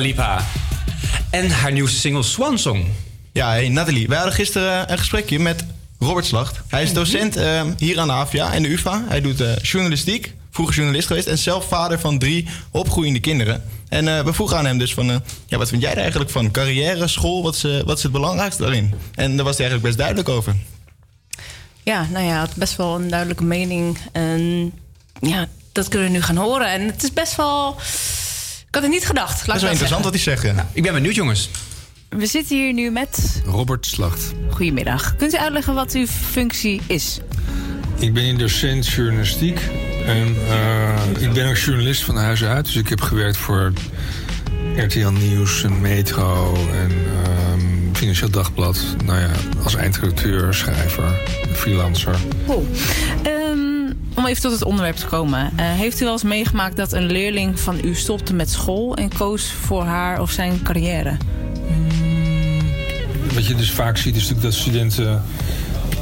Lipa. 0.00 0.44
En 1.30 1.50
haar 1.50 1.72
nieuwste 1.72 1.98
single 1.98 2.22
Swan 2.22 2.58
Song. 2.58 2.84
Ja, 3.32 3.50
hey 3.50 3.68
Nathalie. 3.68 4.08
Wij 4.08 4.16
hadden 4.16 4.34
gisteren 4.34 4.92
een 4.92 4.98
gesprekje 4.98 5.38
met 5.38 5.64
Robert 5.98 6.26
Slacht. 6.26 6.60
Hij 6.68 6.82
is 6.82 6.92
docent 6.92 7.36
eh, 7.36 7.62
hier 7.78 8.00
aan 8.00 8.06
de 8.06 8.12
AVA 8.12 8.52
in 8.52 8.62
de 8.62 8.68
UvA. 8.68 9.04
Hij 9.08 9.20
doet 9.20 9.40
eh, 9.40 9.56
journalistiek, 9.62 10.34
vroeger 10.50 10.74
journalist 10.74 11.06
geweest... 11.06 11.26
en 11.26 11.38
zelf 11.38 11.68
vader 11.68 12.00
van 12.00 12.18
drie 12.18 12.46
opgroeiende 12.70 13.20
kinderen. 13.20 13.62
En 13.88 14.16
eh, 14.16 14.24
we 14.24 14.32
vroegen 14.32 14.58
aan 14.58 14.66
hem 14.66 14.78
dus 14.78 14.94
van... 14.94 15.10
eh, 15.10 15.16
ja, 15.46 15.58
wat 15.58 15.68
vind 15.68 15.82
jij 15.82 15.90
er 15.90 15.98
eigenlijk 15.98 16.30
van? 16.30 16.50
Carrière, 16.50 17.08
school, 17.08 17.42
wat 17.42 17.54
is, 17.54 17.62
wat 17.84 17.96
is 17.96 18.02
het 18.02 18.12
belangrijkste 18.12 18.62
daarin? 18.62 18.94
En 19.14 19.36
daar 19.36 19.44
was 19.44 19.56
hij 19.56 19.66
eigenlijk 19.68 19.82
best 19.82 19.96
duidelijk 19.96 20.28
over. 20.28 20.54
Ja, 21.82 22.06
nou 22.10 22.24
ja, 22.24 22.40
het 22.40 22.54
best 22.54 22.76
wel 22.76 22.94
een 22.94 23.08
duidelijke 23.08 23.44
mening. 23.44 23.98
En 24.12 24.72
ja, 25.20 25.48
dat 25.72 25.88
kunnen 25.88 26.08
we 26.08 26.14
nu 26.14 26.22
gaan 26.22 26.36
horen. 26.36 26.70
En 26.70 26.86
het 26.86 27.02
is 27.02 27.12
best 27.12 27.36
wel... 27.36 27.76
Ik 28.70 28.76
had 28.76 28.84
het 28.84 28.92
niet 28.94 29.06
gedacht. 29.06 29.36
Laat 29.36 29.46
Dat 29.46 29.54
is 29.56 29.62
wel 29.62 29.70
interessant 29.70 30.04
wat 30.04 30.12
hij 30.12 30.22
zegt. 30.22 30.42
ja. 30.42 30.68
ik 30.72 30.82
ben 30.82 30.92
benieuwd, 30.92 31.14
jongens. 31.14 31.50
We 32.08 32.26
zitten 32.26 32.56
hier 32.56 32.72
nu 32.72 32.90
met... 32.90 33.42
Robert 33.44 33.86
Slacht. 33.86 34.32
Goedemiddag. 34.50 35.16
Kunt 35.16 35.34
u 35.34 35.36
uitleggen 35.36 35.74
wat 35.74 35.92
uw 35.92 36.06
functie 36.06 36.80
is? 36.86 37.20
Ik 37.98 38.12
ben 38.14 38.22
hier 38.22 38.38
docent 38.38 38.86
journalistiek. 38.88 39.60
En 40.06 40.36
eh, 40.48 41.22
ik 41.22 41.32
ben 41.32 41.48
ook 41.48 41.56
journalist 41.56 42.02
van 42.04 42.16
huis 42.16 42.44
uit. 42.44 42.64
Dus 42.64 42.76
ik 42.76 42.88
heb 42.88 43.00
gewerkt 43.00 43.36
voor 43.36 43.72
RTL 44.76 45.08
Nieuws 45.08 45.62
en 45.62 45.80
Metro 45.80 46.54
en 46.72 46.90
ehm, 46.90 47.60
Financieel 47.92 48.30
Dagblad. 48.30 48.78
Nou 49.04 49.18
ja, 49.20 49.30
als 49.62 49.74
eindredacteur, 49.74 50.54
schrijver, 50.54 51.20
freelancer. 51.52 52.16
Cool. 52.46 52.66
Ehm, 53.22 53.39
om 54.20 54.26
even 54.26 54.42
tot 54.42 54.52
het 54.52 54.64
onderwerp 54.64 54.96
te 54.96 55.06
komen. 55.06 55.50
Eh, 55.56 55.64
heeft 55.66 56.00
u 56.00 56.04
wel 56.04 56.12
eens 56.12 56.22
meegemaakt 56.22 56.76
dat 56.76 56.92
een 56.92 57.06
leerling 57.06 57.60
van 57.60 57.80
u 57.84 57.94
stopte 57.94 58.34
met 58.34 58.50
school... 58.50 58.96
en 58.96 59.14
koos 59.14 59.52
voor 59.52 59.84
haar 59.84 60.20
of 60.20 60.30
zijn 60.30 60.62
carrière? 60.62 61.16
Wat 63.34 63.46
je 63.46 63.54
dus 63.54 63.70
vaak 63.70 63.96
ziet 63.96 64.16
is 64.16 64.20
natuurlijk 64.20 64.42
dat 64.42 64.54
studenten 64.54 65.22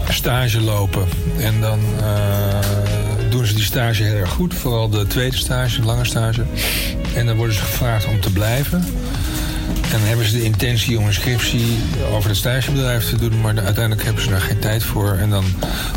stage 0.09 0.61
lopen. 0.61 1.07
En 1.41 1.61
dan 1.61 1.81
eh, 2.01 3.31
doen 3.31 3.47
ze 3.47 3.55
die 3.55 3.65
stage 3.65 4.03
heel 4.03 4.17
erg 4.17 4.31
goed. 4.31 4.55
Vooral 4.55 4.89
de 4.89 5.07
tweede 5.07 5.37
stage, 5.37 5.81
de 5.81 5.87
lange 5.87 6.05
stage. 6.05 6.45
En 7.15 7.27
dan 7.27 7.37
worden 7.37 7.55
ze 7.55 7.61
gevraagd 7.61 8.07
om 8.07 8.21
te 8.21 8.33
blijven. 8.33 8.85
En 9.83 9.91
dan 9.91 10.01
hebben 10.01 10.27
ze 10.27 10.33
de 10.33 10.45
intentie 10.45 10.99
om 10.99 11.07
een 11.07 11.15
scriptie 11.15 11.79
over 12.13 12.29
het 12.29 12.39
stagebedrijf 12.39 13.09
te 13.09 13.17
doen, 13.17 13.41
maar 13.41 13.59
uiteindelijk 13.59 14.05
hebben 14.05 14.23
ze 14.23 14.31
daar 14.31 14.41
geen 14.41 14.59
tijd 14.59 14.83
voor. 14.83 15.13
En 15.13 15.31
dan 15.31 15.45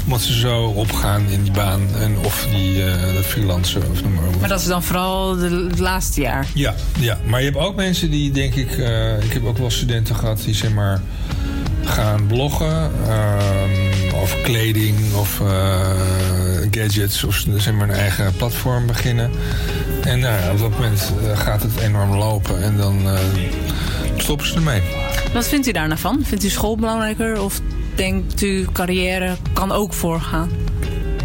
moeten 0.06 0.28
ze 0.28 0.40
zo 0.40 0.64
opgaan 0.64 1.30
in 1.30 1.44
die 1.44 1.52
baan 1.52 1.82
en 2.00 2.18
of 2.18 2.48
die 2.52 2.76
uh, 2.76 3.14
dat 3.14 3.26
freelancen 3.26 3.90
of 3.92 4.04
noem 4.04 4.14
maar 4.14 4.28
op. 4.28 4.40
Maar 4.40 4.50
dat 4.50 4.60
is 4.60 4.68
dan 4.68 4.84
vooral 4.84 5.36
de, 5.36 5.68
het 5.70 5.80
laatste 5.80 6.22
jaar. 6.22 6.48
Ja, 6.54 6.76
ja, 7.00 7.20
maar 7.26 7.40
je 7.40 7.46
hebt 7.46 7.58
ook 7.58 7.76
mensen 7.76 8.12
die, 8.12 8.32
denk 8.32 8.56
ik, 8.56 8.78
eh, 8.78 9.24
ik 9.24 9.34
heb 9.34 9.46
ook 9.46 9.58
wel 9.58 9.72
studenten 9.72 10.16
gehad 10.16 10.42
die 10.46 10.56
zeg 10.56 10.72
maar 10.72 11.02
gaan 11.84 12.28
bloggen 12.28 12.92
ehm, 13.08 14.16
over 14.16 14.38
kleding 14.38 15.14
of 15.14 15.42
eh, 15.42 15.88
gadgets 16.72 17.24
of 17.24 17.46
zeg 17.58 17.74
maar 17.74 17.90
een 17.90 17.96
eigen 17.96 18.34
platform 18.36 18.88
beginnen. 18.88 19.32
En 20.04 20.20
nou 20.20 20.52
op 20.52 20.60
dat 20.60 20.70
moment 20.70 21.14
eh, 21.24 21.40
gaat 21.40 21.62
het 21.62 21.78
enorm 21.78 22.16
lopen 22.16 22.64
en 22.64 22.78
dan 22.78 23.10
eh, 23.10 23.20
stoppen 24.18 24.48
ze 24.48 24.56
ermee. 24.56 24.82
Wat 25.34 25.48
vindt 25.48 25.68
u 25.68 25.72
daar 25.72 25.88
nou 25.88 26.00
van? 26.00 26.20
Vindt 26.24 26.44
u 26.44 26.50
school 26.50 26.76
belangrijker 26.76 27.42
of 27.42 27.60
denkt 27.96 28.42
u 28.42 28.68
carrière 28.72 29.36
kan 29.54 29.72
ook 29.72 29.94
voorgaan? 29.94 30.50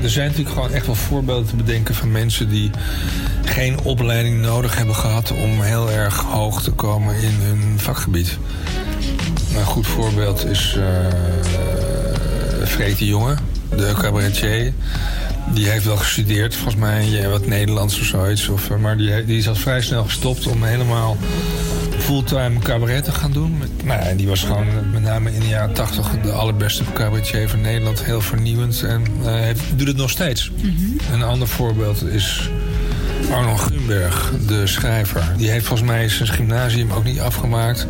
Er 0.03 0.11
zijn 0.11 0.27
natuurlijk 0.27 0.55
gewoon 0.55 0.73
echt 0.73 0.87
wel 0.87 0.95
voorbeelden 0.95 1.47
te 1.47 1.57
bedenken 1.57 1.95
van 1.95 2.13
mensen 2.13 2.49
die 2.49 2.71
geen 3.45 3.81
opleiding 3.83 4.41
nodig 4.41 4.77
hebben 4.77 4.95
gehad 4.95 5.31
om 5.31 5.63
heel 5.63 5.91
erg 5.91 6.21
hoog 6.21 6.63
te 6.63 6.71
komen 6.71 7.15
in 7.17 7.35
hun 7.41 7.79
vakgebied. 7.79 8.39
Een 9.57 9.65
goed 9.65 9.87
voorbeeld 9.87 10.47
is 10.47 10.77
uh, 10.79 10.85
Freek 12.67 12.99
de 12.99 13.07
Jonge, 13.07 13.35
de 13.77 13.95
cabaretier. 13.99 14.73
Die 15.55 15.69
heeft 15.69 15.85
wel 15.85 15.97
gestudeerd, 15.97 16.55
volgens 16.55 16.77
mij 16.77 17.29
wat 17.29 17.47
Nederlands 17.47 18.01
of 18.01 18.07
zoiets. 18.07 18.49
Of, 18.49 18.71
eh, 18.71 18.77
maar 18.77 18.97
die, 18.97 19.25
die 19.25 19.39
is 19.39 19.49
al 19.49 19.55
vrij 19.55 19.81
snel 19.81 20.05
gestopt 20.05 20.47
om 20.47 20.63
helemaal 20.63 21.17
fulltime 21.99 22.59
cabaret 22.59 23.05
te 23.05 23.13
gaan 23.13 23.33
doen. 23.33 23.63
Nou, 23.85 24.01
en 24.01 24.17
die 24.17 24.29
was 24.29 24.43
gewoon 24.43 24.91
met 24.93 25.03
name 25.03 25.33
in 25.33 25.41
de 25.41 25.49
jaren 25.49 25.75
80 25.75 26.11
de 26.23 26.33
allerbeste 26.33 26.85
cabaretier 26.93 27.49
van 27.49 27.61
Nederland. 27.61 28.05
Heel 28.05 28.21
vernieuwend 28.21 28.83
en 28.83 29.05
uh, 29.21 29.27
heeft, 29.27 29.63
doet 29.77 29.89
het 29.89 29.97
nog 29.97 30.11
steeds. 30.11 30.51
Mm 30.51 30.77
-hmm. 30.77 30.97
Een 31.13 31.23
ander 31.23 31.49
voorbeeld 31.49 32.05
is 32.05 32.51
Arnold 33.31 33.61
Grunberg, 33.61 34.33
de 34.47 34.67
schrijver. 34.67 35.35
Die 35.37 35.51
heeft 35.51 35.67
volgens 35.67 35.89
mij 35.89 36.09
zijn 36.09 36.29
gymnasium 36.29 36.91
ook 36.91 37.05
niet 37.05 37.21
afgemaakt. 37.21 37.87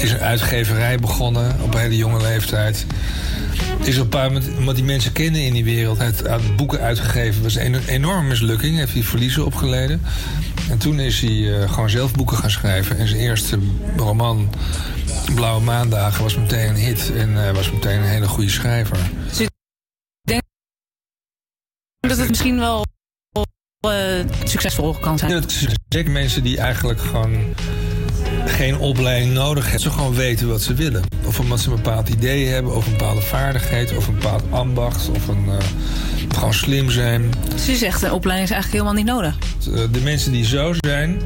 Is 0.00 0.12
een 0.12 0.20
uitgeverij 0.20 0.98
begonnen 0.98 1.56
op 1.62 1.74
een 1.74 1.80
hele 1.80 1.96
jonge 1.96 2.22
leeftijd. 2.22 2.86
Is 3.82 3.96
op 3.96 4.02
een 4.02 4.08
paar 4.08 4.32
moment, 4.32 4.58
omdat 4.58 4.74
die 4.74 4.84
mensen 4.84 5.12
kennen 5.12 5.44
in 5.44 5.52
die 5.52 5.64
wereld, 5.64 5.98
heeft 5.98 6.56
boeken 6.56 6.80
uitgegeven. 6.80 7.42
was 7.42 7.54
een 7.54 7.86
enorme 7.86 8.28
mislukking, 8.28 8.76
heeft 8.76 8.92
hij 8.92 9.02
verliezen 9.02 9.44
opgeleden. 9.44 10.00
En 10.70 10.78
toen 10.78 11.00
is 11.00 11.20
hij 11.20 11.30
uh, 11.30 11.72
gewoon 11.72 11.90
zelf 11.90 12.12
boeken 12.12 12.36
gaan 12.36 12.50
schrijven. 12.50 12.98
En 12.98 13.08
zijn 13.08 13.20
eerste 13.20 13.58
roman, 13.96 14.50
Blauwe 15.34 15.62
Maandagen, 15.62 16.22
was 16.22 16.36
meteen 16.36 16.68
een 16.68 16.74
hit. 16.74 17.12
En 17.16 17.30
uh, 17.30 17.50
was 17.50 17.72
meteen 17.72 17.98
een 17.98 18.08
hele 18.08 18.28
goede 18.28 18.50
schrijver. 18.50 18.98
Dus 19.28 19.40
ik 19.40 19.50
denk 20.22 20.42
dat 22.00 22.18
het 22.18 22.28
misschien 22.28 22.58
wel 22.58 22.84
succesvol 24.44 24.94
kan 25.00 25.18
zijn. 25.18 25.30
Ja, 25.30 25.40
zeker 25.88 26.10
mensen 26.10 26.42
die 26.42 26.58
eigenlijk 26.58 27.00
gewoon 27.00 27.54
geen 28.46 28.78
opleiding 28.78 29.32
nodig 29.32 29.62
hebben. 29.62 29.80
Ze 29.80 29.90
gewoon 29.90 30.14
weten 30.14 30.48
wat 30.48 30.62
ze 30.62 30.74
willen. 30.74 31.02
Of 31.24 31.40
omdat 31.40 31.60
ze 31.60 31.70
een 31.70 31.76
bepaald 31.76 32.08
idee 32.08 32.46
hebben, 32.46 32.74
of 32.76 32.86
een 32.86 32.92
bepaalde 32.92 33.20
vaardigheid, 33.20 33.96
of 33.96 34.08
een 34.08 34.14
bepaald 34.14 34.42
ambacht, 34.50 35.08
of 35.08 35.28
een, 35.28 35.44
uh, 35.44 35.54
gewoon 36.28 36.54
slim 36.54 36.90
zijn. 36.90 37.30
Dus 37.54 37.68
u 37.68 37.74
zegt, 37.74 38.02
een 38.02 38.12
opleiding 38.12 38.48
is 38.48 38.54
eigenlijk 38.54 38.84
helemaal 38.84 39.04
niet 39.04 39.14
nodig? 39.14 39.36
De 39.92 40.00
mensen 40.02 40.32
die 40.32 40.44
zo 40.44 40.72
zijn, 40.80 41.22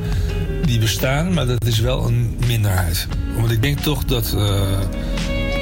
die 0.65 0.79
bestaan, 0.79 1.35
maar 1.35 1.47
dat 1.47 1.65
is 1.65 1.81
wel 1.81 2.07
een 2.07 2.39
minderheid. 2.47 3.07
Want 3.37 3.51
ik 3.51 3.63
denk 3.63 3.79
toch 3.79 4.05
dat. 4.05 4.33
Uh, 4.37 4.79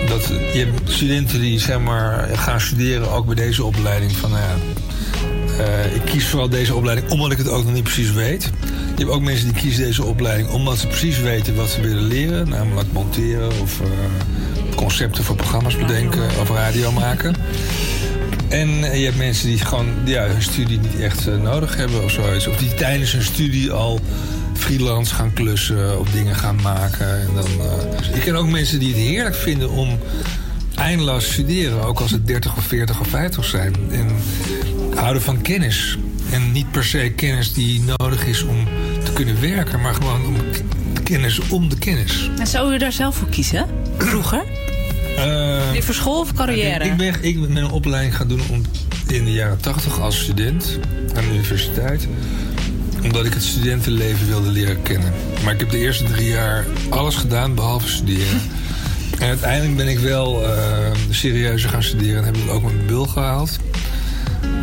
dat 0.09 0.26
je 0.26 0.59
hebt 0.59 0.90
studenten 0.90 1.40
die 1.40 1.59
zeg 1.59 1.78
maar, 1.78 2.28
gaan 2.32 2.61
studeren, 2.61 3.11
ook 3.11 3.26
bij 3.26 3.34
deze 3.34 3.64
opleiding. 3.64 4.12
Van, 4.12 4.30
nou 4.30 4.43
ja, 4.43 4.55
uh, 4.55 4.82
ik 5.94 6.03
kies 6.05 6.26
vooral 6.26 6.48
deze 6.48 6.74
opleiding 6.74 7.11
omdat 7.11 7.32
ik 7.32 7.38
het 7.38 7.48
ook 7.48 7.64
nog 7.64 7.72
niet 7.72 7.82
precies 7.82 8.12
weet. 8.12 8.50
Je 8.96 9.09
hebt 9.09 9.11
ook 9.11 9.22
mensen 9.22 9.53
die 9.53 9.62
kiezen 9.62 9.84
deze 9.84 10.05
opleiding 10.05 10.48
omdat 10.48 10.78
ze 10.78 10.86
precies 10.86 11.20
weten 11.20 11.55
wat 11.55 11.68
ze 11.68 11.80
willen 11.80 12.03
leren. 12.03 12.48
Namelijk 12.48 12.92
monteren 12.92 13.61
of 13.61 13.80
uh, 13.80 13.86
concepten 14.76 15.24
voor 15.24 15.36
programma's 15.36 15.76
bedenken 15.76 16.22
of 16.40 16.50
radio 16.50 16.92
maken. 16.92 17.34
En 18.48 18.68
je 18.68 19.05
hebt 19.05 19.16
mensen 19.16 19.48
die 19.48 19.59
gewoon 19.59 19.86
ja, 20.05 20.26
hun 20.26 20.42
studie 20.42 20.80
niet 20.80 21.00
echt 21.00 21.28
uh, 21.28 21.36
nodig 21.42 21.76
hebben 21.76 22.05
of 22.05 22.11
zoiets. 22.11 22.46
Of 22.46 22.57
die 22.57 22.74
tijdens 22.74 23.12
hun 23.12 23.22
studie 23.22 23.70
al 23.70 24.00
freelance 24.53 25.14
gaan 25.14 25.32
klussen 25.32 26.00
of 26.00 26.11
dingen 26.11 26.34
gaan 26.34 26.59
maken. 26.62 27.20
En 27.20 27.28
dan, 27.34 27.46
uh, 27.46 28.16
ik 28.16 28.20
ken 28.20 28.36
ook 28.36 28.48
mensen 28.48 28.78
die 28.78 28.88
het 28.88 29.03
heerlijk 29.03 29.34
vinden 29.34 29.70
om 29.70 29.98
eindeloos 30.74 31.32
studeren. 31.32 31.84
Ook 31.84 32.00
als 32.00 32.11
het 32.11 32.26
30 32.26 32.57
of 32.57 32.64
40 32.64 33.00
of 33.00 33.07
50 33.07 33.44
zijn. 33.44 33.74
En 33.90 34.09
houden 35.03 35.22
van 35.22 35.42
kennis. 35.42 35.98
En 36.30 36.53
niet 36.53 36.70
per 36.70 36.84
se 36.84 37.12
kennis 37.16 37.53
die 37.53 37.80
nodig 37.98 38.26
is 38.26 38.42
om 38.42 38.68
te 39.05 39.12
kunnen 39.12 39.40
werken, 39.40 39.80
maar 39.80 39.94
gewoon 39.94 40.26
om 40.26 40.34
kennis 41.05 41.40
om 41.48 41.68
de 41.68 41.78
kennis. 41.78 42.30
En 42.38 42.46
zou 42.46 42.74
u 42.74 42.78
daar 42.78 42.92
zelf 42.92 43.16
voor 43.16 43.28
kiezen? 43.28 43.66
Vroeger? 43.98 44.44
Uh, 45.16 45.82
voor 45.82 45.94
school 45.94 46.20
of 46.20 46.32
carrière? 46.32 46.84
Ik 46.84 46.96
ben, 46.96 47.14
ik 47.20 47.40
ben 47.40 47.57
een 47.57 47.70
opleiding 47.70 48.16
gaan 48.16 48.28
doen 48.28 48.40
om 48.50 48.62
in 49.09 49.24
de 49.24 49.32
jaren 49.32 49.61
80 49.61 50.00
als 50.00 50.20
student 50.20 50.78
aan 51.14 51.24
de 51.24 51.30
universiteit. 51.32 52.09
Omdat 53.03 53.26
ik 53.26 53.34
het 53.34 53.42
studentenleven 53.42 54.26
wilde 54.26 54.50
leren 54.50 54.82
kennen. 54.82 55.12
Maar 55.44 55.53
ik 55.53 55.61
heb 55.61 55.70
de 55.70 55.78
eerste 55.78 56.05
drie 56.05 56.28
jaar 56.28 56.66
alles 56.88 57.16
gedaan 57.16 57.55
behalve 57.55 57.88
studeren. 57.88 58.40
en 59.18 59.26
uiteindelijk 59.28 59.76
ben 59.76 59.88
ik 59.88 59.98
wel 59.98 60.42
uh, 60.42 60.48
serieuzer 61.11 61.70
gaan 61.70 61.82
studeren 61.82 62.18
en 62.18 62.24
heb 62.24 62.36
ik 62.36 62.50
ook 62.50 62.62
mijn 62.62 62.86
bul 62.86 63.07
gehaald. 63.07 63.59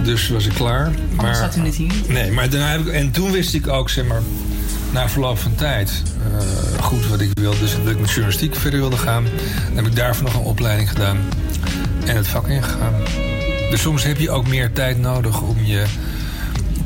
Dus 0.04 0.30
was 0.30 0.46
ik 0.46 0.54
klaar. 0.54 0.92
Maar 1.16 1.36
zat 1.36 1.56
u 1.56 1.62
niet 1.62 1.76
hier? 1.76 1.92
Nee, 2.08 2.32
maar 2.32 2.50
daarna 2.50 2.72
heb 2.72 2.80
ik. 2.80 2.88
En 2.88 3.12
toen 3.12 3.32
wist 3.32 3.54
ik 3.54 3.68
ook, 3.68 3.90
zeg 3.90 4.06
maar, 4.06 4.22
na 4.92 5.10
verloop 5.10 5.40
van 5.40 5.56
tijd. 5.56 6.04
Uh, 6.34 6.84
goed 6.84 7.08
wat 7.08 7.22
ik 7.22 7.30
wilde. 7.34 7.60
Dus 7.60 7.72
dat 7.84 7.92
ik 7.92 8.00
met 8.00 8.10
journalistiek 8.10 8.56
verder 8.56 8.80
wilde 8.80 8.98
gaan. 8.98 9.24
Dan 9.68 9.76
heb 9.76 9.86
ik 9.86 9.96
daarvoor 9.96 10.24
nog 10.24 10.34
een 10.34 10.42
opleiding 10.42 10.90
gedaan. 10.90 11.18
En 12.06 12.16
het 12.16 12.28
vak 12.28 12.48
ingegaan. 12.48 12.94
Dus 13.70 13.82
soms 13.82 14.04
heb 14.04 14.20
je 14.20 14.32
ook 14.32 14.48
meer 14.48 14.72
tijd 14.74 15.00
nodig 15.00 15.42
om 15.42 15.58
je 15.64 15.84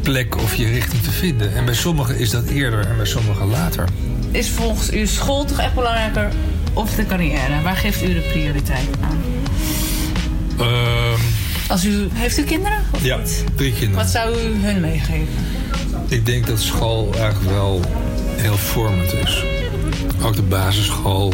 plek 0.01 0.37
of 0.37 0.55
je 0.55 0.67
richting 0.67 1.01
te 1.01 1.11
vinden. 1.11 1.55
En 1.55 1.65
bij 1.65 1.73
sommigen 1.73 2.17
is 2.17 2.29
dat 2.29 2.45
eerder 2.45 2.87
en 2.87 2.95
bij 2.95 3.05
sommigen 3.05 3.47
later. 3.47 3.87
Is 4.31 4.49
volgens 4.49 4.93
u 4.93 5.07
school 5.07 5.45
toch 5.45 5.59
echt 5.59 5.73
belangrijker 5.73 6.31
of 6.73 6.95
de 6.95 7.05
carrière? 7.05 7.61
Waar 7.61 7.75
geeft 7.75 8.03
u 8.03 8.13
de 8.13 8.29
prioriteit 8.31 8.87
aan? 9.01 9.17
Uh, 10.59 11.13
Als 11.73 11.85
u, 11.85 12.07
heeft 12.13 12.37
u 12.37 12.43
kinderen? 12.43 12.77
Of 12.93 13.03
ja, 13.03 13.17
niet? 13.17 13.43
drie 13.55 13.71
kinderen. 13.71 13.95
Wat 13.95 14.07
zou 14.07 14.37
u 14.37 14.65
hun 14.65 14.81
meegeven? 14.81 15.27
Ik 16.07 16.25
denk 16.25 16.47
dat 16.47 16.59
school 16.59 17.13
eigenlijk 17.13 17.51
wel 17.51 17.81
heel 18.35 18.57
vormend 18.57 19.13
is. 19.13 19.43
Ook 20.21 20.35
de 20.35 20.41
basisschool. 20.41 21.33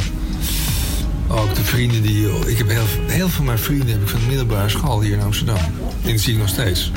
Ook 1.27 1.55
de 1.55 1.63
vrienden 1.63 2.01
die... 2.01 2.27
Ik 2.47 2.57
heb 2.57 2.69
heel, 2.69 2.85
heel 3.07 3.17
veel 3.17 3.29
van 3.29 3.45
mijn 3.45 3.59
vrienden 3.59 3.89
heb 3.89 4.01
ik 4.01 4.07
van 4.07 4.19
de 4.19 4.25
middelbare 4.25 4.69
school 4.69 5.01
hier 5.01 5.13
in 5.13 5.21
Amsterdam. 5.21 5.57
En 6.03 6.11
dat 6.11 6.19
zie 6.19 6.33
ik 6.33 6.39
nog 6.39 6.49
steeds. 6.49 6.91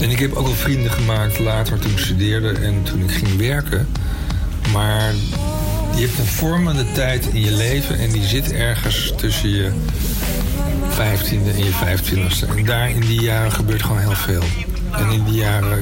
En 0.00 0.10
ik 0.10 0.18
heb 0.18 0.32
ook 0.34 0.46
wel 0.46 0.54
vrienden 0.54 0.90
gemaakt 0.90 1.38
later 1.38 1.78
toen 1.78 1.90
ik 1.90 1.98
studeerde 1.98 2.52
en 2.52 2.82
toen 2.82 3.02
ik 3.02 3.10
ging 3.10 3.36
werken. 3.36 3.88
Maar 4.72 5.12
je 5.94 6.00
hebt 6.00 6.18
een 6.18 6.24
vormende 6.24 6.84
tijd 6.92 7.26
in 7.26 7.40
je 7.40 7.52
leven 7.52 7.98
en 7.98 8.10
die 8.10 8.24
zit 8.24 8.52
ergens 8.52 9.12
tussen 9.16 9.48
je 9.48 9.72
15e 10.90 11.54
en 11.54 11.64
je 11.64 11.72
25e. 11.84 12.56
En 12.56 12.64
daar 12.64 12.90
in 12.90 13.00
die 13.00 13.20
jaren 13.20 13.52
gebeurt 13.52 13.82
gewoon 13.82 13.98
heel 13.98 14.14
veel. 14.14 14.42
En 14.90 15.10
in 15.10 15.24
die 15.24 15.34
jaren 15.34 15.78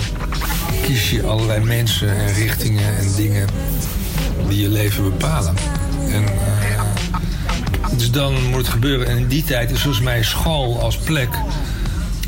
kies 0.83 1.11
je 1.11 1.23
allerlei 1.23 1.65
mensen 1.65 2.17
en 2.17 2.35
richtingen 2.35 2.97
en 2.97 3.15
dingen 3.17 3.47
die 4.49 4.63
je 4.63 4.69
leven 4.69 5.03
bepalen. 5.05 5.55
En, 6.09 6.23
uh, 6.23 6.83
dus 7.97 8.11
dan 8.11 8.45
moet 8.45 8.59
het 8.59 8.69
gebeuren. 8.69 9.07
En 9.07 9.17
in 9.17 9.27
die 9.27 9.45
tijd 9.45 9.71
is 9.71 9.81
volgens 9.81 10.05
mij 10.05 10.23
school 10.23 10.81
als 10.81 10.97
plek 10.97 11.29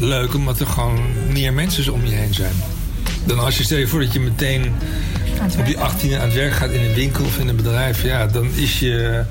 leuk, 0.00 0.34
omdat 0.34 0.60
er 0.60 0.66
gewoon 0.66 1.00
meer 1.32 1.52
mensen 1.52 1.92
om 1.92 2.04
je 2.04 2.14
heen 2.14 2.34
zijn. 2.34 2.54
Dan 3.24 3.38
als 3.38 3.58
je 3.58 3.64
stel 3.64 3.78
je 3.78 3.86
voor 3.86 4.00
dat 4.00 4.12
je 4.12 4.20
meteen 4.20 4.72
op 5.58 5.66
je 5.66 5.74
18e 5.74 6.14
aan 6.14 6.26
het 6.26 6.34
werk 6.34 6.52
gaat 6.52 6.70
in 6.70 6.80
een 6.80 6.94
winkel 6.94 7.24
of 7.24 7.38
in 7.38 7.48
een 7.48 7.56
bedrijf, 7.56 8.02
ja, 8.02 8.26
dan 8.26 8.50
is 8.54 8.78
je, 8.78 9.24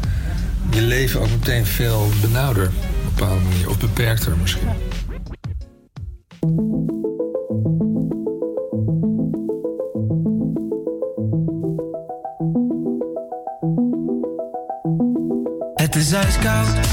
je 0.70 0.82
leven 0.82 1.22
ook 1.22 1.30
meteen 1.30 1.66
veel 1.66 2.10
benauwder 2.22 2.72
bepaalde 3.20 3.44
manier. 3.44 3.70
Of 3.70 3.80
beperkter 3.80 4.38
misschien. 4.38 4.68
Het 15.74 15.96
is 15.96 16.12
ijskoud. 16.12 16.89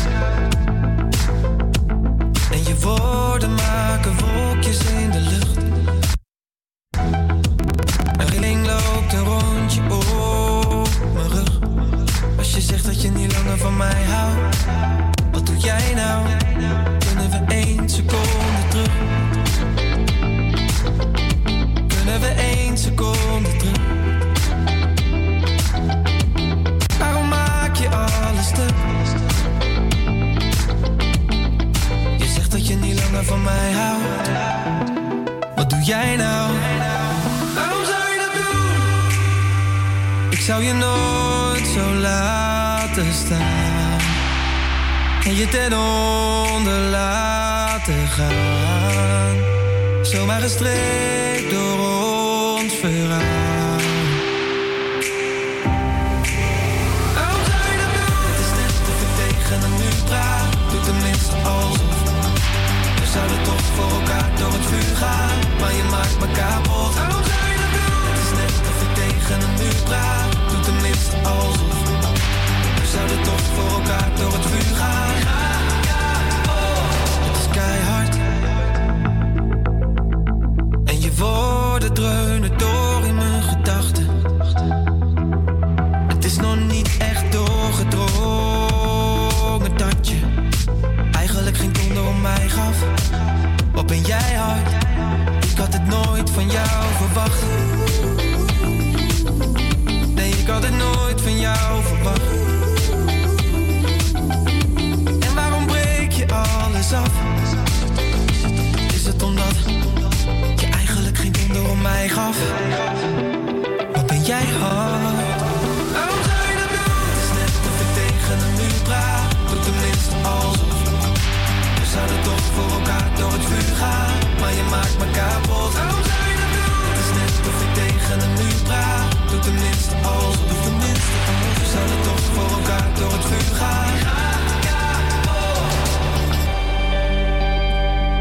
Maar 124.47 124.55
je 124.55 124.63
maakt 124.71 124.99
me 124.99 125.11
kapot. 125.11 125.73
Waarom 125.73 126.03
zou 126.11 126.23
je 126.31 126.37
dat 126.43 126.51
doen? 126.57 126.75
Het 126.89 126.99
is 127.05 127.11
net 127.19 127.35
of 127.51 127.59
ik 127.65 127.73
tegen 127.81 128.21
een 128.25 128.35
muur 128.41 128.61
praat. 128.65 129.31
Doe 129.31 129.39
tenminste 129.39 129.95
alsof. 130.03 130.37
Doe 130.49 130.61
tenminste 130.67 131.17
alsof. 131.29 131.59
We 131.59 131.67
zouden 131.75 132.01
toch 132.09 132.25
voor 132.35 132.51
elkaar 132.59 132.89
door 132.99 133.13
het 133.13 133.25
vuur 133.31 133.57
gaan. 133.57 133.95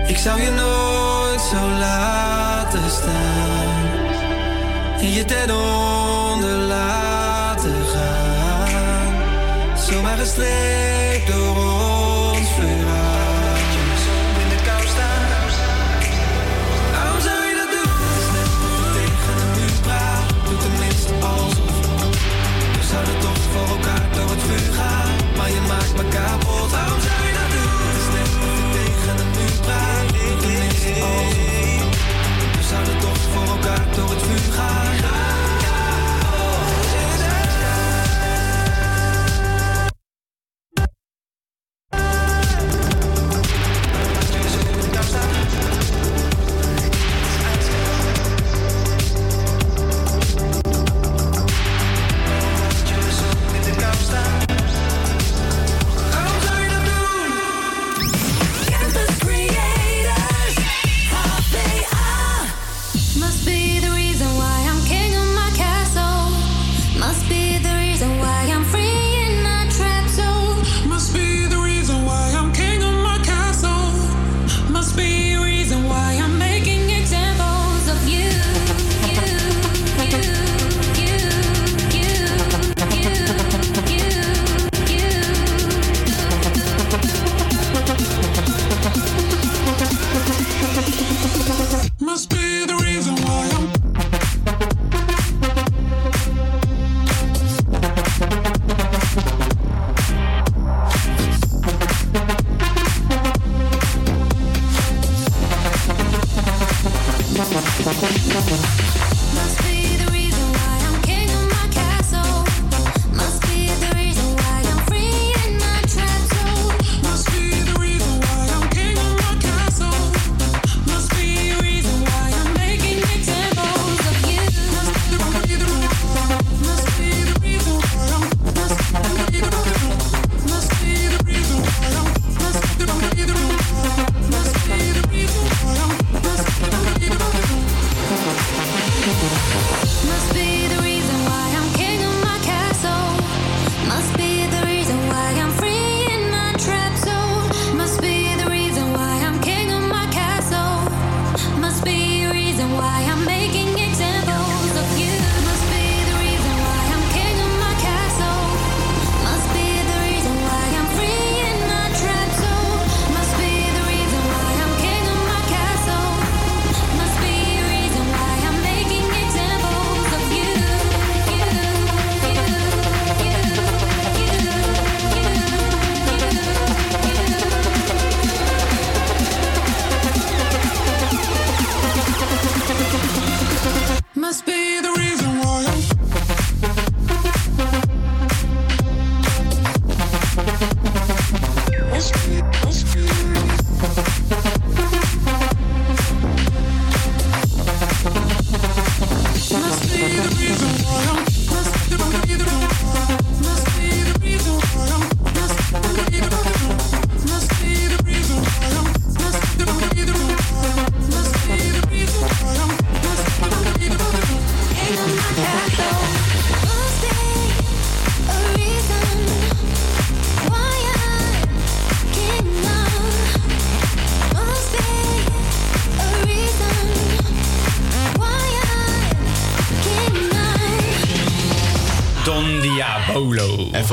Ik 0.08 0.18
zou 0.18 0.42
je 0.42 0.52
nooit 0.52 1.42
zo 1.42 1.62
laten 1.80 2.90
staan. 2.90 3.86
En 5.00 5.12
je 5.12 5.26
ten 5.26 5.50
onder 5.56 6.58
laten 6.58 7.86
gaan. 7.94 9.14
Zomaar 9.78 10.18
gestreept 10.18 11.28
door 11.28 11.75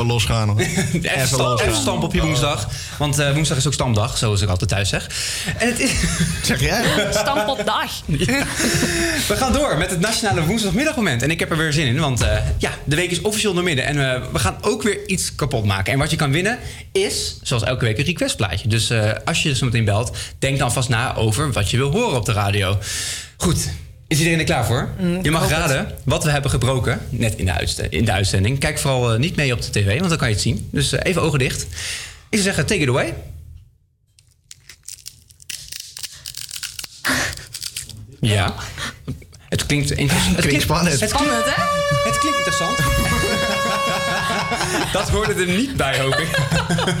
Even 0.03 0.15
losgaan 0.15 0.49
hoor. 0.49 0.59
Even, 0.67 1.03
Even 1.03 1.27
stamp, 1.27 1.59
even 1.59 1.75
stamp 1.75 2.03
op 2.03 2.13
je 2.13 2.21
woensdag. 2.21 2.69
Want 2.97 3.19
eh, 3.19 3.33
woensdag 3.33 3.57
is 3.57 3.67
ook 3.67 3.73
stamdag, 3.73 4.17
zoals 4.17 4.41
ik 4.41 4.49
altijd 4.49 4.69
thuis 4.69 4.89
zeg. 4.89 5.07
En 5.57 5.67
het 5.67 5.79
is... 5.79 5.91
Zeg 6.43 6.59
jij? 6.59 6.83
Stampotdag. 7.11 7.91
We 9.29 9.35
gaan 9.35 9.53
door 9.53 9.77
met 9.77 9.89
het 9.89 9.99
nationale 9.99 10.45
woensdagmiddagmoment. 10.45 11.21
En 11.21 11.31
ik 11.31 11.39
heb 11.39 11.51
er 11.51 11.57
weer 11.57 11.73
zin 11.73 11.87
in, 11.87 11.99
want 11.99 12.21
eh, 12.21 12.37
ja, 12.57 12.71
de 12.83 12.95
week 12.95 13.11
is 13.11 13.21
officieel 13.21 13.53
door 13.53 13.63
midden. 13.63 13.85
En 13.85 14.13
eh, 14.13 14.21
we 14.31 14.39
gaan 14.39 14.57
ook 14.61 14.83
weer 14.83 15.07
iets 15.07 15.35
kapot 15.35 15.65
maken. 15.65 15.93
En 15.93 15.99
wat 15.99 16.09
je 16.09 16.15
kan 16.15 16.31
winnen 16.31 16.59
is, 16.91 17.37
zoals 17.41 17.63
elke 17.63 17.85
week, 17.85 17.97
een 17.97 18.05
requestplaatje. 18.05 18.67
Dus 18.67 18.89
eh, 18.89 19.11
als 19.25 19.43
je 19.43 19.55
zo 19.55 19.65
meteen 19.65 19.85
belt, 19.85 20.17
denk 20.39 20.59
dan 20.59 20.73
vast 20.73 20.89
na 20.89 21.15
over 21.15 21.51
wat 21.51 21.69
je 21.69 21.77
wil 21.77 21.91
horen 21.91 22.17
op 22.17 22.25
de 22.25 22.33
radio. 22.33 22.77
Goed, 23.37 23.69
is 24.13 24.19
iedereen 24.19 24.39
er 24.39 24.45
klaar 24.45 24.65
voor? 24.65 24.89
je 25.21 25.31
mag 25.31 25.49
raden 25.49 25.91
wat 26.03 26.23
we 26.23 26.29
hebben 26.29 26.51
gebroken, 26.51 27.01
net 27.09 27.35
in 27.35 27.45
de, 27.45 27.87
in 27.89 28.05
de 28.05 28.11
uitzending. 28.11 28.59
Kijk 28.59 28.79
vooral 28.79 29.13
eh, 29.13 29.19
niet 29.19 29.35
mee 29.35 29.53
op 29.53 29.61
de 29.61 29.69
tv, 29.69 29.97
want 29.97 30.09
dan 30.09 30.17
kan 30.17 30.27
je 30.27 30.33
het 30.33 30.43
zien. 30.43 30.67
Dus 30.71 30.91
eh, 30.91 30.99
even 31.03 31.21
ogen 31.21 31.39
dicht. 31.39 31.61
Ik 32.29 32.39
zou 32.39 32.41
zeggen, 32.41 32.65
take 32.65 32.81
it 32.81 32.87
away. 32.87 33.13
Ja. 38.19 38.53
Het 39.49 39.65
klinkt 39.65 39.91
interessant. 39.91 40.35
Het 40.35 40.45
Klinkt 40.45 40.63
spannend. 40.63 40.99
Het 40.99 41.11
klinkt, 41.11 41.15
Spannend, 41.15 41.45
hè? 41.55 41.61
het 42.09 42.19
klinkt 42.19 42.37
interessant. 42.37 42.77
Dat 44.93 45.09
hoorde 45.09 45.33
er 45.33 45.47
niet 45.47 45.77
bij, 45.77 45.99
hoop 45.99 46.15
ik. 46.15 46.27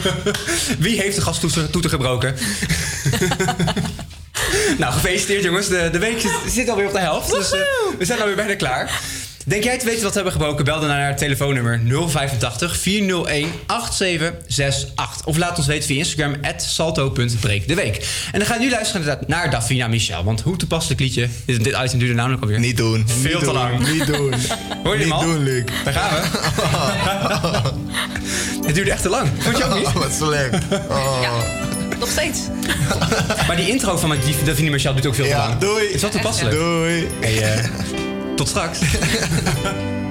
Wie 0.85 1.01
heeft 1.01 1.15
de 1.15 1.21
gastoeter 1.21 1.69
toeter 1.69 1.89
gebroken? 1.89 2.35
nou, 4.77 4.93
gefeliciteerd 4.93 5.43
jongens. 5.43 5.67
De, 5.67 5.89
de 5.91 5.99
week 5.99 6.21
zit, 6.21 6.31
zit 6.47 6.69
alweer 6.69 6.85
op 6.87 6.93
de 6.93 6.99
helft. 6.99 7.29
Dus 7.31 7.51
eh, 7.51 7.59
we 7.97 8.05
zijn 8.05 8.19
alweer 8.19 8.35
bijna 8.35 8.55
klaar. 8.55 8.99
Denk 9.45 9.63
jij 9.63 9.77
te 9.79 9.85
weten 9.85 10.01
wat 10.03 10.09
we 10.09 10.15
hebben 10.15 10.33
gebroken? 10.39 10.65
Bel 10.65 10.79
dan 10.79 10.89
naar 10.89 11.07
het 11.07 11.17
telefoonnummer 11.17 11.81
085 12.07 12.77
401 12.77 13.51
8768. 13.67 15.25
Of 15.25 15.37
laat 15.37 15.57
ons 15.57 15.67
weten 15.67 15.87
via 15.87 15.97
Instagram 15.97 16.35
salto.breekdeweek. 16.57 17.95
En 18.31 18.39
dan 18.39 18.47
gaan 18.47 18.57
we 18.57 18.63
nu 18.63 18.69
luisteren 18.69 19.19
naar- 19.27 19.49
Davina 19.49 19.87
Michel. 19.87 20.23
Want 20.23 20.41
hoe 20.41 20.55
toepasselijk 20.55 20.99
liedje. 21.01 21.27
Dit, 21.45 21.63
dit 21.63 21.77
item 21.83 21.99
duurde 21.99 22.13
namelijk 22.13 22.41
alweer. 22.41 22.59
Niet 22.59 22.77
doen. 22.77 23.05
Veel 23.07 23.29
Niet 23.29 23.39
te 23.39 23.45
doen. 23.45 23.53
lang. 23.53 23.87
Niet 23.87 24.07
doen. 24.07 24.33
Hoor 24.83 24.97
je 24.99 25.05
hem 25.05 25.13
Niet 25.13 25.21
doen, 25.21 25.43
Luc. 25.43 25.63
Daar 25.83 25.93
gaan 25.93 26.09
we. 26.11 27.71
Het 28.65 28.75
duurde 28.75 28.91
echt 28.91 29.01
te 29.01 29.09
lang. 29.09 29.29
Vond 29.39 29.57
je 29.57 29.63
ook 29.63 29.75
niet? 29.75 29.85
Oh, 29.85 29.93
wat 29.95 30.13
slecht. 30.13 30.63
Oh. 30.89 31.21
Nog 32.03 32.11
steeds. 32.11 32.39
Maar 33.47 33.55
die 33.55 33.69
intro 33.69 33.97
van 33.97 34.09
die 34.25 34.43
Davina 34.43 34.69
Michel 34.69 34.93
duurt 34.93 35.05
ook 35.05 35.15
veel 35.15 35.23
te 35.23 35.29
Ja, 35.29 35.47
lang. 35.47 35.59
doei. 35.59 35.85
Het 35.85 35.95
is 35.95 36.01
wel 36.01 36.09
toepasselijk. 36.09 36.55
Doei. 36.55 37.07
Hey, 37.19 37.53
eh, 37.53 37.65
tot 38.35 38.47
straks. 38.47 38.79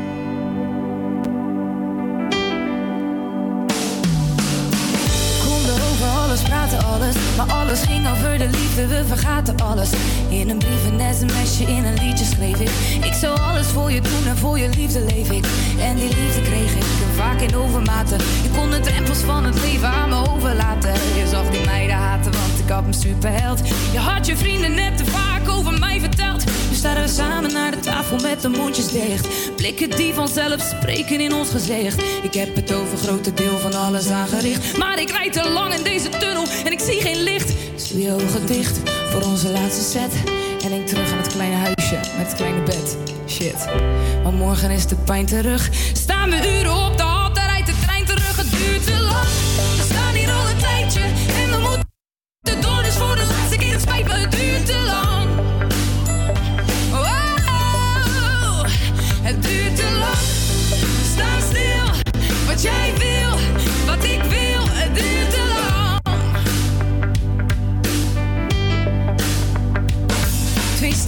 alles 6.32 6.44
praten, 6.48 6.84
alles. 6.84 7.14
Maar 7.36 7.52
alles 7.52 7.80
ging 7.80 8.08
over 8.08 8.38
de 8.38 8.48
liefde, 8.48 8.86
we 8.86 9.04
vergaten 9.06 9.56
alles. 9.56 9.90
In 10.28 10.50
een 10.50 10.58
brief, 10.58 10.84
een 10.90 11.14
sms'je, 11.14 11.64
in 11.64 11.84
een 11.84 11.94
liedje 11.94 12.24
schreef 12.24 12.60
ik. 12.60 12.70
Ik 13.04 13.12
zou 13.12 13.40
alles 13.40 13.66
voor 13.66 13.92
je 13.92 14.00
doen 14.00 14.26
en 14.26 14.36
voor 14.36 14.58
je 14.58 14.68
liefde 14.68 15.00
leef 15.00 15.30
ik. 15.30 15.44
En 15.80 15.96
die 15.96 16.08
liefde 16.08 16.42
kreeg 16.42 16.74
ik 16.74 16.84
vaak 17.16 17.40
in 17.40 17.56
overmaten. 17.56 18.18
Je 18.18 18.50
kon 18.56 18.70
de 18.70 18.80
drempels 18.80 19.18
van 19.18 19.44
het 19.44 19.60
leven 19.60 19.88
aan 19.88 20.08
me 20.08 20.30
overlaten. 20.34 20.92
Je 20.92 21.26
zag 21.30 21.50
die 21.50 21.64
meiden 21.64 21.96
haten, 21.96 22.32
want 22.32 22.58
ik 22.58 22.68
had 22.68 22.84
een 22.86 22.94
superheld. 22.94 23.60
Je 23.92 23.98
had 23.98 24.26
je 24.26 24.36
vrienden 24.36 24.74
net 24.74 24.96
te 24.96 25.04
vaak 25.04 25.31
over 25.48 25.78
mij 25.78 26.00
verteld. 26.00 26.44
Nu 26.44 26.76
staan 26.76 27.02
we 27.02 27.08
samen 27.08 27.52
naar 27.52 27.70
de 27.70 27.80
tafel 27.80 28.16
met 28.20 28.42
de 28.42 28.48
mondjes 28.48 28.88
dicht. 28.88 29.28
Blikken 29.56 29.90
die 29.90 30.14
vanzelf 30.14 30.60
spreken 30.60 31.20
in 31.20 31.34
ons 31.34 31.50
gezicht. 31.50 32.02
Ik 32.22 32.34
heb 32.34 32.56
het 32.56 32.72
over 32.72 32.98
grote 32.98 33.34
deel 33.34 33.58
van 33.58 33.74
alles 33.74 34.08
aangericht. 34.08 34.78
Maar 34.78 35.00
ik 35.00 35.10
rijd 35.10 35.32
te 35.32 35.50
lang 35.50 35.74
in 35.74 35.82
deze 35.82 36.08
tunnel 36.08 36.44
en 36.64 36.72
ik 36.72 36.80
zie 36.80 37.00
geen 37.00 37.22
licht. 37.22 37.52
Dus 37.74 37.88
doe 37.88 38.00
je 38.00 38.12
ogen 38.12 38.46
dicht 38.46 38.80
voor 39.10 39.22
onze 39.22 39.48
laatste 39.48 39.98
set. 39.98 40.12
En 40.64 40.68
denk 40.68 40.86
terug 40.86 41.12
aan 41.12 41.18
het 41.18 41.32
kleine 41.32 41.56
huisje 41.56 41.94
met 42.18 42.26
het 42.26 42.34
kleine 42.36 42.62
bed. 42.62 42.96
Shit, 43.26 43.66
maar 44.22 44.32
morgen 44.32 44.70
is 44.70 44.86
de 44.86 44.96
pijn 44.96 45.26
terug. 45.26 45.70
Staan 45.92 46.30
we 46.30 46.58
uren 46.58 46.86
op 46.86 46.96
de 46.96 47.02
hal, 47.02 47.32
daar 47.32 47.46
rijdt 47.46 47.66
de 47.66 47.74
trein 47.82 48.04
terug. 48.04 48.36
Het 48.36 48.50
duurt 48.50 48.86
te 48.86 49.00
lang. 49.00 49.28
We 49.76 49.84
staan 49.90 50.14
hier 50.14 50.32
al 50.32 50.48
een 50.48 50.56
tijdje 50.56 51.00
en 51.40 51.50
we 51.50 51.58
moeten 51.58 52.60
door. 52.60 52.82
Dus 52.82 52.94
voor 52.94 53.16
de 53.16 53.26
laatste 53.26 53.56
keer, 53.56 53.72
het 53.72 53.82
spijt 53.82 54.06
me, 54.06 54.12
het 54.12 54.30
duurt 54.30 54.66
te 54.66 54.82
lang. 54.86 55.01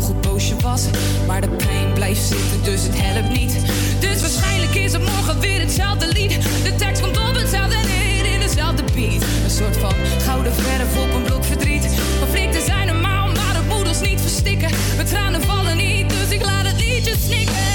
Vergeet 0.00 0.16
je 0.16 0.22
nog 0.22 0.22
hoe 0.22 0.32
boos 0.32 0.48
je 0.48 0.56
was. 0.56 0.82
Maar 1.26 1.40
de 1.40 1.48
pijn 1.48 1.92
blijft 1.92 2.22
zitten, 2.22 2.62
dus 2.62 2.82
het 2.82 2.92
helpt 2.94 3.38
niet. 3.38 3.52
Dus 4.00 4.20
waarschijnlijk 4.20 4.74
is 4.74 4.92
het 4.92 5.02
morgen 5.02 5.40
weer 5.40 5.60
hetzelfde 5.60 6.06
lied. 6.06 6.30
De 6.64 6.74
tekst 6.76 7.02
komt 7.02 7.16
op 7.16 7.34
hetzelfde 7.34 7.76
neer 7.86 8.32
in 8.32 8.40
dezelfde 8.40 8.82
beat. 8.94 9.22
Een 9.44 9.50
soort 9.50 9.76
van 9.76 9.94
gouden 10.24 10.54
verf 10.54 10.96
op 11.04 11.14
een 11.14 11.22
blok 11.22 11.44
verdriet. 11.44 11.88
Conflicten 12.20 12.62
zijn 12.62 12.86
normaal, 12.86 13.26
maar 13.26 13.54
het 13.54 13.68
moet 13.68 13.88
ons 13.88 14.00
niet 14.00 14.20
verstikken. 14.20 14.70
Mijn 14.96 15.08
tranen 15.08 15.42
vallen 15.42 15.76
niet, 15.76 16.10
dus 16.10 16.30
ik 16.30 16.44
laat 16.44 16.66
het 16.66 16.80
liedje 16.80 17.14
snikken. 17.26 17.68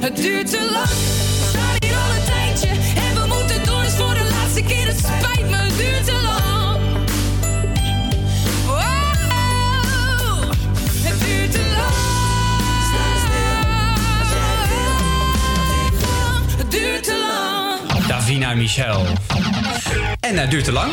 Het 0.00 0.16
duurt 0.16 0.50
te 0.50 0.68
lang, 0.72 0.88
we 1.40 1.46
staan 1.48 1.76
hier 1.78 1.96
al 2.04 2.10
een 2.16 2.24
tijdje. 2.24 2.68
En 3.06 3.14
we 3.14 3.34
moeten 3.34 3.64
door, 3.64 3.82
dus 3.82 3.92
voor 3.92 4.14
de 4.14 4.26
laatste 4.30 4.62
keer. 4.62 4.86
Het 4.86 4.98
spijt 4.98 5.50
me, 5.50 5.56
het 5.56 5.76
duurt 5.76 6.04
te 6.04 6.20
lang. 6.22 6.59
Davina 18.20 18.54
Michel. 18.54 19.06
En 20.20 20.38
het 20.38 20.50
duurt 20.50 20.64
te 20.64 20.72
lang. 20.72 20.92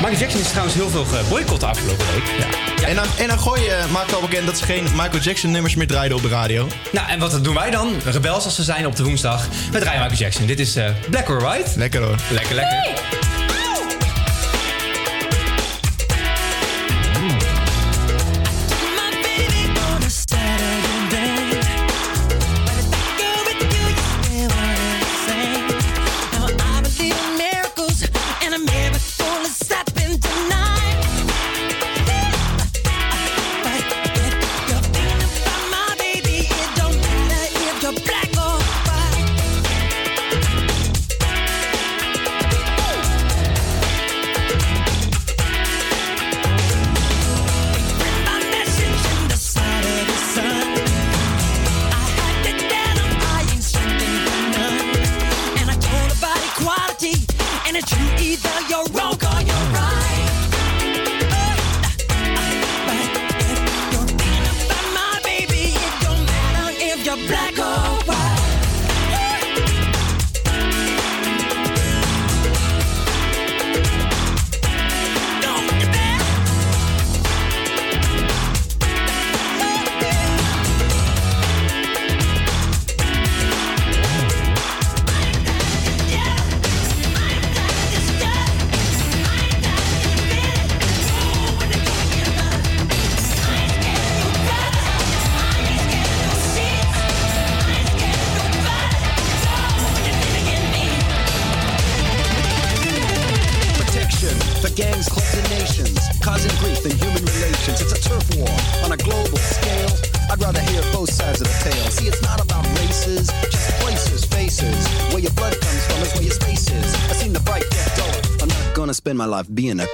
Michael 0.00 0.18
Jackson 0.18 0.40
is 0.40 0.48
trouwens 0.48 0.74
heel 0.74 0.88
veel 0.88 1.04
geboycott 1.04 1.60
de 1.60 1.66
afgelopen 1.66 2.06
week. 2.12 2.24
Ja. 2.38 2.86
En 2.86 2.94
dan, 2.94 3.04
en 3.18 3.28
dan 3.28 3.38
gooi 3.38 3.62
je, 3.62 3.84
maakt 3.92 4.14
al 4.14 4.20
bekend 4.20 4.46
dat 4.46 4.58
ze 4.58 4.64
geen 4.64 4.82
Michael 4.82 5.18
Jackson 5.18 5.50
nummers 5.50 5.74
meer 5.74 5.86
draaiden 5.86 6.16
op 6.16 6.22
de 6.22 6.28
radio. 6.28 6.66
Nou, 6.92 7.08
en 7.08 7.18
wat 7.18 7.44
doen 7.44 7.54
wij 7.54 7.70
dan? 7.70 7.94
Rebels 8.04 8.44
als 8.44 8.54
ze 8.54 8.62
zijn 8.62 8.86
op 8.86 8.96
de 8.96 9.04
woensdag. 9.04 9.48
We 9.70 9.78
draaien 9.78 10.00
Michael 10.00 10.20
Jackson. 10.20 10.46
Dit 10.46 10.60
is 10.60 10.76
eh, 10.76 10.90
Black 11.10 11.28
or 11.28 11.40
White. 11.40 11.70
Lekker 11.76 12.02
hoor. 12.02 12.16
Lekker, 12.30 12.54
lekker. 12.54 13.15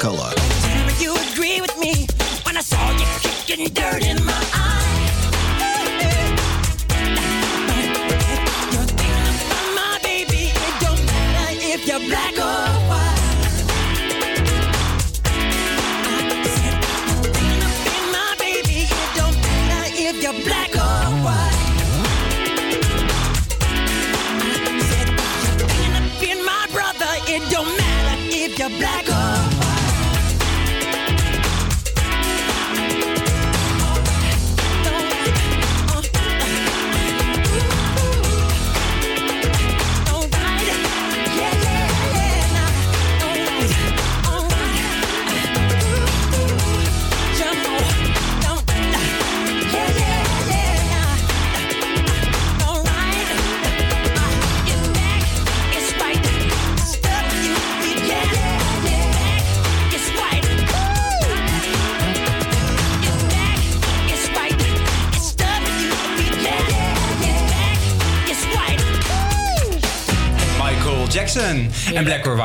Color. 0.02 0.41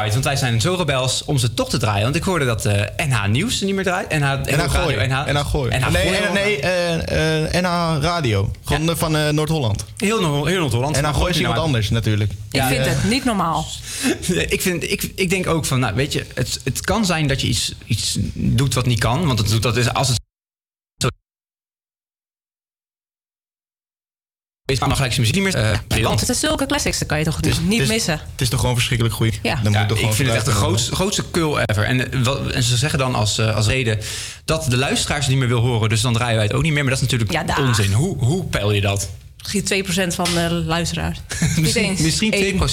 En. 0.08 0.14
Want 0.14 0.26
wij 0.26 0.36
zijn 0.36 0.62
zo 0.62 0.76
rebels 0.76 1.24
om 1.26 1.38
ze 1.38 1.53
toch 1.53 1.70
te 1.70 1.78
draaien. 1.78 2.03
Want 2.03 2.16
ik 2.16 2.24
hoorde 2.24 2.45
dat 2.45 2.66
eh 2.66 2.82
NH 3.08 3.28
Nieuws 3.28 3.62
niet 3.62 3.76
meer 3.76 3.84
draait. 3.84 4.10
NH, 4.10 4.32
NH 4.43 4.70
Gooi. 4.70 5.08
NH, 5.08 5.26
NH 5.32 5.45
Gooi. 5.45 5.78
NH 5.78 5.89
Nee, 5.91 6.03
Gooi. 6.05 6.16
eh, 6.18 6.32
nee 6.34 6.60
eh, 6.60 7.43
eh, 7.55 7.64
NH 7.64 8.01
Radio. 8.03 8.51
Gewoon 8.66 8.97
van 8.97 9.16
eh, 9.18 9.30
Noord-Holland. 9.30 9.86
Heel, 9.97 10.45
heel 10.45 10.60
Noord-Holland. 10.60 11.01
NH 11.01 11.16
Gooi 11.16 11.32
is 11.32 11.39
iemand 11.39 11.58
anders 11.58 11.89
natuurlijk. 11.89 12.32
Ik 12.51 12.62
vind 12.64 12.86
het 12.86 13.03
niet 13.10 13.26
normaal. 13.26 13.66
ik, 14.55 14.62
vind, 14.62 14.91
ik, 14.91 15.12
ik 15.16 15.30
denk 15.30 15.47
ook 15.47 15.66
van, 15.66 15.80
nou 15.80 15.95
weet 15.95 16.14
je, 16.14 16.26
het, 16.34 16.60
het 16.64 16.82
kan 16.82 17.05
zijn 17.05 17.28
dat 17.28 17.41
je 17.41 17.47
iets, 17.47 17.74
iets 17.86 18.18
doet 18.34 18.74
wat 18.74 18.86
niet 18.86 18.99
kan. 18.99 19.26
Want 19.28 19.39
het, 19.39 19.49
doet- 19.49 19.64
dat 19.64 19.78
is 19.78 19.93
als 19.93 20.08
het 20.08 20.16
is, 24.82 24.88
dan 24.88 24.96
gelijk 24.96 25.14
zijn 25.14 25.28
muziek 25.28 25.44
niet 25.44 25.54
meer. 25.54 25.64
eh, 25.72 25.78
Nederland. 25.88 26.20
Het 26.20 26.26
zijn 26.30 26.38
zulke 26.52 26.66
classics, 26.66 27.00
dat 27.00 27.08
kan 27.08 27.18
je 27.20 27.24
toch 27.26 27.40
dus 27.40 27.60
niet 27.60 27.72
het 27.72 27.82
is- 27.82 27.88
missen. 27.88 28.14
Het 28.32 28.42
is 28.42 28.50
toch 28.50 28.60
gewoon 28.60 28.76
verschrikkelijk 28.76 29.16
goed. 29.16 29.40
Ja. 29.42 29.60
Dan 29.64 29.72
Ja, 29.72 29.82
moet 29.82 29.92
ik 29.92 29.98
vind 30.14 30.28
het 30.28 30.38
echt 30.38 30.46
de 30.46 30.52
grootste, 30.52 30.96
grootste 30.96 31.24
kul 31.32 31.60
ever. 31.60 31.84
En, 31.84 32.12
eh, 32.12 32.20
wat- 32.24 32.48
en 32.52 32.64
ze 32.64 32.78
zeggen 32.78 33.00
dan 33.00 33.16
als, 33.16 33.38
eh, 33.38 33.56
als 33.56 33.68
reden 33.68 34.00
dat 34.46 34.66
de 34.70 34.78
luisteraars 34.78 35.20
het 35.26 35.30
niet 35.30 35.40
meer 35.40 35.48
wil 35.48 35.62
horen. 35.62 35.90
Dus 35.90 36.02
dan 36.02 36.14
draaien 36.14 36.36
wij 36.36 36.46
het 36.46 36.54
ook 36.54 36.62
niet 36.64 36.74
meer. 36.74 36.84
Maar 36.84 36.94
dat 36.94 37.02
is 37.04 37.10
natuurlijk 37.12 37.60
onzin. 37.60 37.92
Hoe, 37.94 38.18
hoe 38.18 38.44
peil 38.46 38.72
je 38.72 38.82
dat? 38.82 39.10
Misschien 39.54 39.86
2% 40.12 40.14
van 40.16 40.28
de 40.34 40.50
luisteraars. 40.66 41.18
misschien 41.62 41.84
eens. 41.84 42.00
misschien 42.02 42.34
2%, 42.34 42.66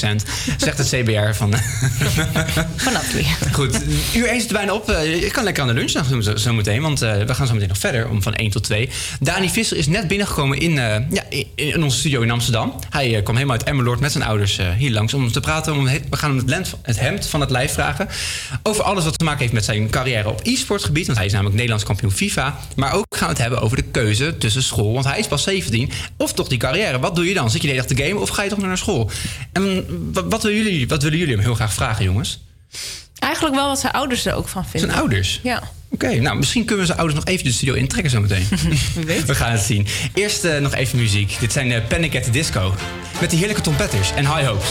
zegt 0.58 0.78
het 0.78 0.88
CBR. 0.88 1.32
Van, 1.34 1.54
Vanaf 2.76 3.12
weer. 3.12 3.36
Goed, 3.52 3.80
uur 4.14 4.26
1 4.26 4.40
zit 4.40 4.50
er 4.50 4.56
bijna 4.56 4.72
op. 4.74 4.90
Eh, 4.90 5.20
Je 5.22 5.30
kan 5.30 5.44
lekker 5.44 5.62
aan 5.62 5.68
de 5.68 5.74
lunch 5.74 5.92
nog 5.92 6.06
zo, 6.24 6.36
zo 6.36 6.52
meteen, 6.52 6.82
want 6.82 7.02
eh, 7.02 7.22
we 7.22 7.34
gaan 7.34 7.46
zo 7.46 7.52
meteen 7.52 7.68
nog 7.68 7.78
verder 7.78 8.08
om 8.08 8.22
van 8.22 8.34
1 8.34 8.50
tot 8.50 8.62
2. 8.64 8.88
Dani 9.20 9.50
Visser 9.50 9.76
is 9.76 9.86
net 9.86 10.08
binnengekomen 10.08 10.58
in, 10.58 10.78
eh, 10.78 10.96
ja, 11.10 11.22
in, 11.28 11.46
in 11.54 11.82
onze 11.82 11.98
studio 11.98 12.20
in 12.20 12.30
Amsterdam. 12.30 12.74
Hij 12.90 13.16
eh, 13.16 13.22
kwam 13.22 13.34
helemaal 13.36 13.56
uit 13.56 13.66
Emmeloord 13.68 14.00
met 14.00 14.12
zijn 14.12 14.24
ouders 14.24 14.58
eh, 14.58 14.70
hier 14.70 14.90
langs 14.92 15.14
om 15.14 15.32
te 15.32 15.40
praten. 15.40 15.74
Om 15.74 15.84
we 15.84 16.00
gaan 16.10 16.28
hem 16.30 16.38
het, 16.38 16.48
lent- 16.48 16.74
het 16.82 17.00
hemd 17.00 17.26
van 17.26 17.40
het 17.40 17.50
lijf 17.50 17.72
vragen. 17.72 18.08
Over 18.62 18.84
alles 18.84 19.04
wat 19.04 19.18
te 19.18 19.24
maken 19.24 19.40
heeft 19.40 19.52
met 19.52 19.64
zijn 19.64 19.90
carrière 19.90 20.28
op 20.28 20.40
e-sportgebied. 20.42 21.06
Want 21.06 21.18
hij 21.18 21.26
is 21.26 21.32
namelijk 21.32 21.54
Nederlands 21.56 21.84
kampioen 21.86 22.12
FIFA. 22.12 22.58
Maar 22.76 22.92
ook 22.92 23.06
gaan 23.10 23.26
we 23.28 23.32
het 23.32 23.42
hebben 23.42 23.60
over 23.60 23.76
de 23.76 23.82
keuze 23.82 24.38
tussen 24.38 24.62
school. 24.62 24.92
Want 24.92 25.04
hij 25.04 25.18
is 25.18 25.26
pas 25.26 25.42
17. 25.42 25.90
Of 26.16 26.32
toch 26.32 26.48
die 26.48 26.58
carrière. 26.66 26.98
Wat 26.98 27.16
doe 27.16 27.28
je 27.28 27.34
dan? 27.34 27.50
Zit 27.50 27.62
je 27.62 27.68
de 27.68 27.74
hele 27.74 27.86
dag 27.86 27.96
te 27.96 28.02
gamen 28.04 28.22
of 28.22 28.28
ga 28.28 28.42
je 28.42 28.48
toch 28.48 28.58
naar 28.58 28.78
school? 28.78 29.10
En 29.52 29.84
wat, 30.12 30.24
wat, 30.28 30.42
willen, 30.42 30.62
jullie, 30.62 30.88
wat 30.88 31.02
willen 31.02 31.18
jullie 31.18 31.34
hem 31.34 31.42
heel 31.42 31.54
graag 31.54 31.72
vragen, 31.72 32.04
jongens? 32.04 32.40
Eigenlijk 33.18 33.54
wel 33.54 33.68
wat 33.68 33.80
zijn 33.80 33.92
ouders 33.92 34.26
er 34.26 34.34
ook 34.34 34.48
van 34.48 34.66
vinden. 34.66 34.90
Zijn 34.90 35.00
ouders? 35.00 35.40
Ja. 35.42 35.62
Oké, 35.90 36.14
nou 36.14 36.36
misschien 36.36 36.64
kunnen 36.64 36.80
we 36.80 36.86
zijn 36.86 36.98
ouders 36.98 37.24
nog 37.24 37.34
even 37.34 37.44
de 37.44 37.52
studio 37.52 37.74
intrekken 37.74 38.10
zometeen. 38.10 38.46
We 39.26 39.34
gaan 39.34 39.52
het 39.52 39.60
zien. 39.60 39.86
Eerst 40.14 40.44
eh, 40.44 40.60
nog 40.60 40.74
even 40.74 40.98
muziek. 40.98 41.36
Dit 41.40 41.52
zijn 41.52 41.70
uh, 41.70 41.78
Panic 41.88 42.16
at 42.16 42.24
the 42.24 42.30
Disco. 42.30 42.74
Met 43.20 43.30
die 43.30 43.38
heerlijke 43.38 43.62
trompetters 43.62 44.12
en 44.12 44.34
high 44.34 44.46
hopes. 44.46 44.70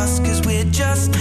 us, 0.00 0.18
cause 0.20 0.40
we're 0.46 0.64
just 0.72 1.14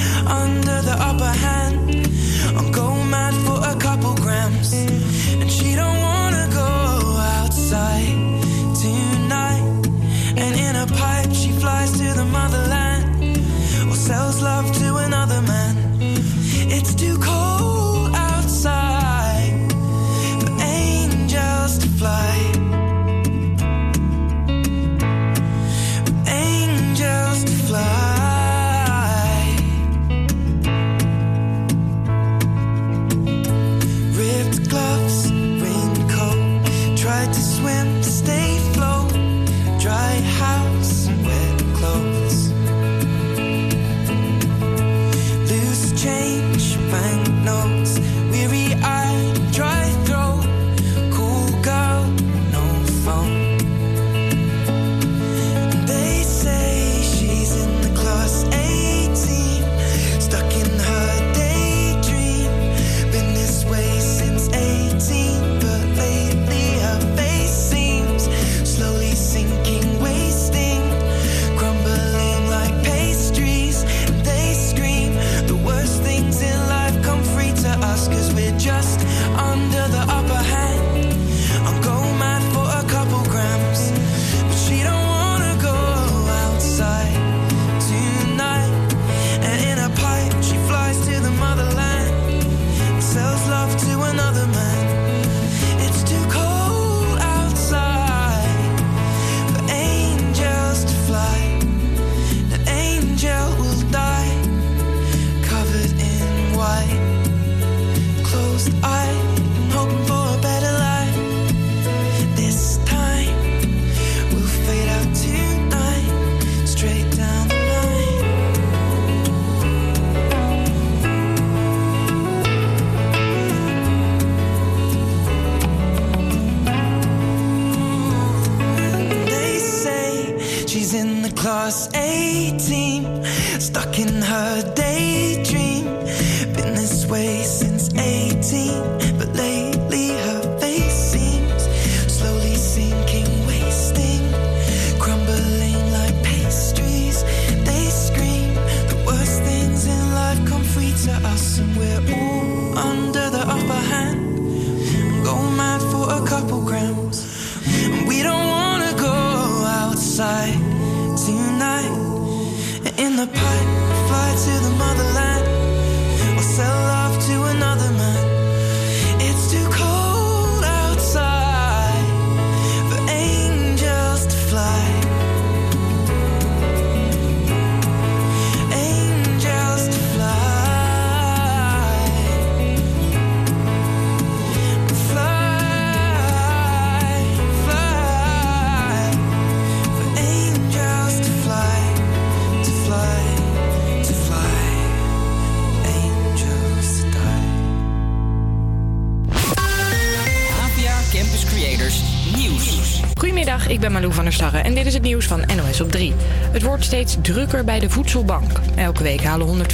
steeds 206.90 207.18
drukker 207.22 207.64
bij 207.64 207.80
de 207.80 207.90
voedselbank. 207.90 208.52
Elke 208.76 209.04
week 209.04 209.24
halen 209.24 209.66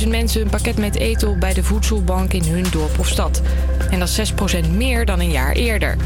140.000 0.00 0.08
mensen 0.08 0.40
een 0.40 0.48
pakket 0.48 0.78
met 0.78 0.96
eten 0.96 1.38
bij 1.38 1.54
de 1.54 1.62
voedselbank 1.62 2.32
in 2.32 2.44
hun 2.44 2.64
dorp 2.70 2.98
of 2.98 3.08
stad. 3.08 3.42
En 3.90 3.98
dat 3.98 4.08
is 4.08 4.32
6% 4.32 4.70
meer 4.70 5.04
dan 5.04 5.20
een 5.20 5.30
jaar 5.30 5.52
eerder. 5.52 5.96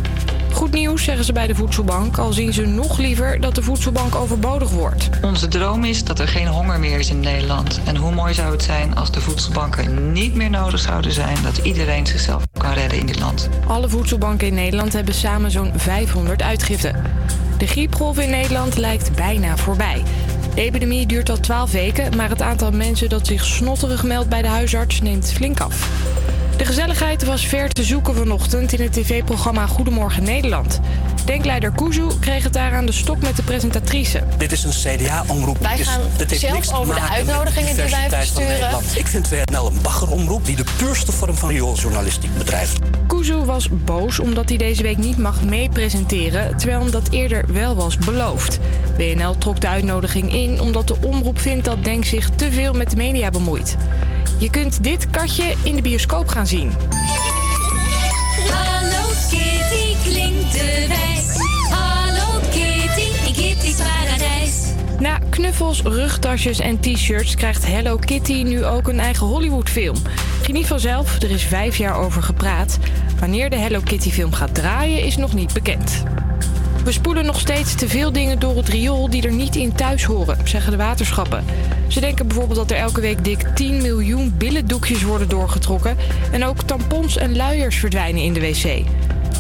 Goed 0.53 0.73
nieuws, 0.73 1.05
zeggen 1.05 1.25
ze 1.25 1.33
bij 1.33 1.47
de 1.47 1.55
voedselbank, 1.55 2.19
al 2.19 2.33
zien 2.33 2.53
ze 2.53 2.67
nog 2.67 2.99
liever 2.99 3.41
dat 3.41 3.55
de 3.55 3.63
voedselbank 3.63 4.15
overbodig 4.15 4.71
wordt. 4.71 5.09
Onze 5.23 5.49
droom 5.49 5.85
is 5.85 6.05
dat 6.05 6.19
er 6.19 6.29
geen 6.29 6.47
honger 6.47 6.81
meer 6.81 6.99
is 6.99 7.11
in 7.11 7.21
Nederland. 7.21 7.81
En 7.85 7.97
hoe 7.97 8.15
mooi 8.15 8.35
zou 8.35 8.53
het 8.53 8.63
zijn 8.63 8.95
als 8.95 9.11
de 9.11 9.21
voedselbanken 9.21 10.13
niet 10.13 10.35
meer 10.35 10.51
nodig 10.51 10.81
zouden 10.81 11.13
zijn, 11.13 11.37
dat 11.43 11.59
iedereen 11.59 12.07
zichzelf 12.07 12.43
kan 12.53 12.73
redden 12.73 12.99
in 12.99 13.07
dit 13.07 13.21
land. 13.21 13.49
Alle 13.67 13.89
voedselbanken 13.89 14.47
in 14.47 14.55
Nederland 14.55 14.93
hebben 14.93 15.15
samen 15.15 15.51
zo'n 15.51 15.73
500 15.77 16.43
uitgiften. 16.43 17.03
De 17.61 17.67
griepgolf 17.67 18.19
in 18.19 18.31
Nederland 18.31 18.77
lijkt 18.77 19.15
bijna 19.15 19.57
voorbij. 19.57 20.03
De 20.55 20.61
epidemie 20.61 21.07
duurt 21.07 21.31
al 21.31 21.41
12 21.41 21.71
weken, 21.71 22.17
maar 22.17 22.29
het 22.29 22.43
aantal 22.43 22.71
mensen 22.71 23.09
dat 23.09 23.27
zich 23.27 23.45
snotterig 23.45 24.03
meldt 24.03 24.29
bij 24.29 24.43
de 24.43 24.49
huisarts 24.49 25.01
neemt 25.01 25.33
flink 25.33 25.61
af. 25.61 25.89
De 26.57 26.65
gezelligheid 26.65 27.25
was 27.25 27.47
ver 27.47 27.69
te 27.69 27.85
zoeken 27.85 28.15
vanochtend 28.15 28.73
in 28.73 28.81
het 28.81 28.93
tv-programma 28.93 29.67
Goedemorgen 29.67 30.23
Nederland. 30.23 30.81
Denkleider 31.25 31.73
Kuzu 31.73 32.07
kreeg 32.21 32.45
het 32.45 32.53
daar 32.53 32.75
aan 32.75 32.87
de 32.87 32.93
stok 32.93 33.23
met 33.23 33.37
de 33.37 33.43
presentatrice. 33.43 34.23
Dit 34.37 34.53
is 34.53 34.65
een 34.65 34.97
CDA-omroep. 34.97 35.59
Wij 35.59 35.79
gaan 35.79 36.01
het 36.17 36.31
heeft 36.31 36.41
zelf 36.41 36.75
over 36.75 36.95
de 36.95 37.01
uitnodigingen 37.01 37.75
die 37.77 37.91
wij 37.91 38.09
versturen. 38.09 38.71
Ik 38.95 39.07
vind 39.07 39.29
WNL 39.29 39.67
een 39.67 39.83
baggeromroep 39.83 40.45
die 40.45 40.57
de 40.57 40.65
puurste 40.77 41.13
vorm 41.13 41.35
van 41.35 41.49
riooljournalistiek 41.49 42.39
bedrijft. 42.39 42.79
Kuzu 43.21 43.45
was 43.45 43.69
boos 43.85 44.19
omdat 44.19 44.49
hij 44.49 44.59
deze 44.59 44.83
week 44.83 44.97
niet 44.97 45.19
mag 45.19 45.43
meepresenteren, 45.43 46.57
terwijl 46.57 46.81
hem 46.81 46.91
dat 46.91 47.09
eerder 47.11 47.53
wel 47.53 47.75
was 47.75 47.97
beloofd. 47.99 48.59
WNL 48.97 49.39
trok 49.39 49.61
de 49.61 49.69
uitnodiging 49.69 50.33
in 50.33 50.61
omdat 50.61 50.89
de 50.89 50.97
omroep 51.03 51.39
vindt 51.39 51.65
dat 51.65 51.85
Denk 51.85 52.05
zich 52.05 52.31
te 52.31 52.53
veel 52.53 52.73
met 52.73 52.91
de 52.91 52.97
media 52.97 53.31
bemoeit. 53.31 53.77
Je 54.39 54.51
kunt 54.51 54.83
dit 54.83 55.11
katje 55.11 55.55
in 55.63 55.77
de 55.77 55.83
bioscoop 55.83 56.29
gaan 56.29 56.47
zien. 56.47 56.73
Hallo 58.51 59.09
Kitty 59.31 60.11
klinkt 60.11 60.53
de 60.53 60.85
wijs. 60.89 61.37
Hallo 61.71 62.41
Kitty 62.51 63.27
in 63.27 63.33
Kitty's 63.33 63.77
paradijs. 63.77 64.65
Na 64.99 65.19
knuffels, 65.31 65.83
rugtasjes 65.83 66.59
en 66.59 66.81
t-shirts 66.81 67.35
krijgt 67.35 67.67
Hello 67.67 67.97
Kitty 67.97 68.43
nu 68.43 68.65
ook 68.65 68.89
een 68.89 69.01
eigen 69.01 69.27
Hollywood-film. 69.27 69.97
Geniet 70.51 70.67
vanzelf, 70.67 71.23
er 71.23 71.31
is 71.31 71.43
vijf 71.43 71.77
jaar 71.77 71.97
over 71.97 72.23
gepraat. 72.23 72.79
Wanneer 73.21 73.51
de 73.51 73.57
Hello 73.57 73.81
Kitty-film 73.81 74.33
gaat 74.33 74.55
draaien 74.55 75.03
is 75.03 75.17
nog 75.17 75.35
niet 75.35 75.53
bekend. 75.53 76.05
We 76.85 76.93
spoelen 76.93 77.25
nog 77.25 77.41
steeds 77.41 77.75
te 77.75 77.89
veel 77.89 78.13
dingen 78.13 78.39
door 78.39 78.57
het 78.57 78.69
riool 78.69 79.11
die 79.11 79.23
er 79.23 79.33
niet 79.33 79.57
in 79.57 79.73
thuis 79.73 80.05
horen, 80.05 80.49
zeggen 80.49 80.71
de 80.71 80.77
waterschappen. 80.77 81.45
Ze 81.89 82.01
denken 82.01 82.27
bijvoorbeeld 82.27 82.59
dat 82.59 82.71
er 82.71 82.77
elke 82.77 83.01
week 83.01 83.25
dik 83.25 83.47
10 83.55 83.83
miljoen 83.83 84.35
billendoekjes 84.39 85.03
worden 85.03 85.29
doorgetrokken 85.29 85.97
en 86.33 86.45
ook 86.45 86.63
tampons 86.63 87.17
en 87.17 87.37
luiers 87.37 87.77
verdwijnen 87.77 88.23
in 88.23 88.33
de 88.33 88.41
wc. 88.41 88.85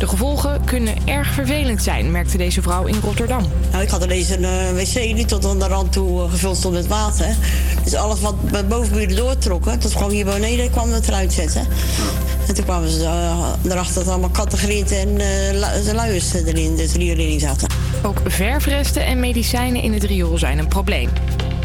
De 0.01 0.07
gevolgen 0.07 0.65
kunnen 0.65 0.95
erg 1.05 1.33
vervelend 1.33 1.83
zijn, 1.83 2.11
merkte 2.11 2.37
deze 2.37 2.63
vrouw 2.63 2.87
in 2.87 3.01
Rotterdam. 3.03 3.45
Nou, 3.71 3.83
ik 3.83 3.89
had 3.89 4.05
ineens 4.05 4.29
een 4.29 4.45
eh, 4.45 4.71
wc 4.71 4.93
die 4.93 5.25
tot 5.25 5.47
aan 5.47 5.59
de 5.59 5.67
rand 5.67 5.93
toe 5.93 6.23
eh, 6.23 6.31
gevuld 6.31 6.57
stond 6.57 6.75
met 6.75 6.87
water. 6.87 7.27
Dus 7.85 7.95
alles 7.95 8.21
wat 8.21 8.51
bij 8.51 8.67
bovenburen 8.67 9.17
doortrokken, 9.17 9.79
tot 9.79 9.93
gewoon 9.93 10.11
hier 10.11 10.25
beneden 10.25 10.71
kwam 10.71 10.93
het 10.93 11.09
eruit 11.09 11.33
zetten. 11.33 11.67
En 12.49 12.55
toen 12.55 12.65
kwamen 12.65 12.89
ze 12.89 13.05
eh, 13.05 13.73
erachter 13.73 13.95
dat 13.95 14.09
allemaal 14.09 14.31
categorieën 14.31 14.87
en 14.87 15.15
de 15.85 15.93
luiers 15.95 16.35
erin, 16.35 16.77
de 16.77 16.91
rioling 16.95 17.41
zaten. 17.41 17.69
Ook 18.03 18.21
verfresten 18.25 19.05
en 19.05 19.21
medicijnen 19.21 19.83
in 19.83 19.93
het 19.93 20.05
riool 20.05 20.39
zijn 20.39 20.59
een 20.59 20.69
probleem. 20.69 21.09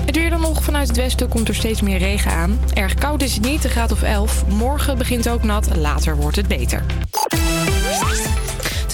Het 0.06 0.16
weer 0.16 0.30
dan 0.30 0.42
nog. 0.42 0.64
Vanuit 0.64 0.88
het 0.88 0.98
westen 0.98 1.28
komt 1.28 1.48
er 1.48 1.56
steeds 1.56 1.82
meer 1.82 1.98
regen 1.98 2.32
aan. 2.32 2.60
Erg 2.74 2.94
koud 2.94 3.22
is 3.22 3.34
het 3.34 3.44
niet, 3.44 3.64
een 3.64 3.70
graad 3.70 3.92
of 3.92 4.02
11. 4.02 4.44
Morgen 4.48 4.98
begint 4.98 5.30
ook 5.30 5.44
nat, 5.44 5.76
later 5.76 6.18
wordt 6.18 6.36
het 6.36 6.48
beter. 6.48 6.84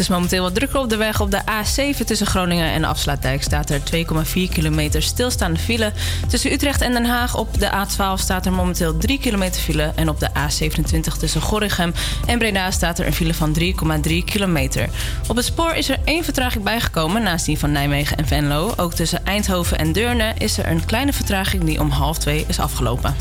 Is 0.01 0.07
momenteel 0.07 0.43
wat 0.43 0.55
drukker 0.55 0.79
op 0.79 0.89
de 0.89 0.97
weg. 0.97 1.21
Op 1.21 1.31
de 1.31 1.41
A7 1.41 2.05
tussen 2.05 2.27
Groningen 2.27 2.71
en 2.71 2.83
Afsluitdijk 2.83 3.43
staat 3.43 3.69
er 3.69 3.79
2,4 3.79 4.33
kilometer 4.53 5.01
stilstaande 5.01 5.59
file. 5.59 5.91
Tussen 6.27 6.51
Utrecht 6.51 6.81
en 6.81 6.91
Den 6.91 7.05
Haag 7.05 7.37
op 7.37 7.59
de 7.59 7.69
A12 7.69 8.21
staat 8.21 8.45
er 8.45 8.51
momenteel 8.51 8.97
3 8.97 9.19
kilometer 9.19 9.61
file. 9.61 9.91
En 9.95 10.09
op 10.09 10.19
de 10.19 10.29
A27 10.29 11.17
tussen 11.19 11.41
Gorinchem 11.41 11.93
en 12.25 12.39
Breda 12.39 12.71
staat 12.71 12.99
er 12.99 13.05
een 13.05 13.13
file 13.13 13.33
van 13.33 13.55
3,3 13.59 13.63
kilometer. 14.25 14.89
Op 15.27 15.35
het 15.35 15.45
spoor 15.45 15.73
is 15.73 15.89
er 15.89 15.97
één 16.03 16.23
vertraging 16.23 16.63
bijgekomen 16.63 17.23
naast 17.23 17.45
die 17.45 17.59
van 17.59 17.71
Nijmegen 17.71 18.17
en 18.17 18.27
Venlo. 18.27 18.73
Ook 18.77 18.93
tussen 18.93 19.25
Eindhoven 19.25 19.77
en 19.77 19.91
Deurne 19.91 20.33
is 20.37 20.57
er 20.57 20.67
een 20.67 20.85
kleine 20.85 21.13
vertraging 21.13 21.63
die 21.63 21.79
om 21.79 21.89
half 21.89 22.17
twee 22.17 22.45
is 22.47 22.59
afgelopen. 22.59 23.15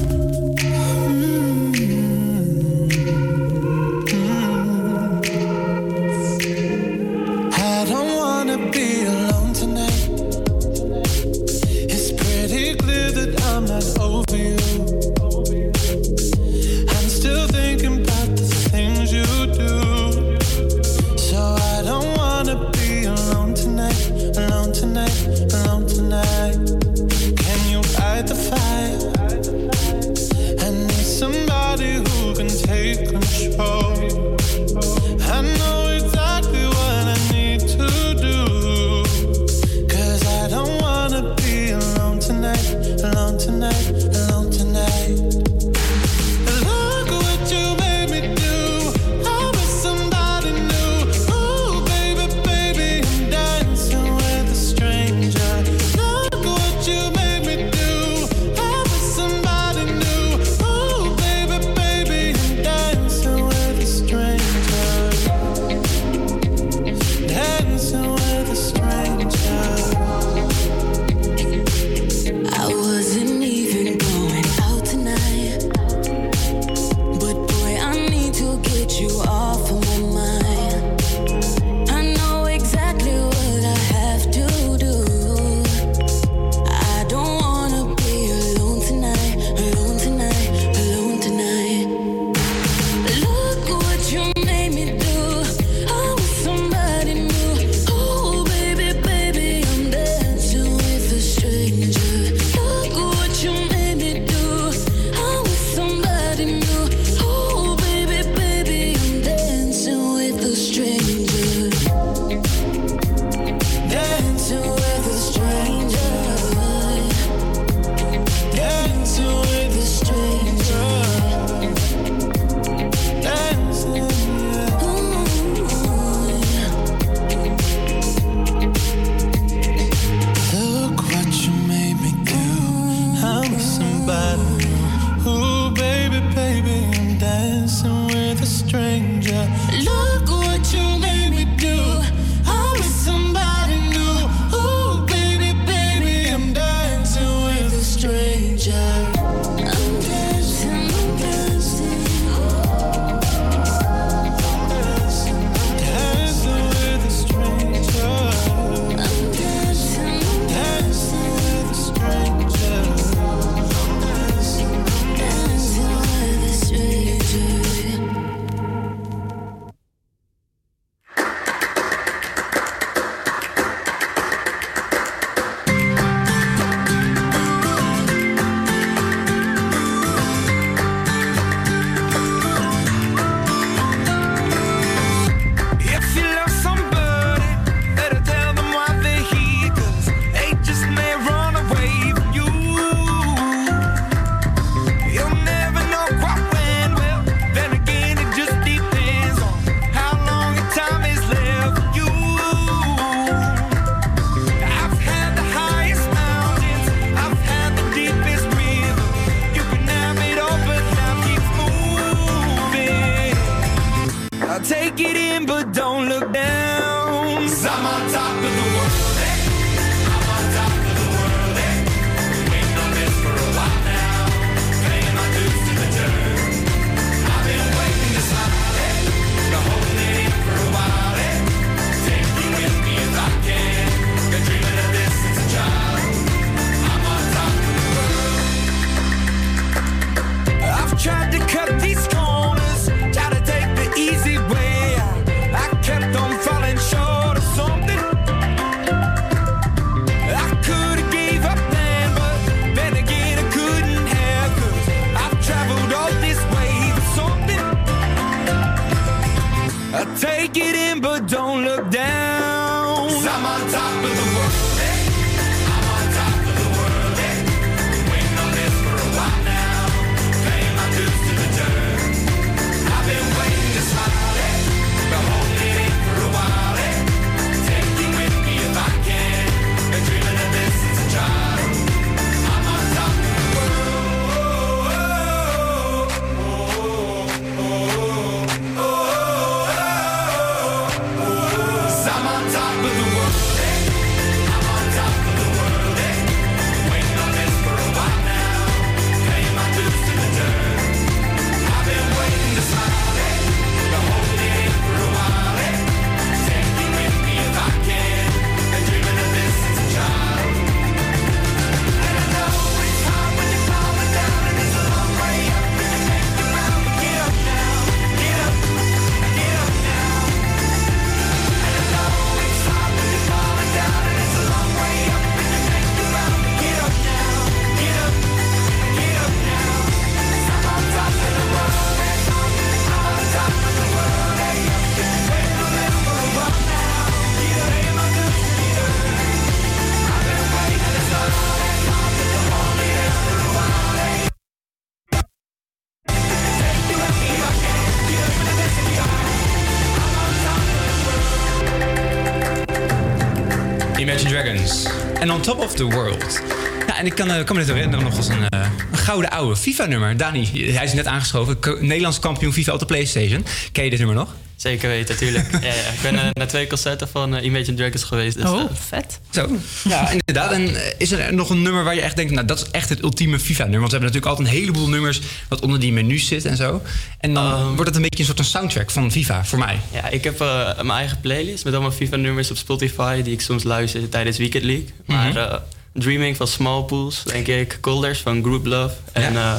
En 355.21 355.31
On 355.31 355.41
Top 355.41 355.59
of 355.59 355.75
the 355.75 355.85
World. 355.85 356.43
Ja, 356.87 356.99
en 356.99 357.07
ik 357.07 357.15
kan, 357.15 357.31
eh, 357.31 357.49
me 357.49 357.55
net 357.55 357.67
herinneren 357.67 358.05
nog 358.05 358.17
als 358.17 358.29
een, 358.29 358.49
eh, 358.49 358.61
een 358.93 358.99
gouden 358.99 359.31
oude 359.31 359.57
FIFA-nummer. 359.57 360.17
Dani, 360.17 360.73
hij 360.73 360.85
is 360.85 360.93
net 360.93 361.07
aangeschoven. 361.07 361.59
Nederlands 361.81 362.19
kampioen 362.19 362.53
FIFA 362.53 362.73
op 362.73 362.79
de 362.79 362.87
PlayStation. 362.87 363.45
Ken 363.73 363.85
je 363.85 363.91
dit 363.91 363.99
nummer 363.99 364.17
nog? 364.17 364.35
Zeker 364.61 364.89
weten, 364.89 365.17
tuurlijk. 365.17 365.53
ja, 365.63 365.75
ja. 365.75 365.91
Ik 365.93 366.01
ben 366.03 366.15
eh, 366.19 366.29
naar 366.33 366.47
twee 366.49 366.67
concerten 366.67 367.09
van 367.09 367.37
eh, 367.37 367.45
Imagine 367.45 367.77
Dragons 367.77 368.03
geweest. 368.05 368.37
Dus, 368.37 368.45
Oh, 368.51 368.61
eh, 368.61 368.67
vet. 368.89 369.21
Zo, 369.31 369.49
ja, 369.89 370.11
inderdaad. 370.11 370.51
En 370.53 370.99
is 370.99 371.13
er 371.13 371.35
nog 371.35 371.51
een 371.51 371.63
nummer 371.63 371.85
waar 371.85 371.95
je 371.95 372.01
echt 372.01 372.17
denkt... 372.17 372.33
nou, 372.33 372.47
dat 372.47 372.59
is 372.61 372.71
echt 372.71 372.89
het 372.89 373.03
ultieme 373.03 373.39
FIFA-nummer? 373.39 373.81
Want 373.81 373.93
we 373.93 373.99
hebben 373.99 374.15
natuurlijk 374.15 374.39
altijd 374.39 374.49
een 374.49 374.61
heleboel 374.63 374.89
nummers... 374.89 375.21
wat 375.49 375.61
onder 375.61 375.81
die 375.81 375.93
menus 375.93 376.27
zit 376.27 376.45
en 376.45 376.57
zo. 376.57 376.83
En 377.19 377.35
dan 377.35 377.67
wordt 377.67 377.85
het 377.87 377.95
een 377.97 378.03
beetje 378.03 378.19
een 378.19 378.25
soort 378.25 378.39
een 378.39 378.45
soundtrack 378.45 378.91
van 378.91 379.13
FIFA, 379.13 379.45
voor 379.45 379.59
mij. 379.59 379.79
Ja, 379.93 380.09
ik 380.09 380.25
heb 380.25 380.41
eh, 380.41 380.75
mijn 380.77 380.91
eigen 380.99 381.21
playlist 381.21 381.65
met 381.65 381.73
allemaal 381.73 381.93
FIFA-nummers 381.93 382.51
op 382.51 382.57
Spotify... 382.57 383.23
die 383.23 383.33
ik 383.33 383.41
soms 383.41 383.63
luister 383.63 384.09
tijdens 384.09 384.39
Weekend 384.39 384.65
League. 384.65 384.87
Maar 385.07 385.29
Mhm. 385.33 385.59
Dreaming 385.93 386.37
van 386.37 386.47
Small 386.49 386.83
Pools, 386.83 387.23
denk 387.25 387.47
ik. 387.47 387.79
Colders 387.81 388.19
van 388.21 388.43
Group 388.43 388.67
Love. 388.67 388.95
En, 389.13 389.37
eh, 389.37 389.55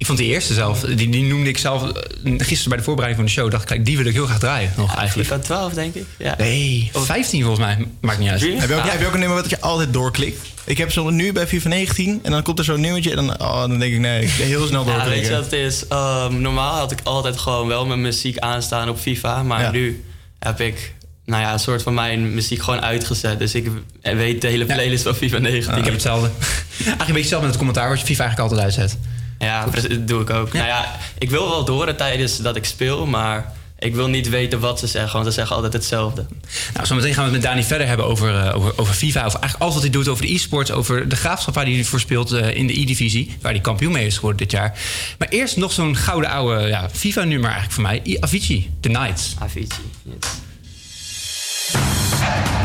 Ik 0.00 0.06
vond 0.06 0.18
die 0.18 0.28
eerste 0.28 0.54
zelf, 0.54 0.80
die, 0.80 1.08
die 1.08 1.22
noemde 1.24 1.48
ik 1.48 1.58
zelf 1.58 1.82
eh, 1.82 2.32
gisteren 2.38 2.68
bij 2.68 2.78
de 2.78 2.84
voorbereiding 2.84 3.16
van 3.16 3.24
de 3.24 3.30
show. 3.30 3.50
Dacht 3.50 3.62
ik, 3.62 3.68
kijk, 3.68 3.84
die 3.84 3.96
wil 3.96 4.06
ik 4.06 4.12
heel 4.12 4.26
graag 4.26 4.38
draaien 4.38 4.72
nog 4.76 4.96
eigenlijk. 4.96 5.28
FIFA 5.28 5.40
12, 5.42 5.72
denk 5.72 5.94
ik. 5.94 6.04
Ja. 6.18 6.34
Nee, 6.38 6.90
15 6.92 7.44
volgens 7.44 7.66
mij. 7.66 7.86
Maakt 8.00 8.18
niet 8.18 8.28
uit. 8.28 8.40
Heb 8.40 8.68
je, 8.68 8.74
ook, 8.74 8.82
heb 8.90 9.00
je 9.00 9.06
ook 9.06 9.12
een 9.12 9.18
nummer 9.20 9.36
wat 9.40 9.50
je 9.50 9.60
altijd 9.60 9.92
doorklikt? 9.92 10.46
Ik 10.64 10.78
heb 10.78 10.92
zo 10.92 11.10
nu 11.10 11.32
bij 11.32 11.46
FIFA 11.46 11.68
19 11.68 12.20
en 12.22 12.30
dan 12.30 12.42
komt 12.42 12.58
er 12.58 12.64
zo'n 12.64 12.80
nummertje 12.80 13.10
en 13.10 13.16
dan, 13.16 13.40
oh, 13.40 13.60
dan 13.60 13.78
denk 13.78 13.92
ik 13.92 13.98
nee, 14.00 14.22
ik 14.24 14.30
heel 14.30 14.66
snel 14.66 14.80
Ja, 14.84 14.86
weet 14.86 14.96
doorklikken. 14.96 15.30
je 15.30 15.34
wat 15.36 15.44
het 15.44 15.52
is? 15.52 15.86
Ehm, 15.88 16.40
normaal 16.40 16.74
had 16.78 16.92
ik 16.92 16.98
altijd 17.02 17.38
gewoon 17.38 17.66
wel 17.68 17.86
mijn 17.86 18.00
muziek 18.00 18.38
aanstaan 18.38 18.88
op 18.88 18.98
FIFA. 18.98 19.42
Maar 19.42 19.60
Ja. 19.62 19.70
nu 19.70 20.04
heb 20.38 20.60
ik 20.60 20.94
nou 21.24 21.42
ja, 21.42 21.52
een 21.52 21.58
soort 21.58 21.82
van 21.82 21.94
mijn 21.94 22.34
muziek 22.34 22.62
gewoon 22.62 22.80
uitgezet. 22.80 23.38
Dus 23.38 23.54
ik 23.54 23.68
weet 24.02 24.40
de 24.40 24.48
hele 24.48 24.64
playlist 24.64 25.02
van 25.02 25.14
FIFA 25.14 25.38
19. 25.38 25.76
ik 25.78 25.84
heb 25.84 25.92
hetzelfde. 25.92 26.30
Eigenlijk 26.38 26.86
een 26.86 26.96
beetje 26.98 27.12
hetzelfde 27.14 27.46
met 27.46 27.48
het 27.48 27.56
commentaar 27.56 27.88
wat 27.88 28.00
je 28.00 28.06
FIFA 28.06 28.24
eigenlijk 28.24 28.52
altijd 28.52 28.76
uitzet. 28.76 28.98
Ja, 29.40 29.64
dat 29.66 30.08
doe 30.08 30.20
ik 30.22 30.30
ook. 30.30 30.52
Nou 30.52 30.66
ja, 30.66 30.96
ik 31.18 31.30
wil 31.30 31.48
wel 31.48 31.64
door 31.64 31.94
tijdens 31.94 32.36
dat 32.36 32.56
ik 32.56 32.64
speel, 32.64 33.06
maar 33.06 33.52
ik 33.78 33.94
wil 33.94 34.08
niet 34.08 34.28
weten 34.28 34.60
wat 34.60 34.78
ze 34.78 34.86
zeggen, 34.86 35.12
want 35.12 35.26
ze 35.26 35.32
zeggen 35.32 35.54
altijd 35.54 35.72
hetzelfde. 35.72 36.26
Nou, 36.74 36.86
zometeen 36.86 37.14
gaan 37.14 37.24
we 37.24 37.30
het 37.30 37.40
met 37.40 37.50
Dani 37.50 37.62
verder 37.64 37.86
hebben 37.86 38.06
over, 38.06 38.36
eh, 38.46 38.56
over, 38.56 38.72
over 38.76 38.94
FIFA. 38.94 39.24
Over 39.24 39.40
eigenlijk 39.40 39.62
alles 39.62 39.74
wat 39.74 39.82
hij 39.82 39.92
doet 39.92 40.08
over 40.08 40.26
de 40.26 40.32
e-sports. 40.32 40.70
Over 40.70 41.08
de 41.08 41.16
graafschap 41.16 41.54
waar 41.54 41.64
hij 41.64 41.84
voor 41.84 42.00
speelt 42.00 42.32
eh, 42.32 42.56
in 42.56 42.66
de 42.66 42.80
E-divisie. 42.80 43.36
Waar 43.40 43.52
hij 43.52 43.60
kampioen 43.60 43.92
mee 43.92 44.06
is 44.06 44.14
geworden 44.14 44.38
dit 44.38 44.50
jaar. 44.50 44.78
Maar 45.18 45.28
eerst 45.28 45.56
nog 45.56 45.72
zo'n 45.72 45.96
gouden 45.96 46.30
oude 46.30 46.66
ja, 46.66 46.88
FIFA-nummer 46.92 47.50
eigenlijk 47.50 47.72
voor 47.72 47.82
mij. 47.82 48.00
I- 48.06 48.16
Avicii, 48.20 48.70
The 48.80 48.88
Night. 48.88 49.34
Avicii, 49.38 49.66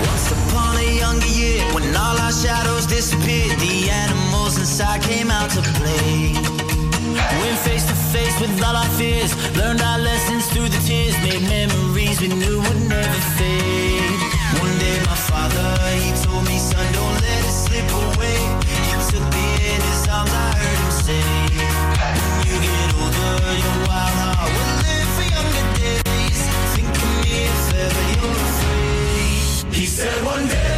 Once 0.02 0.34
upon 0.34 0.76
a 0.76 0.82
younger 1.00 1.28
year, 1.28 1.74
when 1.74 1.96
all 1.96 2.18
our 2.20 2.34
shadows 2.34 2.88
disappeared, 2.88 3.60
the 3.60 3.92
animals 4.08 4.58
inside 4.58 5.00
came 5.08 5.34
out 5.34 5.50
to 5.54 5.62
play. 5.80 6.55
Went 7.16 7.58
face 7.60 7.86
to 7.86 7.96
face 8.12 8.40
with 8.42 8.62
all 8.64 8.76
our 8.76 8.92
fears, 9.00 9.32
learned 9.56 9.82
our 9.82 10.00
lessons 10.00 10.48
through 10.52 10.68
the 10.68 10.82
tears, 10.84 11.16
made 11.24 11.42
memories 11.48 12.20
we 12.20 12.28
knew 12.28 12.60
would 12.60 12.82
never 12.90 13.22
fade. 13.40 14.20
One 14.60 14.76
day, 14.80 14.98
my 15.08 15.16
father, 15.16 15.68
he 16.04 16.12
told 16.24 16.44
me, 16.46 16.58
son, 16.60 16.86
don't 16.94 17.18
let 17.26 17.42
it 17.48 17.56
slip 17.64 17.88
away. 18.04 18.40
He 18.88 18.94
took 19.12 19.26
me 19.32 19.48
in 19.72 19.80
his 19.90 20.08
arms, 20.12 20.32
I 20.32 20.48
heard 20.60 20.80
him 20.84 20.92
say, 21.06 21.24
When 22.48 22.62
you 22.64 22.72
get 22.76 22.92
older, 23.00 23.34
your 23.64 23.78
wild 23.88 24.16
heart 24.20 24.52
will 24.56 24.76
live 24.84 25.10
for 25.16 25.28
younger 25.36 25.66
days. 25.80 26.40
Think 26.76 26.96
of 27.00 27.12
me 27.24 27.48
if 27.48 27.74
ever 27.84 28.06
you're 28.12 28.40
afraid. 28.48 29.74
He 29.74 29.86
said 29.86 30.18
one 30.26 30.48
day 30.48 30.75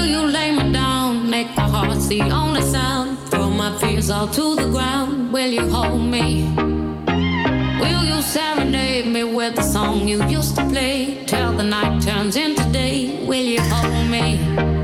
Will 0.00 0.06
you 0.06 0.26
lay 0.28 0.50
me 0.50 0.72
down? 0.72 1.28
Make 1.28 1.54
my 1.54 1.68
heart 1.68 1.98
the 2.08 2.22
only 2.22 2.62
sound. 2.62 3.18
Throw 3.28 3.50
my 3.50 3.76
fears 3.76 4.08
all 4.08 4.28
to 4.28 4.54
the 4.56 4.66
ground. 4.70 5.30
Will 5.30 5.50
you 5.50 5.68
hold 5.68 6.00
me? 6.00 6.54
Will 7.82 8.04
you 8.04 8.22
serenade 8.22 9.06
me 9.06 9.24
with 9.24 9.56
the 9.56 9.62
song 9.62 10.08
you 10.08 10.24
used 10.24 10.56
to 10.56 10.64
play? 10.70 11.22
Till 11.26 11.52
the 11.52 11.64
night 11.64 12.00
turns 12.00 12.36
into 12.36 12.64
day. 12.72 13.26
Will 13.26 13.44
you 13.54 13.60
hold 13.60 14.08
me? 14.08 14.79